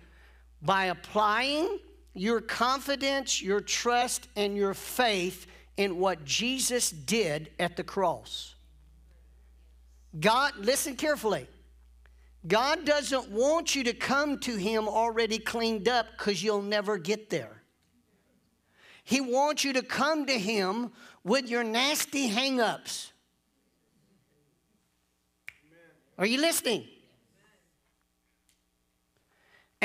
By 0.66 0.86
applying 0.86 1.80
your 2.14 2.42
confidence, 2.42 3.42
your 3.42 3.62
trust, 3.62 4.28
and 4.36 4.58
your 4.58 4.74
faith 4.74 5.48
in 5.78 6.00
what 6.00 6.26
Jesus 6.26 6.90
did 6.90 7.52
at 7.60 7.76
the 7.76 7.84
cross. 7.84 8.56
God, 10.20 10.54
listen 10.58 10.96
carefully. 10.96 11.48
God 12.48 12.86
doesn't 12.86 13.30
want 13.30 13.76
you 13.76 13.84
to 13.86 13.94
come 13.94 14.40
to 14.40 14.56
Him 14.56 14.88
already 14.88 15.40
cleaned 15.40 15.88
up 15.90 16.08
because 16.18 16.44
you'll 16.44 16.62
never 16.62 16.98
get 16.98 17.30
there. 17.30 17.62
He 19.04 19.20
wants 19.20 19.64
you 19.64 19.74
to 19.74 19.82
come 19.84 20.26
to 20.26 20.38
Him 20.38 20.92
with 21.24 21.50
your 21.50 21.64
nasty 21.64 22.28
hang 22.28 22.62
ups. 22.62 23.12
Are 26.18 26.26
you 26.26 26.40
listening? 26.40 26.88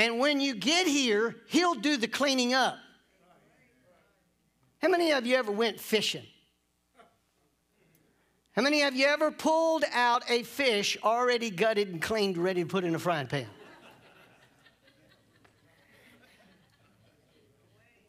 And 0.01 0.17
when 0.17 0.41
you 0.41 0.55
get 0.55 0.87
here, 0.87 1.35
He'll 1.47 1.75
do 1.75 1.95
the 1.95 2.07
cleaning 2.07 2.55
up. 2.55 2.75
How 4.81 4.87
many 4.87 5.11
of 5.11 5.27
you 5.27 5.35
ever 5.35 5.51
went 5.51 5.79
fishing? 5.79 6.25
How 8.53 8.63
many 8.63 8.81
of 8.81 8.95
you 8.95 9.05
ever 9.05 9.29
pulled 9.29 9.83
out 9.93 10.23
a 10.27 10.41
fish 10.41 10.97
already 11.03 11.51
gutted 11.51 11.89
and 11.89 12.01
cleaned, 12.01 12.39
ready 12.39 12.63
to 12.63 12.67
put 12.67 12.83
in 12.83 12.95
a 12.95 12.99
frying 12.99 13.27
pan? 13.27 13.45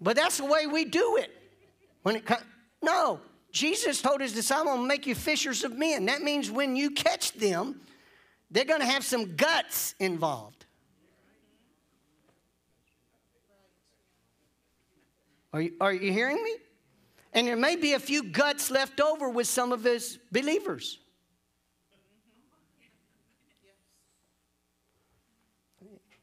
But 0.01 0.16
that's 0.16 0.38
the 0.38 0.47
way 0.47 0.66
we 0.66 0.86
do 0.86 1.18
it. 1.18 1.30
When 2.05 2.16
it 2.16 2.24
comes, 2.24 2.43
no, 2.80 3.20
Jesus 3.51 4.01
told 4.01 4.22
his 4.22 4.32
disciples, 4.32 4.78
"I'm 4.78 4.86
make 4.86 5.07
you 5.07 5.14
fishers 5.14 5.62
of 5.62 5.76
men." 5.76 6.07
That 6.07 6.22
means 6.22 6.51
when 6.51 6.74
you 6.74 6.93
catch 6.93 7.32
them, 7.32 7.82
they're 8.51 8.64
gonna 8.64 8.86
have 8.86 9.05
some 9.05 9.36
guts 9.36 9.95
involved. 9.99 10.61
Are 15.53 15.61
you, 15.61 15.72
are 15.80 15.92
you 15.92 16.12
hearing 16.12 16.42
me? 16.42 16.57
And 17.32 17.46
there 17.46 17.57
may 17.57 17.76
be 17.76 17.94
a 17.94 17.98
few 17.98 18.24
guts 18.24 18.70
left 18.70 19.00
over 19.00 19.28
with 19.28 19.46
some 19.46 19.72
of 19.72 19.84
his 19.84 20.18
believers. 20.30 20.98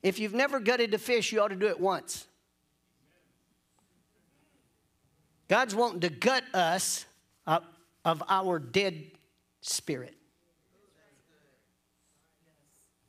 If 0.02 0.20
you've 0.20 0.34
never 0.34 0.60
gutted 0.60 0.94
a 0.94 0.98
fish, 0.98 1.32
you 1.32 1.42
ought 1.42 1.50
to 1.50 1.56
do 1.56 1.68
it 1.68 1.80
once. 1.80 2.28
God's 5.48 5.76
wanting 5.76 6.02
to 6.02 6.10
gut 6.10 6.44
us 6.54 7.06
of 7.46 8.24
our 8.30 8.60
dead 8.60 9.12
spirit. 9.62 10.16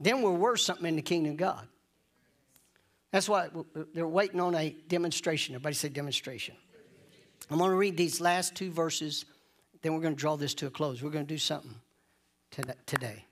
Then 0.00 0.22
we're 0.22 0.32
worth 0.32 0.60
something 0.60 0.86
in 0.86 0.96
the 0.96 1.02
kingdom 1.02 1.32
of 1.32 1.36
God. 1.36 1.68
That's 3.12 3.28
why 3.28 3.48
they're 3.92 4.06
waiting 4.06 4.40
on 4.40 4.54
a 4.54 4.70
demonstration. 4.88 5.54
Everybody 5.54 5.74
say 5.74 5.88
demonstration. 5.88 6.54
I'm 7.50 7.58
going 7.58 7.70
to 7.70 7.76
read 7.76 7.96
these 7.96 8.20
last 8.20 8.54
two 8.54 8.70
verses, 8.70 9.24
then 9.82 9.94
we're 9.94 10.00
going 10.00 10.14
to 10.14 10.20
draw 10.20 10.36
this 10.36 10.54
to 10.54 10.66
a 10.66 10.70
close. 10.70 11.02
We're 11.02 11.10
going 11.10 11.26
to 11.26 11.34
do 11.34 11.38
something 11.38 11.74
today. 12.86 13.24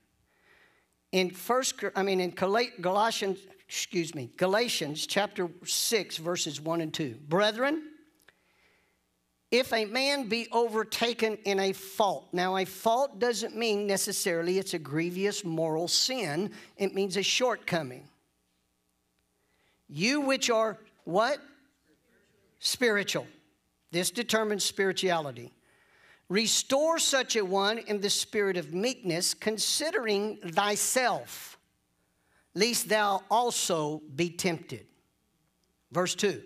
In 1.12 1.30
first, 1.30 1.76
I 1.94 2.02
mean 2.02 2.20
in 2.20 2.30
Galatians, 2.30 3.38
excuse 3.66 4.14
me, 4.14 4.30
Galatians 4.36 5.06
chapter 5.06 5.48
6, 5.64 6.16
verses 6.18 6.60
1 6.60 6.80
and 6.80 6.92
2. 6.92 7.16
Brethren, 7.28 7.82
if 9.50 9.72
a 9.72 9.86
man 9.86 10.28
be 10.28 10.48
overtaken 10.52 11.38
in 11.44 11.60
a 11.60 11.72
fault, 11.72 12.28
now 12.32 12.56
a 12.56 12.64
fault 12.66 13.18
doesn't 13.18 13.56
mean 13.56 13.86
necessarily 13.86 14.58
it's 14.58 14.74
a 14.74 14.78
grievous 14.78 15.44
moral 15.44 15.88
sin, 15.88 16.50
it 16.76 16.94
means 16.94 17.16
a 17.16 17.22
shortcoming. 17.22 18.06
You 19.88 20.20
which 20.20 20.50
are 20.50 20.78
what? 21.04 21.38
Spiritual. 22.58 23.26
This 23.90 24.10
determines 24.10 24.64
spirituality. 24.64 25.52
Restore 26.28 26.98
such 26.98 27.36
a 27.36 27.44
one 27.44 27.78
in 27.78 28.00
the 28.00 28.10
spirit 28.10 28.58
of 28.58 28.74
meekness, 28.74 29.32
considering 29.32 30.36
thyself, 30.36 31.58
lest 32.54 32.88
thou 32.88 33.22
also 33.30 34.02
be 34.14 34.28
tempted. 34.28 34.86
Verse 35.90 36.14
2 36.14 36.42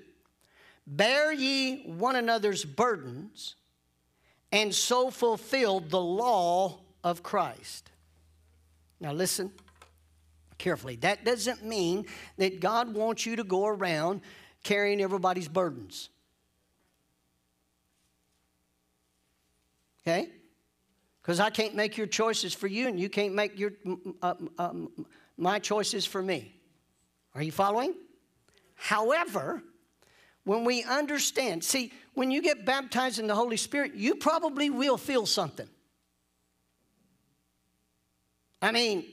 Bear 0.86 1.32
ye 1.32 1.82
one 1.84 2.14
another's 2.14 2.64
burdens, 2.64 3.56
and 4.52 4.72
so 4.72 5.10
fulfill 5.10 5.80
the 5.80 6.00
law 6.00 6.78
of 7.02 7.24
Christ. 7.24 7.90
Now, 9.00 9.12
listen 9.12 9.50
carefully. 10.62 10.96
That 10.96 11.24
doesn't 11.24 11.64
mean 11.64 12.06
that 12.38 12.60
God 12.60 12.94
wants 12.94 13.26
you 13.26 13.36
to 13.36 13.44
go 13.44 13.66
around 13.66 14.22
carrying 14.62 15.02
everybody's 15.02 15.48
burdens. 15.48 16.08
Okay? 20.00 20.28
Because 21.20 21.40
I 21.40 21.50
can't 21.50 21.74
make 21.74 21.96
your 21.96 22.06
choices 22.06 22.54
for 22.54 22.66
you, 22.68 22.88
and 22.88 22.98
you 22.98 23.08
can't 23.08 23.34
make 23.34 23.58
your, 23.58 23.72
uh, 24.22 24.34
um, 24.58 25.06
my 25.36 25.58
choices 25.58 26.06
for 26.06 26.22
me. 26.22 26.54
Are 27.34 27.42
you 27.42 27.52
following? 27.52 27.94
However, 28.74 29.62
when 30.44 30.64
we 30.64 30.82
understand, 30.82 31.62
see, 31.62 31.92
when 32.14 32.30
you 32.30 32.42
get 32.42 32.64
baptized 32.64 33.18
in 33.18 33.26
the 33.26 33.34
Holy 33.34 33.56
Spirit, 33.56 33.94
you 33.94 34.16
probably 34.16 34.70
will 34.70 34.98
feel 34.98 35.26
something. 35.26 35.68
I 38.60 38.70
mean, 38.70 39.04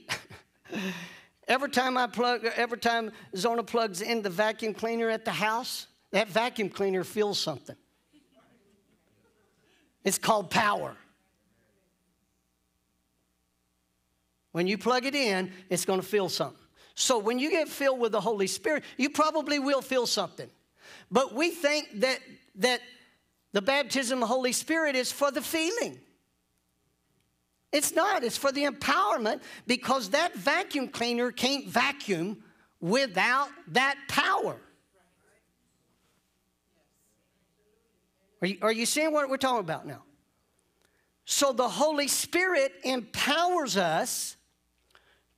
every 1.50 1.68
time 1.68 1.98
I 1.98 2.06
plug, 2.06 2.46
every 2.56 2.78
time 2.78 3.10
Zona 3.36 3.62
plugs 3.62 4.00
in 4.00 4.22
the 4.22 4.30
vacuum 4.30 4.72
cleaner 4.72 5.10
at 5.10 5.26
the 5.26 5.32
house, 5.32 5.88
that 6.12 6.28
vacuum 6.28 6.70
cleaner 6.70 7.04
feels 7.04 7.38
something. 7.38 7.76
It's 10.04 10.16
called 10.16 10.48
power. 10.48 10.96
When 14.52 14.66
you 14.66 14.78
plug 14.78 15.04
it 15.04 15.14
in, 15.14 15.52
it's 15.68 15.84
going 15.84 16.00
to 16.00 16.06
feel 16.06 16.28
something. 16.28 16.56
So 16.94 17.18
when 17.18 17.38
you 17.38 17.50
get 17.50 17.68
filled 17.68 18.00
with 18.00 18.12
the 18.12 18.20
Holy 18.20 18.46
Spirit, 18.46 18.84
you 18.96 19.10
probably 19.10 19.58
will 19.58 19.82
feel 19.82 20.06
something. 20.06 20.48
But 21.10 21.34
we 21.34 21.50
think 21.50 22.00
that, 22.00 22.20
that 22.56 22.80
the 23.52 23.62
baptism 23.62 24.18
of 24.18 24.20
the 24.20 24.34
Holy 24.34 24.52
Spirit 24.52 24.96
is 24.96 25.12
for 25.12 25.30
the 25.30 25.42
feeling. 25.42 26.00
It's 27.72 27.94
not, 27.94 28.24
it's 28.24 28.36
for 28.36 28.50
the 28.50 28.64
empowerment 28.64 29.40
because 29.66 30.10
that 30.10 30.34
vacuum 30.34 30.88
cleaner 30.88 31.30
can't 31.30 31.66
vacuum 31.66 32.42
without 32.80 33.48
that 33.68 33.96
power. 34.08 34.56
Are 38.42 38.46
you, 38.46 38.58
are 38.62 38.72
you 38.72 38.86
seeing 38.86 39.12
what 39.12 39.28
we're 39.28 39.36
talking 39.36 39.60
about 39.60 39.86
now? 39.86 40.02
So 41.24 41.52
the 41.52 41.68
Holy 41.68 42.08
Spirit 42.08 42.72
empowers 42.82 43.76
us 43.76 44.36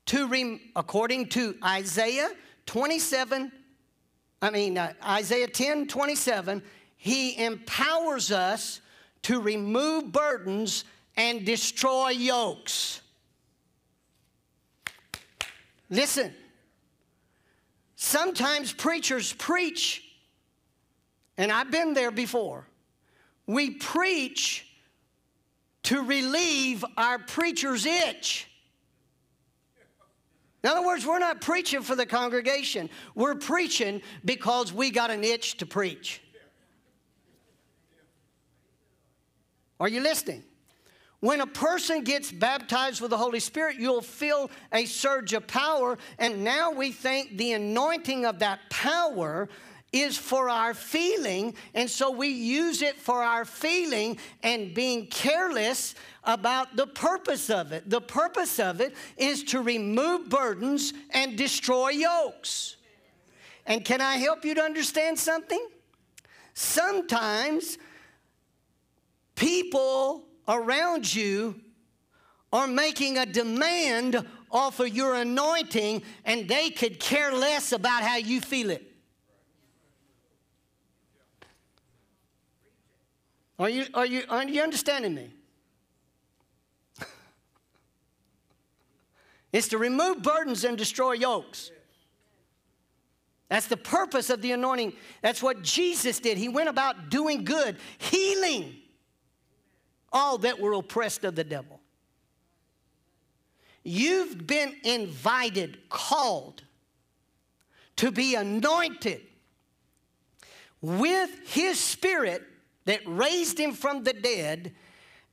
to, 0.06 0.26
rem- 0.26 0.60
according 0.74 1.28
to 1.30 1.54
Isaiah 1.62 2.30
27, 2.66 3.52
I 4.40 4.50
mean, 4.50 4.78
uh, 4.78 4.92
Isaiah 5.04 5.48
10 5.48 5.86
27, 5.88 6.62
he 6.96 7.44
empowers 7.44 8.32
us 8.32 8.80
to 9.22 9.40
remove 9.40 10.10
burdens 10.12 10.84
and 11.16 11.44
destroy 11.44 12.10
yokes. 12.10 13.00
Listen, 15.90 16.32
sometimes 17.96 18.72
preachers 18.72 19.32
preach, 19.34 20.02
and 21.36 21.52
I've 21.52 21.70
been 21.70 21.92
there 21.92 22.10
before. 22.10 22.66
We 23.46 23.70
preach 23.70 24.66
to 25.84 26.02
relieve 26.02 26.84
our 26.96 27.18
preacher's 27.18 27.84
itch. 27.84 28.48
In 30.64 30.70
other 30.70 30.86
words, 30.86 31.04
we're 31.04 31.18
not 31.18 31.40
preaching 31.40 31.82
for 31.82 31.96
the 31.96 32.06
congregation. 32.06 32.88
We're 33.14 33.34
preaching 33.34 34.00
because 34.24 34.72
we 34.72 34.90
got 34.90 35.10
an 35.10 35.24
itch 35.24 35.56
to 35.58 35.66
preach. 35.66 36.22
Are 39.80 39.88
you 39.88 40.00
listening? 40.00 40.44
When 41.22 41.40
a 41.40 41.46
person 41.46 42.02
gets 42.02 42.32
baptized 42.32 43.00
with 43.00 43.10
the 43.12 43.16
Holy 43.16 43.38
Spirit, 43.38 43.76
you'll 43.78 44.00
feel 44.00 44.50
a 44.72 44.86
surge 44.86 45.32
of 45.34 45.46
power, 45.46 45.96
and 46.18 46.42
now 46.42 46.72
we 46.72 46.90
think 46.90 47.38
the 47.38 47.52
anointing 47.52 48.26
of 48.26 48.40
that 48.40 48.58
power 48.70 49.48
is 49.92 50.16
for 50.16 50.48
our 50.48 50.74
feeling, 50.74 51.54
and 51.74 51.88
so 51.88 52.10
we 52.10 52.26
use 52.26 52.82
it 52.82 52.96
for 52.96 53.22
our 53.22 53.44
feeling 53.44 54.18
and 54.42 54.74
being 54.74 55.06
careless 55.06 55.94
about 56.24 56.74
the 56.74 56.88
purpose 56.88 57.50
of 57.50 57.70
it. 57.70 57.88
The 57.88 58.00
purpose 58.00 58.58
of 58.58 58.80
it 58.80 58.92
is 59.16 59.44
to 59.44 59.62
remove 59.62 60.28
burdens 60.28 60.92
and 61.10 61.38
destroy 61.38 61.90
yokes. 61.90 62.78
And 63.64 63.84
can 63.84 64.00
I 64.00 64.16
help 64.16 64.44
you 64.44 64.56
to 64.56 64.60
understand 64.60 65.20
something? 65.20 65.64
Sometimes 66.52 67.78
people 69.36 70.24
around 70.48 71.14
you 71.14 71.60
are 72.52 72.66
making 72.66 73.18
a 73.18 73.26
demand 73.26 74.26
off 74.50 74.80
of 74.80 74.88
your 74.88 75.14
anointing 75.14 76.02
and 76.24 76.48
they 76.48 76.70
could 76.70 77.00
care 77.00 77.32
less 77.32 77.72
about 77.72 78.02
how 78.02 78.16
you 78.16 78.40
feel 78.40 78.70
it. 78.70 78.88
Are 83.58 83.68
you, 83.70 83.86
are 83.94 84.06
you, 84.06 84.24
are 84.28 84.44
you 84.44 84.60
understanding 84.60 85.14
me? 85.14 85.30
it's 89.52 89.68
to 89.68 89.78
remove 89.78 90.22
burdens 90.22 90.64
and 90.64 90.76
destroy 90.76 91.12
yokes. 91.12 91.70
That's 93.48 93.66
the 93.66 93.76
purpose 93.76 94.30
of 94.30 94.42
the 94.42 94.52
anointing. 94.52 94.94
That's 95.20 95.42
what 95.42 95.62
Jesus 95.62 96.18
did. 96.18 96.38
He 96.38 96.48
went 96.48 96.70
about 96.70 97.10
doing 97.10 97.44
good, 97.44 97.76
healing 97.98 98.81
all 100.12 100.38
that 100.38 100.60
were 100.60 100.72
oppressed 100.72 101.24
of 101.24 101.34
the 101.34 101.44
devil. 101.44 101.80
You've 103.84 104.46
been 104.46 104.76
invited, 104.84 105.88
called 105.88 106.62
to 107.96 108.10
be 108.10 108.34
anointed 108.34 109.22
with 110.80 111.30
His 111.44 111.78
Spirit 111.78 112.42
that 112.84 113.00
raised 113.06 113.58
him 113.58 113.72
from 113.72 114.02
the 114.02 114.12
dead, 114.12 114.74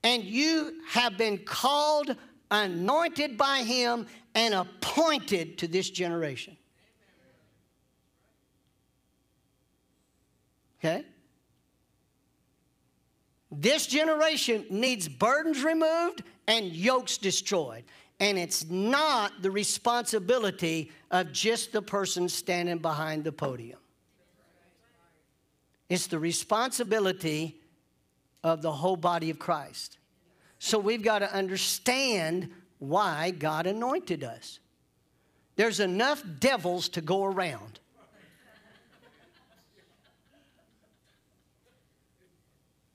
and 0.04 0.24
you 0.24 0.82
have 0.88 1.18
been 1.18 1.38
called, 1.40 2.16
anointed 2.52 3.38
by 3.38 3.60
him, 3.64 4.08
and 4.36 4.54
appointed 4.54 5.58
to 5.58 5.68
this 5.68 5.90
generation. 5.90 6.56
Okay? 10.80 11.04
This 13.52 13.88
generation 13.88 14.66
needs 14.70 15.08
burdens 15.08 15.64
removed 15.64 16.24
and 16.48 16.66
yokes 16.68 17.18
destroyed. 17.18 17.84
And 18.20 18.38
it's 18.38 18.70
not 18.70 19.42
the 19.42 19.50
responsibility 19.50 20.92
of 21.10 21.32
just 21.32 21.72
the 21.72 21.82
person 21.82 22.30
standing 22.30 22.78
behind 22.78 23.24
the 23.24 23.32
podium. 23.32 23.80
It's 25.88 26.08
the 26.08 26.20
responsibility 26.20 27.60
of 28.44 28.62
the 28.62 28.72
whole 28.72 28.98
body 28.98 29.30
of 29.30 29.40
Christ. 29.40 29.98
So 30.60 30.78
we've 30.78 31.02
got 31.02 31.20
to 31.20 31.34
understand 31.34 32.52
why 32.78 33.32
God 33.32 33.66
anointed 33.66 34.24
us. 34.24 34.60
There's 35.56 35.80
enough 35.80 36.24
devils 36.40 36.90
to 36.90 37.02
go 37.02 37.24
around. 37.26 37.80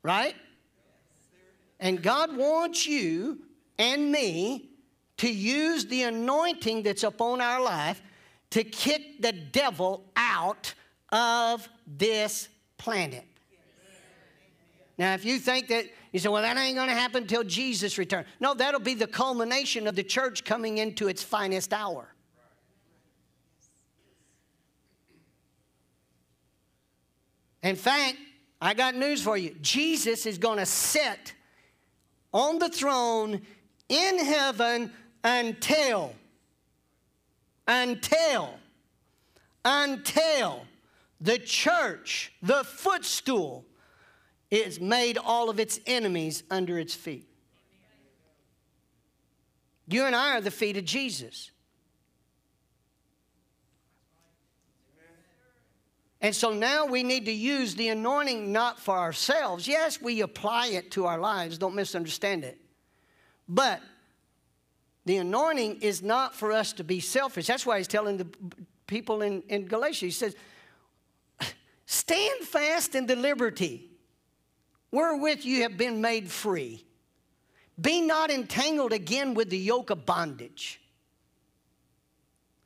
Right? 0.02 0.34
And 1.80 2.02
God 2.02 2.36
wants 2.36 2.86
you 2.86 3.40
and 3.78 4.10
me 4.10 4.70
to 5.18 5.32
use 5.32 5.86
the 5.86 6.04
anointing 6.04 6.82
that's 6.82 7.02
upon 7.02 7.40
our 7.40 7.62
life 7.62 8.02
to 8.50 8.64
kick 8.64 9.20
the 9.20 9.32
devil 9.32 10.04
out 10.16 10.74
of 11.10 11.68
this 11.86 12.48
planet. 12.78 13.24
Now, 14.96 15.14
if 15.14 15.24
you 15.24 15.38
think 15.38 15.68
that, 15.68 15.86
you 16.12 16.20
say, 16.20 16.28
well, 16.28 16.42
that 16.42 16.56
ain't 16.56 16.76
going 16.76 16.88
to 16.88 16.94
happen 16.94 17.22
until 17.22 17.42
Jesus 17.42 17.98
returns. 17.98 18.28
No, 18.38 18.54
that'll 18.54 18.78
be 18.78 18.94
the 18.94 19.08
culmination 19.08 19.88
of 19.88 19.96
the 19.96 20.04
church 20.04 20.44
coming 20.44 20.78
into 20.78 21.08
its 21.08 21.22
finest 21.22 21.72
hour. 21.72 22.14
In 27.62 27.76
fact, 27.76 28.18
I 28.60 28.74
got 28.74 28.94
news 28.94 29.22
for 29.22 29.36
you. 29.36 29.56
Jesus 29.60 30.26
is 30.26 30.38
going 30.38 30.58
to 30.58 30.66
sit 30.66 31.32
on 32.34 32.58
the 32.58 32.68
throne 32.68 33.40
in 33.88 34.18
heaven 34.18 34.92
until, 35.22 36.14
until, 37.66 38.54
until 39.64 40.66
the 41.20 41.38
church, 41.38 42.32
the 42.42 42.64
footstool, 42.64 43.64
is 44.50 44.80
made 44.80 45.16
all 45.16 45.48
of 45.48 45.58
its 45.58 45.80
enemies 45.86 46.42
under 46.50 46.78
its 46.78 46.94
feet. 46.94 47.26
You 49.86 50.04
and 50.04 50.14
I 50.14 50.36
are 50.36 50.40
the 50.40 50.50
feet 50.50 50.76
of 50.76 50.84
Jesus. 50.84 51.50
And 56.24 56.34
so 56.34 56.54
now 56.54 56.86
we 56.86 57.02
need 57.02 57.26
to 57.26 57.32
use 57.32 57.74
the 57.74 57.88
anointing 57.88 58.50
not 58.50 58.80
for 58.80 58.96
ourselves. 58.96 59.68
Yes, 59.68 60.00
we 60.00 60.22
apply 60.22 60.68
it 60.68 60.90
to 60.92 61.04
our 61.04 61.18
lives, 61.18 61.58
don't 61.58 61.74
misunderstand 61.74 62.44
it. 62.44 62.58
But 63.46 63.82
the 65.04 65.18
anointing 65.18 65.82
is 65.82 66.02
not 66.02 66.34
for 66.34 66.50
us 66.50 66.72
to 66.72 66.82
be 66.82 66.98
selfish. 67.00 67.46
That's 67.46 67.66
why 67.66 67.76
he's 67.76 67.88
telling 67.88 68.16
the 68.16 68.26
people 68.86 69.20
in, 69.20 69.42
in 69.50 69.66
Galatia, 69.66 70.06
he 70.06 70.10
says, 70.10 70.34
Stand 71.84 72.40
fast 72.46 72.94
in 72.94 73.04
the 73.04 73.16
liberty 73.16 73.90
wherewith 74.90 75.44
you 75.44 75.60
have 75.64 75.76
been 75.76 76.00
made 76.00 76.30
free. 76.30 76.86
Be 77.78 78.00
not 78.00 78.30
entangled 78.30 78.94
again 78.94 79.34
with 79.34 79.50
the 79.50 79.58
yoke 79.58 79.90
of 79.90 80.06
bondage. 80.06 80.80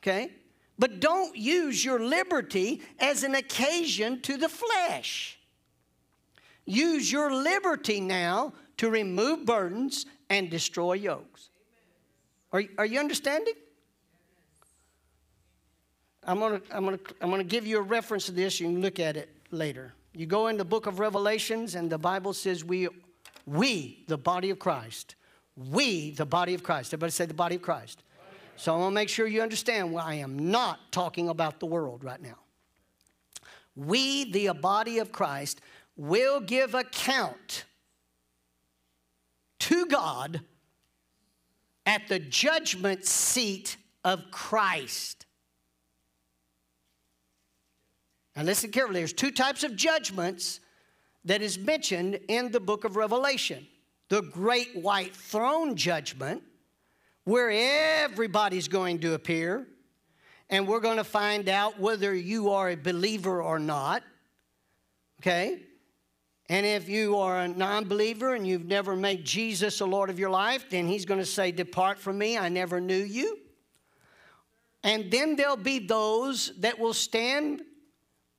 Okay? 0.00 0.30
But 0.78 1.00
don't 1.00 1.36
use 1.36 1.84
your 1.84 1.98
liberty 1.98 2.82
as 2.98 3.24
an 3.24 3.34
occasion 3.34 4.20
to 4.22 4.36
the 4.36 4.48
flesh. 4.48 5.38
Use 6.64 7.10
your 7.10 7.32
liberty 7.32 8.00
now 8.00 8.52
to 8.76 8.90
remove 8.90 9.44
burdens 9.44 10.06
and 10.30 10.50
destroy 10.50 10.92
yokes. 10.94 11.50
Are, 12.52 12.62
are 12.76 12.86
you 12.86 13.00
understanding? 13.00 13.54
I'm 16.24 16.38
going 16.38 16.60
to 16.60 16.76
I'm 16.76 16.84
gonna, 16.84 16.98
I'm 17.20 17.30
gonna 17.30 17.44
give 17.44 17.66
you 17.66 17.78
a 17.78 17.82
reference 17.82 18.26
to 18.26 18.32
this. 18.32 18.60
You 18.60 18.66
can 18.66 18.82
look 18.82 19.00
at 19.00 19.16
it 19.16 19.30
later. 19.50 19.94
You 20.14 20.26
go 20.26 20.48
in 20.48 20.56
the 20.56 20.64
book 20.64 20.86
of 20.86 20.98
Revelations, 20.98 21.74
and 21.74 21.90
the 21.90 21.98
Bible 21.98 22.32
says, 22.32 22.64
We, 22.64 22.88
we 23.46 24.04
the 24.08 24.18
body 24.18 24.50
of 24.50 24.58
Christ, 24.58 25.14
we, 25.56 26.10
the 26.10 26.26
body 26.26 26.54
of 26.54 26.62
Christ. 26.62 26.92
Everybody 26.92 27.12
say 27.12 27.26
the 27.26 27.34
body 27.34 27.56
of 27.56 27.62
Christ. 27.62 28.02
So 28.58 28.74
I 28.74 28.78
want 28.78 28.90
to 28.90 28.94
make 28.94 29.08
sure 29.08 29.28
you 29.28 29.40
understand 29.40 29.92
why 29.92 30.02
I 30.02 30.14
am 30.14 30.50
not 30.50 30.90
talking 30.90 31.28
about 31.28 31.60
the 31.60 31.66
world 31.66 32.02
right 32.02 32.20
now. 32.20 32.38
We, 33.76 34.32
the 34.32 34.52
body 34.52 34.98
of 34.98 35.12
Christ, 35.12 35.60
will 35.96 36.40
give 36.40 36.74
account 36.74 37.64
to 39.60 39.86
God 39.86 40.40
at 41.86 42.08
the 42.08 42.18
judgment 42.18 43.04
seat 43.04 43.76
of 44.04 44.24
Christ. 44.32 45.26
Now, 48.34 48.42
listen 48.42 48.72
carefully. 48.72 49.00
There's 49.00 49.12
two 49.12 49.30
types 49.30 49.62
of 49.62 49.76
judgments 49.76 50.58
that 51.24 51.42
is 51.42 51.58
mentioned 51.58 52.18
in 52.28 52.50
the 52.50 52.60
book 52.60 52.84
of 52.84 52.96
Revelation 52.96 53.66
the 54.08 54.22
great 54.22 54.74
white 54.74 55.14
throne 55.14 55.76
judgment, 55.76 56.42
where 57.28 57.50
everybody's 58.04 58.68
going 58.68 58.98
to 59.00 59.12
appear, 59.12 59.66
and 60.48 60.66
we're 60.66 60.80
going 60.80 60.96
to 60.96 61.04
find 61.04 61.46
out 61.50 61.78
whether 61.78 62.14
you 62.14 62.48
are 62.48 62.70
a 62.70 62.74
believer 62.74 63.42
or 63.42 63.58
not. 63.58 64.02
Okay? 65.20 65.60
And 66.48 66.64
if 66.64 66.88
you 66.88 67.18
are 67.18 67.40
a 67.40 67.48
non 67.48 67.84
believer 67.84 68.34
and 68.34 68.46
you've 68.46 68.64
never 68.64 68.96
made 68.96 69.26
Jesus 69.26 69.78
the 69.78 69.86
Lord 69.86 70.08
of 70.08 70.18
your 70.18 70.30
life, 70.30 70.70
then 70.70 70.86
He's 70.86 71.04
going 71.04 71.20
to 71.20 71.26
say, 71.26 71.52
Depart 71.52 71.98
from 71.98 72.16
me, 72.16 72.38
I 72.38 72.48
never 72.48 72.80
knew 72.80 72.96
you. 72.96 73.36
And 74.82 75.10
then 75.10 75.36
there'll 75.36 75.58
be 75.58 75.80
those 75.80 76.52
that 76.60 76.78
will 76.78 76.94
stand 76.94 77.60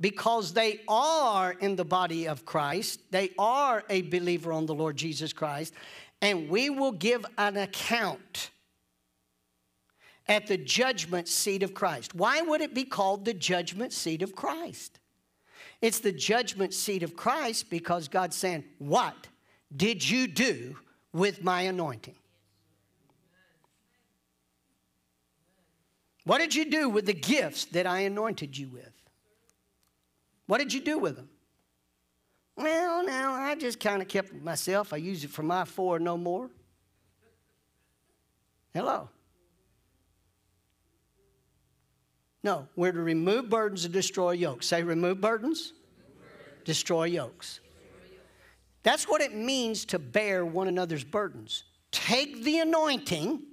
because 0.01 0.51
they 0.51 0.81
are 0.87 1.51
in 1.51 1.75
the 1.75 1.85
body 1.85 2.27
of 2.27 2.43
Christ, 2.43 3.01
they 3.11 3.29
are 3.37 3.83
a 3.87 4.01
believer 4.01 4.51
on 4.51 4.65
the 4.65 4.73
Lord 4.73 4.97
Jesus 4.97 5.31
Christ, 5.31 5.75
and 6.23 6.49
we 6.49 6.71
will 6.71 6.93
give 6.93 7.23
an 7.37 7.55
account 7.55 8.49
at 10.29 10.45
the 10.45 10.57
judgment 10.57 11.27
seat 11.27 11.63
of 11.63 11.73
Christ. 11.73 12.13
Why 12.13 12.41
would 12.41 12.61
it 12.61 12.75
be 12.75 12.85
called 12.85 13.25
the 13.25 13.33
judgment 13.33 13.91
seat 13.91 14.21
of 14.21 14.35
Christ? 14.35 14.99
It's 15.81 15.99
the 15.99 16.11
judgment 16.11 16.73
seat 16.73 17.03
of 17.03 17.15
Christ 17.15 17.69
because 17.69 18.07
God's 18.07 18.35
saying, 18.35 18.63
What 18.77 19.27
did 19.75 20.07
you 20.07 20.27
do 20.27 20.77
with 21.11 21.43
my 21.43 21.63
anointing? 21.63 22.15
What 26.25 26.37
did 26.37 26.53
you 26.53 26.69
do 26.69 26.89
with 26.89 27.07
the 27.07 27.13
gifts 27.13 27.65
that 27.65 27.87
I 27.87 28.01
anointed 28.01 28.55
you 28.55 28.69
with? 28.69 28.91
What 30.45 30.59
did 30.59 30.73
you 30.73 30.81
do 30.81 30.99
with 30.99 31.15
them? 31.15 31.29
Well, 32.55 33.03
now, 33.05 33.33
I 33.33 33.55
just 33.55 33.79
kind 33.79 34.01
of 34.01 34.07
kept 34.07 34.29
it 34.29 34.43
myself. 34.43 34.93
I 34.93 34.97
use 34.97 35.23
it 35.23 35.31
for 35.31 35.43
my 35.43 35.65
four, 35.65 35.97
no 35.97 36.17
more. 36.17 36.51
Hello. 38.73 39.09
No, 42.43 42.67
we're 42.75 42.91
to 42.91 43.01
remove 43.01 43.49
burdens 43.49 43.85
and 43.85 43.93
destroy 43.93 44.31
yokes. 44.31 44.67
Say, 44.67 44.83
remove 44.83 45.19
burdens, 45.19 45.73
destroy 46.63 47.05
yokes. 47.05 47.59
That's 48.83 49.07
what 49.07 49.21
it 49.21 49.35
means 49.35 49.85
to 49.85 49.99
bear 49.99 50.45
one 50.45 50.67
another's 50.67 51.03
burdens. 51.03 51.63
Take 51.91 52.43
the 52.43 52.59
anointing 52.59 53.43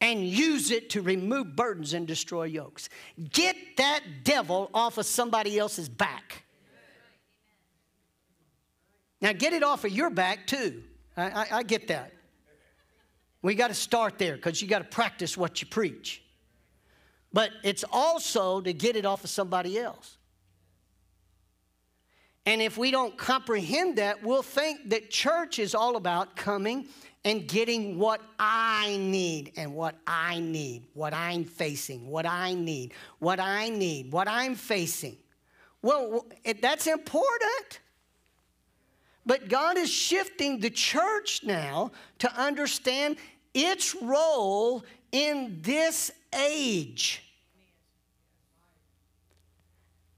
and 0.00 0.24
use 0.24 0.70
it 0.70 0.90
to 0.90 1.02
remove 1.02 1.56
burdens 1.56 1.92
and 1.92 2.06
destroy 2.06 2.44
yokes. 2.44 2.88
Get 3.32 3.56
that 3.78 4.00
devil 4.22 4.70
off 4.72 4.98
of 4.98 5.06
somebody 5.06 5.58
else's 5.58 5.88
back. 5.88 6.44
Now, 9.20 9.32
get 9.32 9.52
it 9.54 9.62
off 9.62 9.84
of 9.84 9.90
your 9.90 10.10
back 10.10 10.46
too. 10.46 10.82
I, 11.16 11.30
I, 11.30 11.46
I 11.52 11.62
get 11.62 11.88
that. 11.88 12.12
We 13.42 13.54
got 13.54 13.68
to 13.68 13.74
start 13.74 14.18
there 14.18 14.36
because 14.36 14.60
you 14.60 14.68
got 14.68 14.80
to 14.80 14.84
practice 14.84 15.36
what 15.36 15.60
you 15.60 15.66
preach. 15.66 16.22
But 17.32 17.50
it's 17.62 17.84
also 17.92 18.60
to 18.60 18.72
get 18.72 18.96
it 18.96 19.04
off 19.04 19.24
of 19.24 19.30
somebody 19.30 19.78
else. 19.78 20.16
And 22.46 22.62
if 22.62 22.78
we 22.78 22.92
don't 22.92 23.18
comprehend 23.18 23.98
that, 23.98 24.22
we'll 24.22 24.42
think 24.42 24.90
that 24.90 25.10
church 25.10 25.58
is 25.58 25.74
all 25.74 25.96
about 25.96 26.36
coming 26.36 26.86
and 27.24 27.48
getting 27.48 27.98
what 27.98 28.20
I 28.38 28.96
need 28.98 29.52
and 29.56 29.74
what 29.74 29.96
I 30.06 30.38
need, 30.38 30.84
what 30.94 31.12
I'm 31.12 31.44
facing, 31.44 32.06
what 32.06 32.24
I 32.24 32.54
need, 32.54 32.94
what 33.18 33.40
I 33.40 33.68
need, 33.68 34.12
what 34.12 34.28
I'm 34.28 34.54
facing. 34.54 35.16
Well, 35.82 36.24
that's 36.62 36.86
important. 36.86 37.80
But 39.26 39.48
God 39.48 39.76
is 39.76 39.90
shifting 39.90 40.60
the 40.60 40.70
church 40.70 41.42
now 41.42 41.90
to 42.20 42.32
understand 42.40 43.16
its 43.54 43.96
role 43.96 44.84
in 45.10 45.58
this 45.62 46.12
age. 46.36 47.22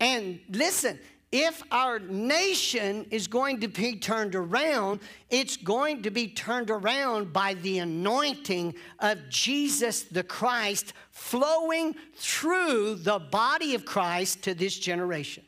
And 0.00 0.40
listen, 0.50 0.98
if 1.30 1.62
our 1.70 1.98
nation 1.98 3.06
is 3.10 3.26
going 3.26 3.60
to 3.60 3.68
be 3.68 3.96
turned 3.96 4.34
around, 4.34 5.00
it's 5.28 5.56
going 5.56 6.02
to 6.02 6.10
be 6.10 6.28
turned 6.28 6.70
around 6.70 7.32
by 7.32 7.54
the 7.54 7.80
anointing 7.80 8.74
of 9.00 9.28
Jesus 9.28 10.04
the 10.04 10.22
Christ 10.22 10.94
flowing 11.10 11.94
through 12.14 12.94
the 12.94 13.18
body 13.18 13.74
of 13.74 13.84
Christ 13.84 14.42
to 14.44 14.54
this 14.54 14.78
generation. 14.78 15.44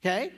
Okay? 0.00 0.32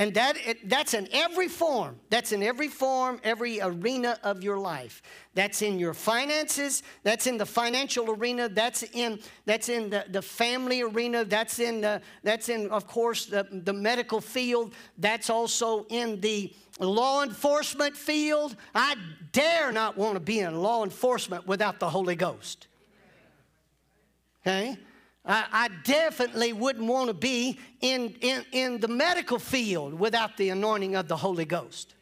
And 0.00 0.14
that, 0.14 0.38
that's 0.64 0.94
in 0.94 1.08
every 1.12 1.46
form. 1.46 2.00
That's 2.08 2.32
in 2.32 2.42
every 2.42 2.68
form, 2.68 3.20
every 3.22 3.60
arena 3.60 4.18
of 4.22 4.42
your 4.42 4.58
life. 4.58 5.02
That's 5.34 5.60
in 5.60 5.78
your 5.78 5.92
finances. 5.92 6.82
That's 7.02 7.26
in 7.26 7.36
the 7.36 7.44
financial 7.44 8.10
arena. 8.10 8.48
That's 8.48 8.82
in, 8.82 9.20
that's 9.44 9.68
in 9.68 9.90
the, 9.90 10.06
the 10.08 10.22
family 10.22 10.80
arena. 10.80 11.26
That's 11.26 11.58
in, 11.58 11.82
the, 11.82 12.00
that's 12.22 12.48
in, 12.48 12.70
of 12.70 12.86
course, 12.86 13.26
the, 13.26 13.46
the 13.52 13.74
medical 13.74 14.22
field. 14.22 14.72
That's 14.96 15.28
also 15.28 15.84
in 15.90 16.18
the 16.22 16.50
law 16.78 17.22
enforcement 17.22 17.94
field. 17.94 18.56
I 18.74 18.96
dare 19.32 19.70
not 19.70 19.98
want 19.98 20.14
to 20.14 20.20
be 20.20 20.40
in 20.40 20.62
law 20.62 20.82
enforcement 20.82 21.46
without 21.46 21.78
the 21.78 21.90
Holy 21.90 22.16
Ghost. 22.16 22.68
Okay? 24.46 24.78
I, 25.24 25.68
definitely 25.84 26.52
wouldn't 26.52 26.86
want 26.86 27.08
to 27.08 27.14
be 27.14 27.58
in, 27.80 28.14
in, 28.20 28.44
in 28.52 28.80
the 28.80 28.88
medical 28.88 29.38
field 29.38 29.94
without 29.94 30.36
the 30.36 30.48
anointing 30.48 30.96
of 30.96 31.08
the 31.08 31.16
Holy 31.16 31.44
Ghost. 31.44 31.94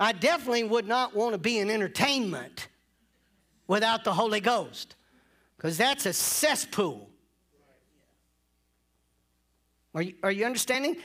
I 0.00 0.12
definitely 0.12 0.64
would 0.64 0.88
not 0.88 1.14
want 1.14 1.34
to 1.34 1.38
be 1.38 1.58
in 1.58 1.70
entertainment 1.70 2.68
without 3.66 4.04
the 4.04 4.14
Holy 4.14 4.40
Ghost 4.40 4.96
because 5.56 5.76
that's 5.76 6.06
a 6.06 6.12
cesspool. 6.12 7.08
Are 9.94 10.02
you, 10.02 10.14
are 10.22 10.32
you 10.32 10.46
understanding? 10.46 10.96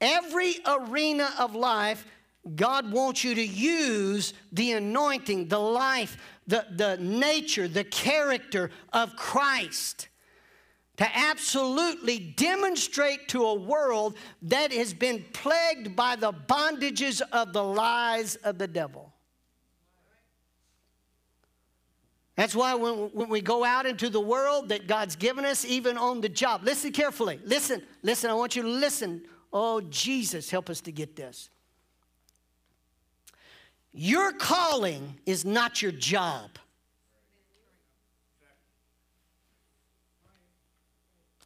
Every 0.00 0.56
arena 0.66 1.30
of 1.38 1.54
life, 1.54 2.04
God 2.56 2.90
wants 2.90 3.22
you 3.22 3.36
to 3.36 3.46
use 3.46 4.34
the 4.50 4.72
anointing, 4.72 5.46
the 5.46 5.60
life, 5.60 6.16
the, 6.48 6.66
the 6.72 6.96
nature, 6.96 7.68
the 7.68 7.84
character 7.84 8.70
of 8.92 9.14
Christ 9.14 10.08
to 10.98 11.16
absolutely 11.16 12.18
demonstrate 12.18 13.28
to 13.28 13.44
a 13.44 13.54
world 13.54 14.16
that 14.42 14.72
has 14.72 14.92
been 14.92 15.24
plagued 15.32 15.96
by 15.96 16.16
the 16.16 16.32
bondages 16.32 17.22
of 17.32 17.52
the 17.52 17.64
lies 17.64 18.36
of 18.36 18.58
the 18.58 18.68
devil. 18.68 19.12
That's 22.36 22.54
why 22.54 22.74
when, 22.74 22.94
when 23.12 23.28
we 23.28 23.40
go 23.40 23.64
out 23.64 23.86
into 23.86 24.08
the 24.08 24.20
world 24.20 24.70
that 24.70 24.86
God's 24.86 25.16
given 25.16 25.44
us, 25.44 25.64
even 25.64 25.98
on 25.98 26.20
the 26.20 26.28
job, 26.28 26.62
listen 26.64 26.92
carefully. 26.92 27.38
Listen, 27.44 27.82
listen. 28.02 28.30
I 28.30 28.34
want 28.34 28.56
you 28.56 28.62
to 28.62 28.68
listen. 28.68 29.22
Oh, 29.52 29.80
Jesus, 29.82 30.50
help 30.50 30.70
us 30.70 30.80
to 30.82 30.92
get 30.92 31.14
this. 31.14 31.50
Your 33.92 34.32
calling 34.32 35.18
is 35.26 35.44
not 35.44 35.82
your 35.82 35.92
job. 35.92 36.50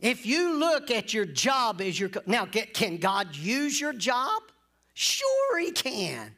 If 0.00 0.26
you 0.26 0.58
look 0.58 0.90
at 0.90 1.14
your 1.14 1.24
job 1.24 1.80
as 1.80 1.98
your 1.98 2.10
now, 2.26 2.46
can 2.46 2.98
God 2.98 3.34
use 3.34 3.80
your 3.80 3.92
job? 3.92 4.42
Sure, 4.94 5.58
He 5.58 5.70
can. 5.70 6.34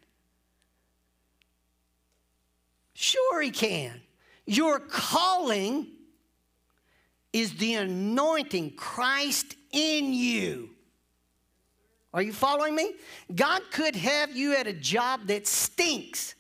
Sure, 2.95 3.43
He 3.43 3.51
can. 3.51 4.01
Your 4.47 4.79
calling 4.79 5.89
is 7.33 7.55
the 7.55 7.75
anointing 7.75 8.75
Christ 8.77 9.57
in 9.73 10.13
you. 10.13 10.71
Are 12.15 12.23
you 12.23 12.33
following 12.33 12.75
me? 12.75 12.95
God 13.35 13.63
could 13.71 13.95
have 13.95 14.35
you 14.35 14.55
at 14.57 14.67
a 14.67 14.73
job 14.73 15.27
that 15.27 15.47
stinks, 15.47 16.35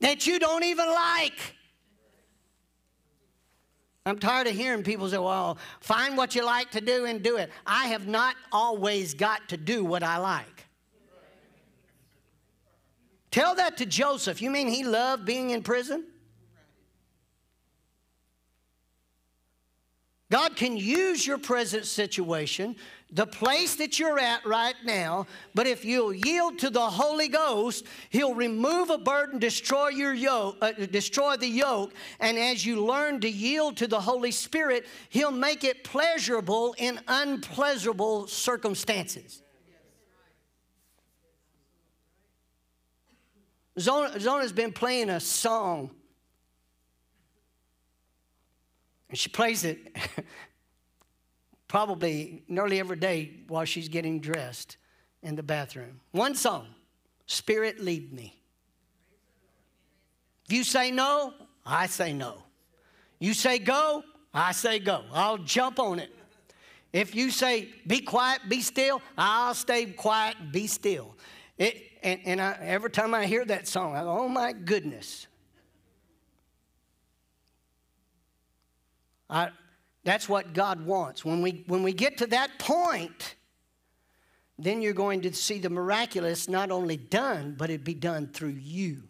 that 0.00 0.26
you 0.26 0.38
don't 0.38 0.64
even 0.64 0.88
like. 0.88 1.56
I'm 4.06 4.18
tired 4.18 4.46
of 4.46 4.54
hearing 4.54 4.82
people 4.82 5.08
say, 5.08 5.18
well, 5.18 5.58
find 5.80 6.16
what 6.16 6.34
you 6.34 6.44
like 6.44 6.70
to 6.70 6.80
do 6.80 7.04
and 7.04 7.22
do 7.22 7.36
it. 7.36 7.50
I 7.66 7.86
have 7.88 8.06
not 8.06 8.34
always 8.50 9.12
got 9.12 9.48
to 9.50 9.56
do 9.56 9.84
what 9.84 10.02
I 10.02 10.16
like. 10.16 10.66
Tell 13.30 13.54
that 13.56 13.76
to 13.76 13.86
Joseph. 13.86 14.40
You 14.40 14.50
mean 14.50 14.68
he 14.68 14.84
loved 14.84 15.24
being 15.24 15.50
in 15.50 15.62
prison? 15.62 16.04
God 20.30 20.54
can 20.54 20.76
use 20.76 21.26
your 21.26 21.38
present 21.38 21.86
situation, 21.86 22.76
the 23.10 23.26
place 23.26 23.74
that 23.76 23.98
you're 23.98 24.20
at 24.20 24.46
right 24.46 24.76
now, 24.84 25.26
but 25.56 25.66
if 25.66 25.84
you'll 25.84 26.14
yield 26.14 26.60
to 26.60 26.70
the 26.70 26.80
Holy 26.80 27.26
Ghost, 27.26 27.84
He'll 28.10 28.34
remove 28.34 28.90
a 28.90 28.98
burden, 28.98 29.40
destroy 29.40 29.88
your 29.88 30.14
yoke, 30.14 30.56
uh, 30.62 30.70
destroy 30.72 31.36
the 31.36 31.48
yoke, 31.48 31.92
and 32.20 32.38
as 32.38 32.64
you 32.64 32.84
learn 32.84 33.20
to 33.20 33.28
yield 33.28 33.76
to 33.78 33.88
the 33.88 34.00
Holy 34.00 34.30
Spirit, 34.30 34.86
He'll 35.08 35.32
make 35.32 35.64
it 35.64 35.82
pleasurable 35.82 36.76
in 36.78 37.00
unpleasurable 37.08 38.28
circumstances. 38.28 39.42
Zona, 43.80 44.20
Zona's 44.20 44.52
been 44.52 44.72
playing 44.72 45.10
a 45.10 45.18
song 45.18 45.90
And 49.10 49.18
she 49.18 49.28
plays 49.28 49.64
it 49.64 49.94
probably 51.68 52.44
nearly 52.48 52.78
every 52.78 52.96
day 52.96 53.32
while 53.48 53.64
she's 53.64 53.88
getting 53.88 54.20
dressed 54.20 54.76
in 55.22 55.36
the 55.36 55.42
bathroom. 55.42 56.00
One 56.12 56.34
song, 56.34 56.68
Spirit 57.26 57.80
Lead 57.80 58.12
Me. 58.12 58.40
If 60.46 60.52
you 60.52 60.64
say 60.64 60.90
no, 60.90 61.34
I 61.66 61.86
say 61.86 62.12
no. 62.12 62.42
You 63.18 63.34
say 63.34 63.58
go, 63.58 64.02
I 64.32 64.52
say 64.52 64.78
go. 64.78 65.04
I'll 65.12 65.38
jump 65.38 65.78
on 65.78 65.98
it. 65.98 66.14
If 66.92 67.14
you 67.14 67.30
say 67.30 67.68
be 67.86 68.00
quiet, 68.00 68.40
be 68.48 68.60
still, 68.62 69.02
I'll 69.16 69.54
stay 69.54 69.86
quiet, 69.86 70.36
be 70.50 70.66
still. 70.66 71.14
It, 71.58 71.82
and 72.02 72.20
and 72.24 72.40
I, 72.40 72.58
every 72.62 72.90
time 72.90 73.14
I 73.14 73.26
hear 73.26 73.44
that 73.44 73.68
song, 73.68 73.94
I 73.94 74.02
go, 74.02 74.18
oh 74.18 74.28
my 74.28 74.52
goodness. 74.52 75.26
I, 79.30 79.50
that's 80.04 80.28
what 80.28 80.52
God 80.52 80.84
wants. 80.84 81.24
When 81.24 81.40
we, 81.40 81.64
when 81.66 81.82
we 81.82 81.92
get 81.92 82.18
to 82.18 82.26
that 82.26 82.58
point, 82.58 83.36
then 84.58 84.82
you're 84.82 84.92
going 84.92 85.22
to 85.22 85.32
see 85.32 85.58
the 85.58 85.70
miraculous 85.70 86.48
not 86.48 86.70
only 86.70 86.96
done, 86.96 87.54
but 87.56 87.70
it 87.70 87.84
be 87.84 87.94
done 87.94 88.26
through 88.26 88.58
you. 88.60 89.04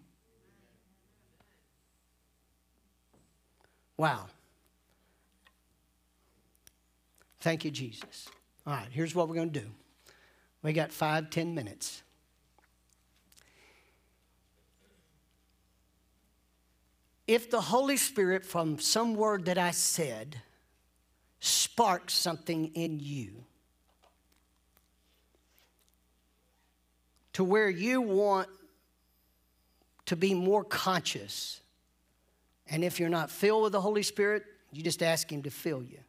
Wow. 3.96 4.26
Thank 7.40 7.64
you, 7.64 7.70
Jesus. 7.70 8.28
All 8.66 8.74
right, 8.74 8.88
here's 8.90 9.14
what 9.14 9.28
we're 9.28 9.34
going 9.34 9.50
to 9.52 9.60
do. 9.60 9.66
We 10.62 10.72
got 10.72 10.92
five, 10.92 11.30
ten 11.30 11.54
minutes. 11.54 12.02
If 17.30 17.48
the 17.48 17.60
Holy 17.60 17.96
Spirit, 17.96 18.44
from 18.44 18.80
some 18.80 19.14
word 19.14 19.44
that 19.44 19.56
I 19.56 19.70
said, 19.70 20.40
sparks 21.38 22.12
something 22.12 22.72
in 22.74 22.98
you 22.98 23.44
to 27.32 27.44
where 27.44 27.70
you 27.70 28.00
want 28.00 28.48
to 30.06 30.16
be 30.16 30.34
more 30.34 30.64
conscious, 30.64 31.60
and 32.68 32.82
if 32.82 32.98
you're 32.98 33.08
not 33.08 33.30
filled 33.30 33.62
with 33.62 33.72
the 33.72 33.80
Holy 33.80 34.02
Spirit, 34.02 34.42
you 34.72 34.82
just 34.82 35.00
ask 35.00 35.30
Him 35.30 35.44
to 35.44 35.50
fill 35.50 35.84
you. 35.84 36.00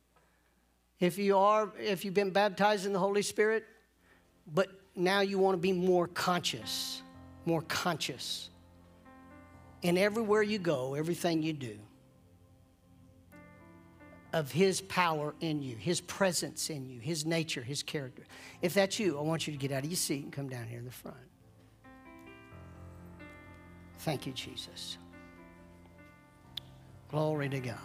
If 0.99 1.19
you 1.19 1.37
are, 1.37 1.71
if 1.79 2.03
you've 2.03 2.15
been 2.15 2.31
baptized 2.31 2.87
in 2.87 2.93
the 2.93 2.99
Holy 2.99 3.21
Spirit, 3.21 3.67
but 4.51 4.69
now 4.95 5.21
you 5.21 5.37
want 5.37 5.53
to 5.53 5.61
be 5.61 5.71
more 5.71 6.07
conscious, 6.07 7.03
more 7.45 7.61
conscious 7.61 8.49
and 9.83 9.97
everywhere 9.97 10.43
you 10.43 10.59
go, 10.59 10.93
everything 10.93 11.43
you 11.43 11.53
do, 11.53 11.77
of 14.33 14.51
His 14.51 14.81
power 14.81 15.35
in 15.41 15.61
you, 15.61 15.75
His 15.75 16.01
presence 16.01 16.69
in 16.69 16.87
you, 16.87 16.99
His 16.99 17.25
nature, 17.25 17.61
His 17.61 17.83
character. 17.83 18.23
If 18.61 18.73
that's 18.73 18.99
you, 18.99 19.17
I 19.17 19.21
want 19.21 19.47
you 19.47 19.53
to 19.53 19.59
get 19.59 19.71
out 19.71 19.83
of 19.83 19.89
your 19.89 19.97
seat 19.97 20.23
and 20.23 20.31
come 20.31 20.49
down 20.49 20.67
here 20.67 20.79
in 20.79 20.85
the 20.85 20.91
front. 20.91 21.17
Thank 23.99 24.25
you, 24.25 24.33
Jesus. 24.33 24.97
Glory 27.09 27.49
to 27.49 27.59
God. 27.59 27.75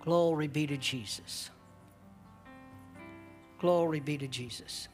Glory 0.00 0.46
be 0.46 0.68
to 0.68 0.76
Jesus. 0.76 1.50
Glory 3.58 3.98
be 3.98 4.16
to 4.18 4.28
Jesus. 4.28 4.88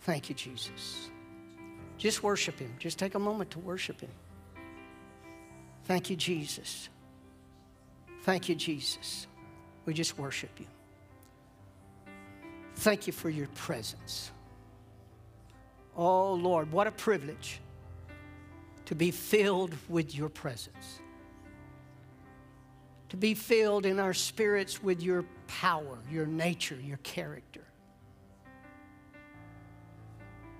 Thank 0.00 0.30
you, 0.30 0.34
Jesus. 0.34 1.10
Just 2.00 2.22
worship 2.22 2.58
Him. 2.58 2.72
Just 2.78 2.98
take 2.98 3.14
a 3.14 3.18
moment 3.18 3.50
to 3.50 3.58
worship 3.58 4.00
Him. 4.00 4.08
Thank 5.84 6.08
you, 6.08 6.16
Jesus. 6.16 6.88
Thank 8.22 8.48
you, 8.48 8.54
Jesus. 8.54 9.26
We 9.84 9.92
just 9.92 10.18
worship 10.18 10.48
you. 10.58 10.64
Thank 12.76 13.06
you 13.06 13.12
for 13.12 13.28
your 13.28 13.48
presence. 13.48 14.30
Oh, 15.94 16.32
Lord, 16.32 16.72
what 16.72 16.86
a 16.86 16.90
privilege 16.90 17.60
to 18.86 18.94
be 18.94 19.10
filled 19.10 19.74
with 19.90 20.14
your 20.14 20.30
presence, 20.30 21.00
to 23.10 23.18
be 23.18 23.34
filled 23.34 23.84
in 23.84 24.00
our 24.00 24.14
spirits 24.14 24.82
with 24.82 25.02
your 25.02 25.26
power, 25.48 25.98
your 26.10 26.24
nature, 26.24 26.78
your 26.82 26.96
character. 26.98 27.60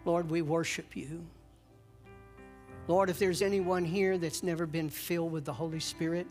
Lord, 0.04 0.30
we 0.30 0.42
worship 0.42 0.96
you. 0.96 1.24
Lord, 2.88 3.10
if 3.10 3.18
there's 3.18 3.42
anyone 3.42 3.84
here 3.84 4.18
that's 4.18 4.42
never 4.42 4.66
been 4.66 4.90
filled 4.90 5.32
with 5.32 5.44
the 5.44 5.52
Holy 5.52 5.80
Spirit, 5.80 6.26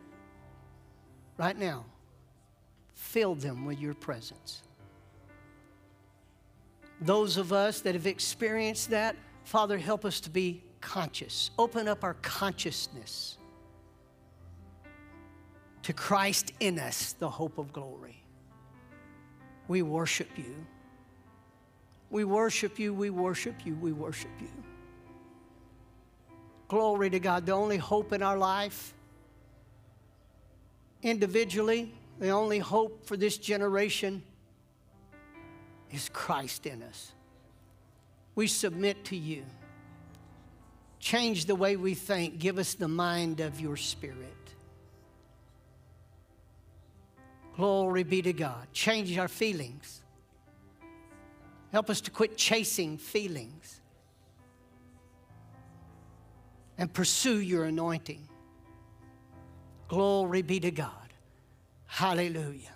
right 1.38 1.58
now, 1.58 1.86
fill 2.94 3.36
them 3.36 3.66
with 3.66 3.80
your 3.80 3.94
presence. 3.94 4.62
Those 7.02 7.38
of 7.38 7.54
us 7.54 7.80
that 7.82 7.96
have 7.96 8.08
experienced 8.08 8.90
that, 8.90 9.16
Father, 9.46 9.78
help 9.78 10.04
us 10.04 10.20
to 10.22 10.30
be 10.30 10.62
conscious. 10.82 11.52
Open 11.58 11.88
up 11.88 12.04
our 12.04 12.16
consciousness 12.16 13.38
to 15.84 15.94
Christ 15.94 16.52
in 16.60 16.78
us, 16.78 17.14
the 17.14 17.30
hope 17.30 17.58
of 17.58 17.72
glory. 17.72 18.22
We 19.68 19.82
worship 19.82 20.30
you. 20.38 20.56
We 22.10 22.24
worship 22.24 22.80
you, 22.80 22.93
we 22.93 23.10
worship 23.10 23.66
you, 23.66 23.76
we 23.76 23.91
worship 23.91 24.32
you. 24.39 24.49
Glory 26.68 27.10
to 27.10 27.20
God. 27.20 27.45
The 27.45 27.51
only 27.51 27.78
hope 27.78 28.14
in 28.14 28.22
our 28.22 28.38
life, 28.38 28.93
individually, 31.01 31.93
the 32.20 32.30
only 32.30 32.60
hope 32.60 33.05
for 33.05 33.18
this 33.18 33.38
generation 33.38 34.24
is 35.91 36.10
Christ 36.14 36.66
in 36.66 36.84
us. 36.84 37.14
We 38.36 38.47
submit 38.47 39.05
to 39.05 39.16
you. 39.16 39.43
Change 40.99 41.45
the 41.45 41.55
way 41.55 41.76
we 41.76 41.93
think. 41.93 42.39
Give 42.39 42.57
us 42.57 42.74
the 42.74 42.88
mind 42.88 43.39
of 43.39 43.60
your 43.60 43.78
spirit. 43.78 44.16
Glory 47.55 48.03
be 48.03 48.22
to 48.22 48.34
God. 48.34 48.68
Change 48.74 49.18
our 49.18 49.28
feelings. 49.28 49.99
Help 51.72 51.90
us 51.90 52.02
to 52.02 52.12
quit 52.12 52.38
chasing 52.38 52.98
feelings. 52.98 53.80
and 56.80 56.92
pursue 56.92 57.40
your 57.42 57.66
anointing. 57.66 58.26
Glory 59.90 60.42
be 60.42 60.62
to 60.62 60.72
God. 60.72 61.14
Hallelujah. 61.86 62.74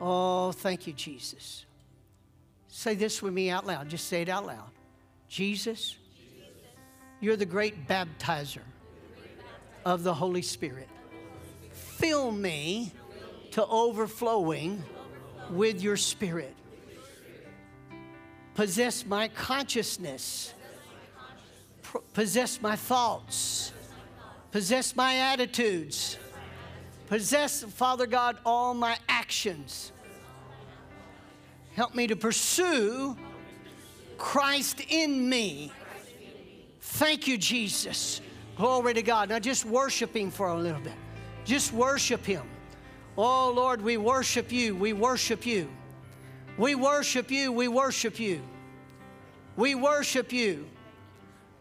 Oh, 0.00 0.50
thank 0.50 0.86
you, 0.86 0.92
Jesus. 0.92 1.64
Say 2.66 2.94
this 2.94 3.22
with 3.22 3.32
me 3.32 3.50
out 3.50 3.66
loud. 3.66 3.88
Just 3.88 4.08
say 4.08 4.20
it 4.20 4.28
out 4.28 4.46
loud. 4.46 4.70
Jesus, 5.28 5.96
you're 7.20 7.36
the 7.36 7.46
great 7.46 7.86
baptizer 7.86 8.64
of 9.84 10.02
the 10.02 10.12
Holy 10.12 10.42
Spirit. 10.42 10.88
Fill 11.70 12.32
me 12.32 12.92
to 13.52 13.64
overflowing 13.64 14.82
with 15.50 15.80
your 15.80 15.96
spirit. 15.96 16.54
Possess 18.56 19.04
my 19.04 19.28
consciousness, 19.28 20.54
possess 22.14 22.60
my 22.62 22.74
thoughts, 22.74 23.70
possess 24.50 24.96
my 24.96 25.16
attitudes, 25.16 26.16
possess, 27.06 27.62
Father 27.64 28.06
God, 28.06 28.38
all 28.46 28.72
my 28.72 28.96
actions. 29.10 29.92
Help 31.74 31.94
me 31.94 32.06
to 32.06 32.16
pursue 32.16 33.14
Christ 34.16 34.80
in 34.88 35.28
me. 35.28 35.70
Thank 36.80 37.28
you, 37.28 37.36
Jesus. 37.36 38.22
Glory 38.56 38.94
to 38.94 39.02
God. 39.02 39.28
Now 39.28 39.38
just 39.38 39.66
worship 39.66 40.16
Him 40.16 40.30
for 40.30 40.48
a 40.48 40.58
little 40.58 40.80
bit. 40.80 40.94
Just 41.44 41.74
worship 41.74 42.24
Him. 42.24 42.44
Oh, 43.18 43.52
Lord, 43.54 43.82
we 43.82 43.98
worship 43.98 44.50
you. 44.50 44.74
We 44.74 44.94
worship 44.94 45.44
you. 45.44 45.68
We 46.58 46.74
worship 46.74 47.30
you. 47.30 47.52
We 47.52 47.68
worship 47.68 48.18
you. 48.18 48.42
We 49.56 49.74
worship 49.74 50.32
you. 50.32 50.66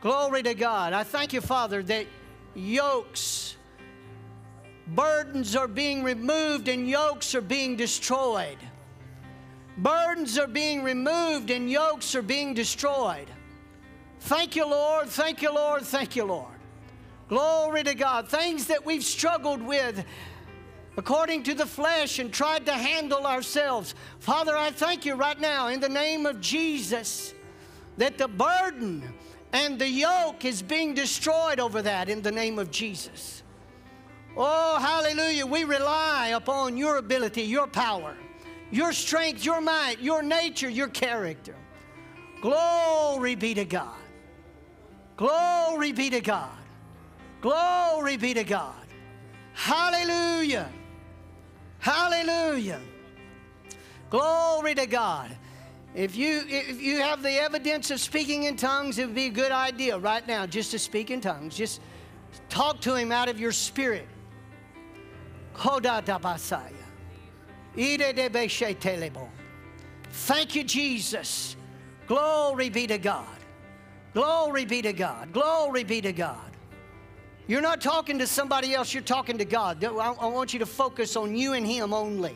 Glory 0.01 0.43
to 0.43 0.53
God. 0.53 0.93
I 0.93 1.03
thank 1.03 1.33
you, 1.33 1.41
Father, 1.41 1.81
that 1.83 2.05
yokes, 2.53 3.55
burdens 4.87 5.55
are 5.55 5.67
being 5.67 6.03
removed 6.03 6.67
and 6.67 6.87
yokes 6.87 7.35
are 7.35 7.41
being 7.41 7.75
destroyed. 7.75 8.57
Burdens 9.77 10.37
are 10.37 10.47
being 10.47 10.83
removed 10.83 11.49
and 11.49 11.69
yokes 11.69 12.15
are 12.15 12.21
being 12.21 12.53
destroyed. 12.53 13.27
Thank 14.21 14.55
you, 14.55 14.65
Lord. 14.65 15.07
Thank 15.07 15.41
you, 15.41 15.53
Lord. 15.53 15.83
Thank 15.83 16.15
you, 16.15 16.23
Lord. 16.23 16.53
Glory 17.27 17.83
to 17.83 17.95
God. 17.95 18.29
Things 18.29 18.67
that 18.67 18.85
we've 18.85 19.03
struggled 19.03 19.61
with 19.61 20.05
according 20.97 21.43
to 21.43 21.53
the 21.53 21.65
flesh 21.65 22.19
and 22.19 22.31
tried 22.31 22.65
to 22.65 22.73
handle 22.73 23.25
ourselves. 23.25 23.95
Father, 24.19 24.55
I 24.55 24.71
thank 24.71 25.05
you 25.05 25.15
right 25.15 25.39
now 25.39 25.67
in 25.67 25.79
the 25.79 25.89
name 25.89 26.25
of 26.25 26.39
Jesus 26.39 27.33
that 27.97 28.17
the 28.17 28.27
burden 28.27 29.03
and 29.53 29.79
the 29.79 29.87
yoke 29.87 30.45
is 30.45 30.61
being 30.61 30.93
destroyed 30.93 31.59
over 31.59 31.81
that 31.81 32.09
in 32.09 32.21
the 32.21 32.31
name 32.31 32.59
of 32.59 32.71
Jesus. 32.71 33.43
Oh, 34.37 34.77
hallelujah. 34.79 35.45
We 35.45 35.63
rely 35.63 36.29
upon 36.35 36.75
your 36.75 36.97
ability, 36.97 37.43
your 37.43 37.67
power, 37.67 38.15
your 38.71 38.91
strength, 38.91 39.45
your 39.45 39.61
might, 39.61 40.01
your 40.01 40.21
nature, 40.21 40.69
your 40.69 40.89
character. 40.89 41.55
Glory 42.41 43.35
be 43.35 43.53
to 43.53 43.63
God. 43.63 43.95
Glory 45.15 45.93
be 45.93 46.09
to 46.09 46.19
God. 46.19 46.57
Glory 47.39 48.17
be 48.17 48.33
to 48.33 48.43
God. 48.43 48.75
Hallelujah. 49.53 50.69
Hallelujah. 51.85 52.81
Glory 54.09 54.73
to 54.73 54.87
God. 54.87 55.29
If 55.93 56.15
you, 56.15 56.41
if 56.47 56.81
you 56.81 56.99
have 56.99 57.21
the 57.21 57.33
evidence 57.33 57.91
of 57.91 57.99
speaking 57.99 58.45
in 58.45 58.55
tongues, 58.57 58.97
it 58.97 59.05
would 59.05 59.13
be 59.13 59.27
a 59.27 59.29
good 59.29 59.51
idea 59.51 59.95
right 59.95 60.27
now 60.27 60.47
just 60.47 60.71
to 60.71 60.79
speak 60.79 61.11
in 61.11 61.21
tongues. 61.21 61.55
Just 61.55 61.81
talk 62.49 62.81
to 62.81 62.95
him 62.95 63.11
out 63.11 63.29
of 63.29 63.39
your 63.39 63.51
spirit. 63.51 64.07
Thank 70.09 70.55
you, 70.55 70.63
Jesus. 70.63 71.55
Glory 72.07 72.69
be 72.69 72.87
to 72.87 72.97
God. 72.97 73.37
Glory 74.15 74.65
be 74.65 74.81
to 74.81 74.91
God. 74.91 75.31
Glory 75.31 75.83
be 75.83 76.01
to 76.01 76.13
God. 76.13 76.54
You're 77.47 77.61
not 77.61 77.79
talking 77.79 78.17
to 78.19 78.27
somebody 78.27 78.73
else, 78.73 78.93
you're 78.93 79.03
talking 79.03 79.37
to 79.37 79.45
God. 79.45 79.83
I 79.83 80.27
want 80.27 80.53
you 80.53 80.59
to 80.59 80.65
focus 80.65 81.15
on 81.15 81.35
you 81.35 81.53
and 81.53 81.65
Him 81.65 81.93
only. 81.93 82.35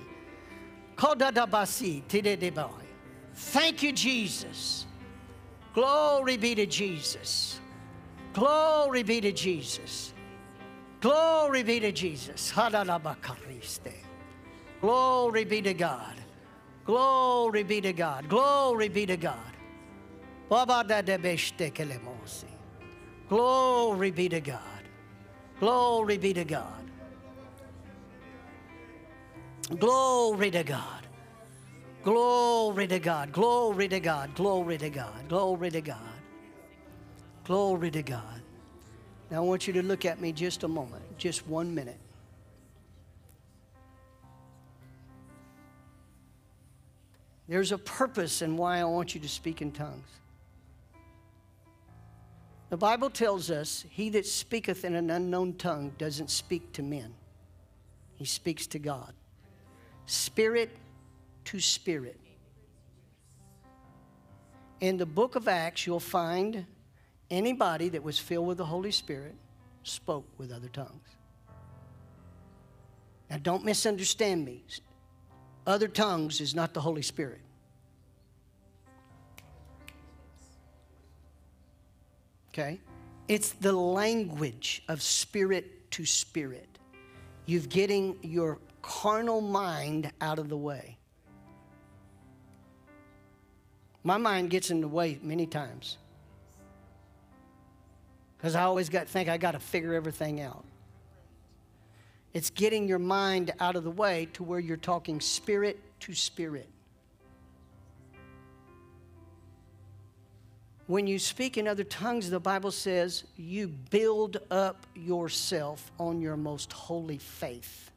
Thank 3.34 3.84
you, 3.84 3.92
Jesus. 3.92 4.86
Glory 5.74 6.38
be 6.38 6.56
to 6.56 6.66
Jesus. 6.66 7.60
Glory 8.34 9.04
be 9.04 9.22
to 9.22 9.32
Jesus. 9.32 10.14
Glory 11.02 11.64
be 11.64 11.80
to 11.80 11.92
Jesus. 11.92 12.52
Glory 14.82 15.46
be 15.46 15.62
to 15.62 15.74
God. 15.74 16.16
Glory 16.86 17.64
be 17.64 17.82
to 17.82 17.94
God. 17.94 18.28
Glory 18.28 18.90
be 18.90 19.06
to 19.06 19.18
God. 19.18 19.44
Glory 23.30 24.12
be 24.12 24.28
to 24.30 24.42
God. 24.42 24.79
Glory 25.60 26.18
be 26.18 26.34
to 26.34 26.46
God. 26.46 26.84
Glory 29.78 30.52
to 30.52 30.64
God. 30.64 31.06
Glory 32.04 32.88
to 32.88 33.00
God. 33.00 33.32
Glory 33.32 33.88
to 33.88 34.00
God. 34.00 34.34
Glory 34.36 34.78
to 34.78 34.90
God. 34.90 35.28
Glory 35.28 35.70
to 35.70 35.82
God. 35.82 35.98
Glory 37.44 37.92
to 37.92 38.02
God. 38.02 38.42
Now 39.30 39.38
I 39.38 39.40
want 39.42 39.68
you 39.68 39.74
to 39.74 39.84
look 39.84 40.06
at 40.06 40.22
me 40.22 40.32
just 40.32 40.64
a 40.64 40.68
moment, 40.68 41.04
just 41.18 41.46
one 41.48 41.76
minute. 41.76 42.00
There's 47.48 47.72
a 47.72 47.78
purpose 47.78 48.42
in 48.42 48.58
why 48.58 48.80
I 48.80 48.84
want 48.86 49.14
you 49.14 49.22
to 49.22 49.30
speak 49.30 49.62
in 49.62 49.72
tongues. 49.72 50.19
The 52.70 52.78
Bible 52.78 53.10
tells 53.10 53.50
us, 53.50 53.84
He 53.90 54.10
that 54.12 54.26
speaketh 54.26 54.86
in 54.86 54.96
an 54.96 55.10
unknown 55.10 55.54
tongue 55.54 55.94
doesn't 55.98 56.30
speak 56.30 56.72
to 56.74 56.84
men, 56.84 57.14
he 58.16 58.26
speaks 58.26 58.68
to 58.68 58.80
God. 58.80 59.14
Spirit 60.06 60.76
to 61.46 61.60
spirit. 61.60 62.20
In 64.82 64.98
the 64.98 65.06
book 65.06 65.36
of 65.36 65.48
Acts, 65.48 65.86
you'll 65.86 66.00
find 66.00 66.66
anybody 67.30 67.90
that 67.90 68.04
was 68.04 68.18
filled 68.18 68.48
with 68.48 68.58
the 68.58 68.66
Holy 68.66 68.92
Spirit 68.92 69.36
spoke 69.84 70.26
with 70.38 70.52
other 70.52 70.70
tongues. 70.70 71.16
Now, 73.30 73.38
don't 73.38 73.64
misunderstand 73.64 74.46
me. 74.46 74.64
Other 75.68 75.88
tongues 75.88 76.42
is 76.42 76.56
not 76.56 76.74
the 76.74 76.82
Holy 76.82 77.02
Spirit. 77.02 77.42
Okay? 82.60 82.80
It's 83.28 83.52
the 83.54 83.72
language 83.72 84.84
of 84.88 85.02
spirit 85.02 85.92
to 85.92 86.06
spirit. 86.06 86.68
You're 87.46 87.62
getting 87.62 88.18
your 88.22 88.60
carnal 88.82 89.42
mind 89.42 90.12
out 90.20 90.40
of 90.40 90.50
the 90.50 90.58
way. 90.58 90.98
My 94.04 94.18
mind 94.18 94.50
gets 94.50 94.72
in 94.72 94.82
the 94.82 94.88
way 94.88 95.20
many 95.22 95.46
times. 95.46 95.98
Because 98.38 98.56
I 98.56 98.64
always 98.64 98.90
got 98.90 99.08
think 99.08 99.30
I 99.30 99.38
got 99.38 99.52
to 99.52 99.60
figure 99.60 99.94
everything 99.94 100.42
out. 100.42 100.64
It's 102.34 102.50
getting 102.50 102.88
your 102.88 103.00
mind 103.00 103.52
out 103.60 103.76
of 103.76 103.84
the 103.84 103.92
way 103.92 104.28
to 104.34 104.44
where 104.44 104.60
you're 104.60 104.78
talking 104.78 105.20
spirit 105.20 105.80
to 106.02 106.14
spirit. 106.14 106.70
When 110.90 111.06
you 111.06 111.20
speak 111.20 111.60
in 111.60 111.68
other 111.68 111.84
tongues, 111.84 112.32
the 112.32 112.40
Bible 112.40 112.72
says 112.72 113.24
you 113.38 113.68
build 113.68 114.38
up 114.50 114.88
yourself 114.96 115.92
on 116.00 116.20
your 116.20 116.36
most 116.36 116.74
holy 116.74 117.20
faith. 117.20 117.92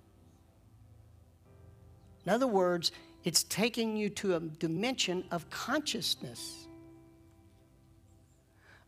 In 2.26 2.32
other 2.32 2.46
words, 2.46 2.92
it's 3.24 3.44
taking 3.44 3.96
you 3.96 4.10
to 4.10 4.36
a 4.36 4.40
dimension 4.40 5.24
of 5.30 5.48
consciousness. 5.48 6.66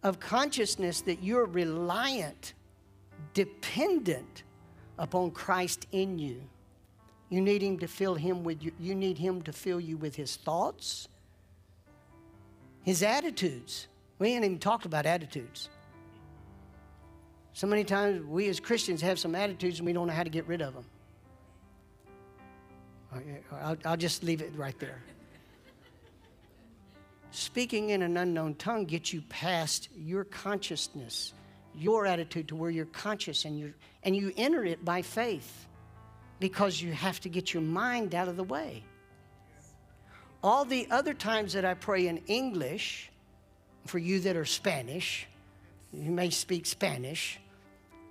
Of 0.03 0.21
consciousness 0.21 1.01
that 1.01 1.23
you're 1.23 1.47
reliant, 1.47 2.53
dependent 3.33 4.43
upon 4.99 5.31
Christ 5.31 5.87
in 5.93 6.19
you. 6.19 6.43
You 7.31 7.41
need 7.41 7.63
him 7.63 7.79
to 7.79 7.89
fill 7.89 8.17
him 8.17 8.45
with 8.45 8.63
you, 8.63 8.73
you 8.79 8.95
need 8.95 9.17
him 9.17 9.41
to 9.41 9.53
fill 9.55 9.81
you 9.81 9.97
with 9.97 10.15
his 10.15 10.37
thoughts, 10.37 11.09
his 12.83 13.03
attitudes. 13.03 13.89
We 14.25 14.31
ain't 14.31 14.43
even 14.43 14.59
talked 14.59 14.87
about 14.87 15.05
attitudes. 15.05 15.69
So 17.53 17.67
many 17.67 17.85
times 17.85 18.25
we 18.25 18.49
as 18.49 18.59
Christians 18.59 19.03
have 19.03 19.19
some 19.19 19.35
attitudes 19.35 19.81
and 19.81 19.87
we 19.87 19.93
don't 19.93 20.07
know 20.07 20.15
how 20.15 20.23
to 20.23 20.31
get 20.31 20.47
rid 20.47 20.63
of 20.63 20.73
them. 20.73 20.85
I'll, 23.53 23.77
I'll 23.85 23.97
just 23.99 24.23
leave 24.23 24.41
it 24.41 24.51
right 24.57 24.79
there. 24.79 25.03
Speaking 27.33 27.91
in 27.91 28.01
an 28.01 28.17
unknown 28.17 28.55
tongue 28.55 28.87
gets 28.87 29.13
you 29.13 29.21
past 29.29 29.91
your 29.95 30.25
consciousness 30.25 31.35
your 31.75 32.07
attitude 32.07 32.49
to 32.49 32.57
where 32.57 32.71
you're 32.71 32.87
conscious 32.87 33.45
and 33.45 33.59
you 33.59 33.75
and 34.05 34.17
you 34.17 34.33
enter 34.39 34.65
it 34.65 34.83
by 34.87 35.03
faith 35.03 35.67
because 36.41 36.81
you 36.81 36.93
have 36.93 37.21
to 37.21 37.29
get 37.29 37.53
your 37.53 37.63
mind 37.63 38.15
out 38.15 38.29
of 38.29 38.39
the 38.39 38.45
way. 38.45 38.85
All 40.43 40.65
the 40.65 40.89
other 40.91 41.13
times 41.13 41.53
that 41.53 41.67
I 41.67 41.75
pray 41.75 42.07
in 42.07 42.23
English, 42.27 43.11
for 43.85 43.99
you 43.99 44.21
that 44.21 44.37
are 44.37 44.45
Spanish, 44.45 45.27
you 45.93 46.11
may 46.11 46.31
speak 46.31 46.67
Spanish, 46.67 47.39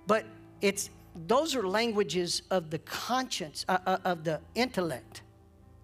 but 0.06 0.24
it's 0.60 0.90
those 1.26 1.54
are 1.54 1.66
languages 1.66 2.42
of 2.50 2.70
the 2.70 2.78
conscience, 2.80 3.64
uh, 3.68 3.78
uh, 3.86 3.98
of 4.04 4.24
the 4.24 4.40
intellect. 4.54 5.22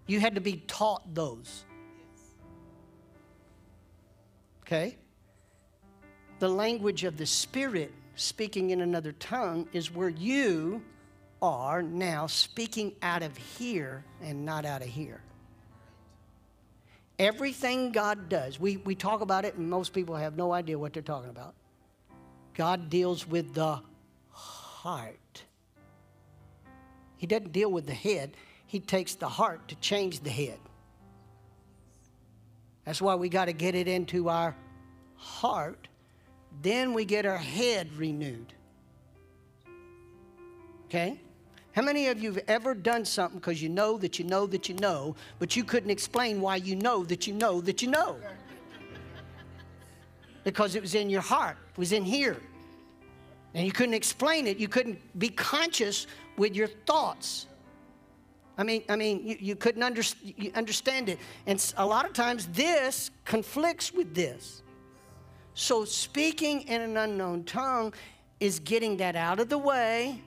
You 0.07 0.19
had 0.19 0.35
to 0.35 0.41
be 0.41 0.57
taught 0.67 1.13
those. 1.13 1.63
Okay? 4.63 4.97
The 6.39 6.49
language 6.49 7.03
of 7.03 7.17
the 7.17 7.25
Spirit, 7.25 7.93
speaking 8.15 8.71
in 8.71 8.81
another 8.81 9.13
tongue, 9.13 9.67
is 9.73 9.93
where 9.93 10.09
you 10.09 10.81
are 11.41 11.81
now 11.81 12.27
speaking 12.27 12.93
out 13.01 13.23
of 13.23 13.35
here 13.37 14.03
and 14.21 14.45
not 14.45 14.65
out 14.65 14.81
of 14.81 14.87
here. 14.87 15.21
Everything 17.21 17.91
God 17.91 18.29
does, 18.29 18.59
we, 18.59 18.77
we 18.77 18.95
talk 18.95 19.21
about 19.21 19.45
it, 19.45 19.53
and 19.53 19.69
most 19.69 19.93
people 19.93 20.15
have 20.15 20.35
no 20.35 20.51
idea 20.51 20.79
what 20.79 20.91
they're 20.91 21.03
talking 21.03 21.29
about. 21.29 21.53
God 22.55 22.89
deals 22.89 23.27
with 23.27 23.53
the 23.53 23.79
heart. 24.31 25.43
He 27.17 27.27
doesn't 27.27 27.51
deal 27.51 27.71
with 27.71 27.85
the 27.85 27.93
head, 27.93 28.35
He 28.65 28.79
takes 28.79 29.13
the 29.13 29.29
heart 29.29 29.67
to 29.67 29.75
change 29.75 30.21
the 30.21 30.31
head. 30.31 30.57
That's 32.85 32.99
why 32.99 33.13
we 33.13 33.29
got 33.29 33.45
to 33.45 33.53
get 33.53 33.75
it 33.75 33.87
into 33.87 34.27
our 34.27 34.55
heart. 35.13 35.89
Then 36.63 36.91
we 36.91 37.05
get 37.05 37.27
our 37.27 37.37
head 37.37 37.93
renewed. 37.97 38.51
Okay? 40.85 41.19
How 41.73 41.81
many 41.81 42.07
of 42.07 42.21
you 42.21 42.33
have 42.33 42.43
ever 42.47 42.73
done 42.73 43.05
something 43.05 43.39
because 43.39 43.61
you 43.61 43.69
know 43.69 43.97
that 43.97 44.19
you 44.19 44.25
know 44.25 44.45
that 44.47 44.67
you 44.67 44.75
know, 44.75 45.15
but 45.39 45.55
you 45.55 45.63
couldn't 45.63 45.89
explain 45.89 46.41
why 46.41 46.57
you 46.57 46.75
know 46.75 47.05
that 47.05 47.27
you 47.27 47.33
know 47.33 47.61
that 47.61 47.81
you 47.81 47.89
know? 47.89 48.17
Because 50.43 50.75
it 50.75 50.81
was 50.81 50.95
in 50.95 51.09
your 51.09 51.21
heart, 51.21 51.55
it 51.71 51.77
was 51.77 51.93
in 51.93 52.03
here. 52.03 52.37
And 53.53 53.65
you 53.65 53.71
couldn't 53.71 53.93
explain 53.93 54.47
it, 54.47 54.57
you 54.57 54.67
couldn't 54.67 54.99
be 55.17 55.29
conscious 55.29 56.07
with 56.37 56.55
your 56.55 56.67
thoughts. 56.67 57.47
I 58.57 58.63
mean, 58.63 58.83
I 58.89 58.95
mean, 58.95 59.25
you, 59.25 59.37
you 59.39 59.55
couldn't 59.55 59.81
under, 59.81 60.01
you 60.23 60.51
understand 60.55 61.07
it. 61.07 61.19
And 61.47 61.73
a 61.77 61.85
lot 61.85 62.05
of 62.05 62.11
times 62.13 62.47
this 62.47 63.11
conflicts 63.23 63.93
with 63.93 64.13
this. 64.13 64.61
So 65.53 65.85
speaking 65.85 66.61
in 66.63 66.81
an 66.81 66.97
unknown 66.97 67.45
tongue 67.45 67.93
is 68.39 68.59
getting 68.59 68.97
that 68.97 69.15
out 69.15 69.39
of 69.39 69.47
the 69.47 69.57
way 69.57 70.21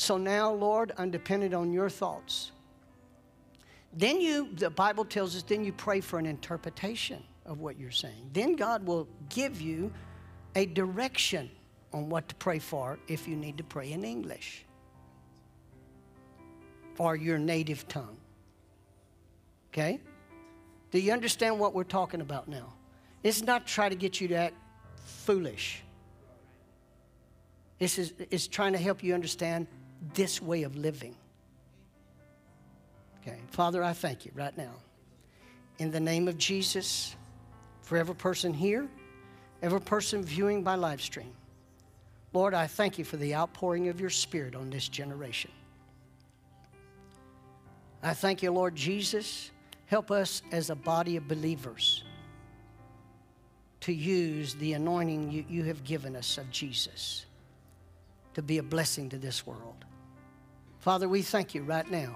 so 0.00 0.16
now, 0.16 0.52
Lord, 0.52 0.92
I'm 0.96 1.10
dependent 1.10 1.52
on 1.52 1.72
your 1.72 1.90
thoughts. 1.90 2.52
Then 3.92 4.20
you, 4.20 4.48
the 4.54 4.70
Bible 4.70 5.04
tells 5.04 5.34
us, 5.34 5.42
then 5.42 5.64
you 5.64 5.72
pray 5.72 6.00
for 6.00 6.20
an 6.20 6.26
interpretation 6.26 7.20
of 7.44 7.58
what 7.58 7.80
you're 7.80 7.90
saying. 7.90 8.30
Then 8.32 8.54
God 8.54 8.86
will 8.86 9.08
give 9.28 9.60
you 9.60 9.92
a 10.54 10.66
direction 10.66 11.50
on 11.92 12.08
what 12.08 12.28
to 12.28 12.36
pray 12.36 12.60
for 12.60 12.96
if 13.08 13.26
you 13.26 13.34
need 13.34 13.58
to 13.58 13.64
pray 13.64 13.90
in 13.90 14.04
English 14.04 14.64
or 16.96 17.16
your 17.16 17.36
native 17.36 17.88
tongue. 17.88 18.18
Okay? 19.72 19.98
Do 20.92 21.00
you 21.00 21.12
understand 21.12 21.58
what 21.58 21.74
we're 21.74 21.82
talking 21.82 22.20
about 22.20 22.46
now? 22.46 22.72
It's 23.24 23.42
not 23.42 23.66
trying 23.66 23.90
to 23.90 23.96
get 23.96 24.20
you 24.20 24.28
to 24.28 24.36
act 24.36 24.54
foolish. 24.94 25.82
This 27.80 27.98
is 27.98 28.12
it's 28.30 28.46
trying 28.46 28.74
to 28.74 28.78
help 28.78 29.02
you 29.02 29.12
understand 29.12 29.66
this 30.14 30.40
way 30.40 30.62
of 30.62 30.76
living. 30.76 31.14
Okay, 33.20 33.38
Father, 33.48 33.82
I 33.82 33.92
thank 33.92 34.24
you 34.24 34.32
right 34.34 34.56
now. 34.56 34.72
In 35.78 35.90
the 35.90 36.00
name 36.00 36.28
of 36.28 36.38
Jesus, 36.38 37.14
for 37.82 37.96
every 37.96 38.14
person 38.14 38.52
here, 38.52 38.88
every 39.62 39.80
person 39.80 40.22
viewing 40.22 40.62
by 40.62 40.74
live 40.74 41.00
stream, 41.00 41.32
Lord, 42.32 42.54
I 42.54 42.66
thank 42.66 42.98
you 42.98 43.04
for 43.04 43.16
the 43.16 43.34
outpouring 43.34 43.88
of 43.88 44.00
your 44.00 44.10
Spirit 44.10 44.54
on 44.54 44.70
this 44.70 44.88
generation. 44.88 45.50
I 48.02 48.14
thank 48.14 48.42
you, 48.42 48.50
Lord 48.50 48.76
Jesus. 48.76 49.50
Help 49.86 50.10
us 50.10 50.42
as 50.52 50.70
a 50.70 50.74
body 50.74 51.16
of 51.16 51.26
believers 51.26 52.04
to 53.80 53.92
use 53.92 54.54
the 54.54 54.74
anointing 54.74 55.30
you, 55.30 55.44
you 55.48 55.64
have 55.64 55.82
given 55.84 56.14
us 56.14 56.38
of 56.38 56.50
Jesus 56.50 57.26
to 58.34 58.42
be 58.42 58.58
a 58.58 58.62
blessing 58.62 59.08
to 59.08 59.18
this 59.18 59.46
world. 59.46 59.84
Father, 60.88 61.06
we 61.06 61.20
thank 61.20 61.54
you 61.54 61.64
right 61.64 61.90
now 61.90 62.14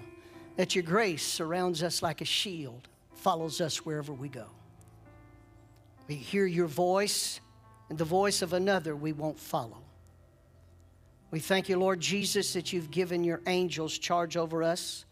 that 0.55 0.73
your 0.73 0.83
grace 0.83 1.21
surrounds 1.21 1.83
us 1.83 2.01
like 2.01 2.21
a 2.21 2.25
shield, 2.25 2.87
follows 3.13 3.61
us 3.61 3.85
wherever 3.85 4.11
we 4.11 4.27
go. 4.27 4.47
We 6.07 6.15
hear 6.15 6.47
your 6.47 6.65
voice, 6.65 7.39
and 7.89 7.99
the 7.99 8.03
voice 8.03 8.41
of 8.41 8.53
another 8.53 8.95
we 8.95 9.13
won't 9.13 9.39
follow. 9.39 9.77
We 11.29 11.39
thank 11.39 11.69
you, 11.69 11.77
Lord 11.77 11.99
Jesus, 11.99 12.51
that 12.53 12.73
you've 12.73 12.89
given 12.89 13.23
your 13.23 13.41
angels 13.45 13.95
charge 13.99 14.37
over 14.37 14.63
us, 14.63 15.05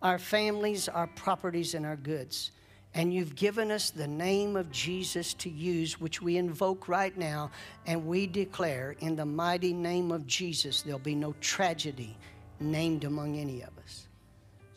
our 0.00 0.18
families, 0.18 0.88
our 0.88 1.08
properties, 1.08 1.74
and 1.74 1.84
our 1.84 1.96
goods. 1.96 2.52
And 2.94 3.12
you've 3.12 3.34
given 3.34 3.70
us 3.70 3.90
the 3.90 4.08
name 4.08 4.56
of 4.56 4.70
Jesus 4.70 5.34
to 5.34 5.50
use, 5.50 6.00
which 6.00 6.22
we 6.22 6.38
invoke 6.38 6.88
right 6.88 7.14
now. 7.18 7.50
And 7.86 8.06
we 8.06 8.26
declare, 8.26 8.96
in 9.00 9.16
the 9.16 9.26
mighty 9.26 9.74
name 9.74 10.12
of 10.12 10.26
Jesus, 10.26 10.80
there'll 10.80 10.98
be 10.98 11.14
no 11.14 11.34
tragedy 11.42 12.16
named 12.62 13.04
among 13.04 13.36
any 13.36 13.62
of 13.62 13.70
us. 13.84 14.06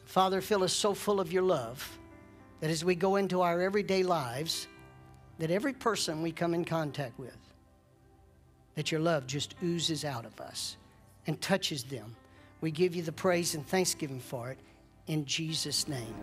Father, 0.05 0.41
fill 0.41 0.63
us 0.63 0.73
so 0.73 0.93
full 0.93 1.19
of 1.19 1.31
your 1.31 1.43
love 1.43 1.99
that 2.61 2.69
as 2.69 2.85
we 2.85 2.95
go 2.95 3.17
into 3.17 3.41
our 3.41 3.61
everyday 3.61 4.03
lives, 4.03 4.67
that 5.39 5.51
every 5.51 5.73
person 5.73 6.21
we 6.21 6.31
come 6.31 6.53
in 6.53 6.63
contact 6.63 7.19
with, 7.19 7.37
that 8.75 8.91
your 8.91 9.01
love 9.01 9.27
just 9.27 9.55
oozes 9.63 10.05
out 10.05 10.25
of 10.25 10.39
us 10.39 10.77
and 11.27 11.39
touches 11.41 11.83
them. 11.83 12.15
We 12.61 12.71
give 12.71 12.95
you 12.95 13.03
the 13.03 13.11
praise 13.11 13.55
and 13.55 13.67
thanksgiving 13.67 14.19
for 14.19 14.49
it 14.51 14.59
in 15.07 15.25
Jesus' 15.25 15.87
name. 15.87 16.15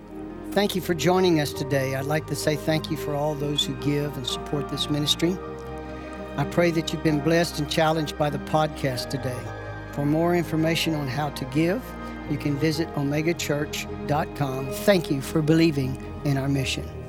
Thank 0.53 0.75
you 0.75 0.81
for 0.81 0.95
joining 0.95 1.41
us 1.41 1.53
today. 1.53 1.95
I'd 1.95 2.05
like 2.05 2.27
to 2.27 2.37
say 2.37 2.57
thank 2.57 2.91
you 2.91 2.97
for 2.97 3.15
all 3.15 3.35
those 3.35 3.65
who 3.65 3.75
give 3.77 4.17
and 4.17 4.27
support 4.27 4.69
this 4.69 4.91
ministry. 4.91 5.37
I 6.37 6.45
pray 6.45 6.71
that 6.73 6.93
you've 6.93 7.03
been 7.03 7.21
blessed 7.21 7.59
and 7.59 7.71
challenged 7.71 8.19
by 8.19 8.31
the 8.31 8.39
podcast 8.39 9.11
today. 9.11 9.62
For 9.93 10.07
more 10.07 10.35
information 10.35 10.95
on 10.95 11.07
how 11.07 11.31
to 11.31 11.45
give, 11.47 11.83
you 12.31 12.39
can 12.39 12.57
visit 12.57 12.89
omegachurch.com. 12.95 14.73
Thank 14.73 15.11
you 15.11 15.21
for 15.21 15.43
believing 15.43 15.97
in 16.25 16.37
our 16.39 16.49
mission. 16.49 17.02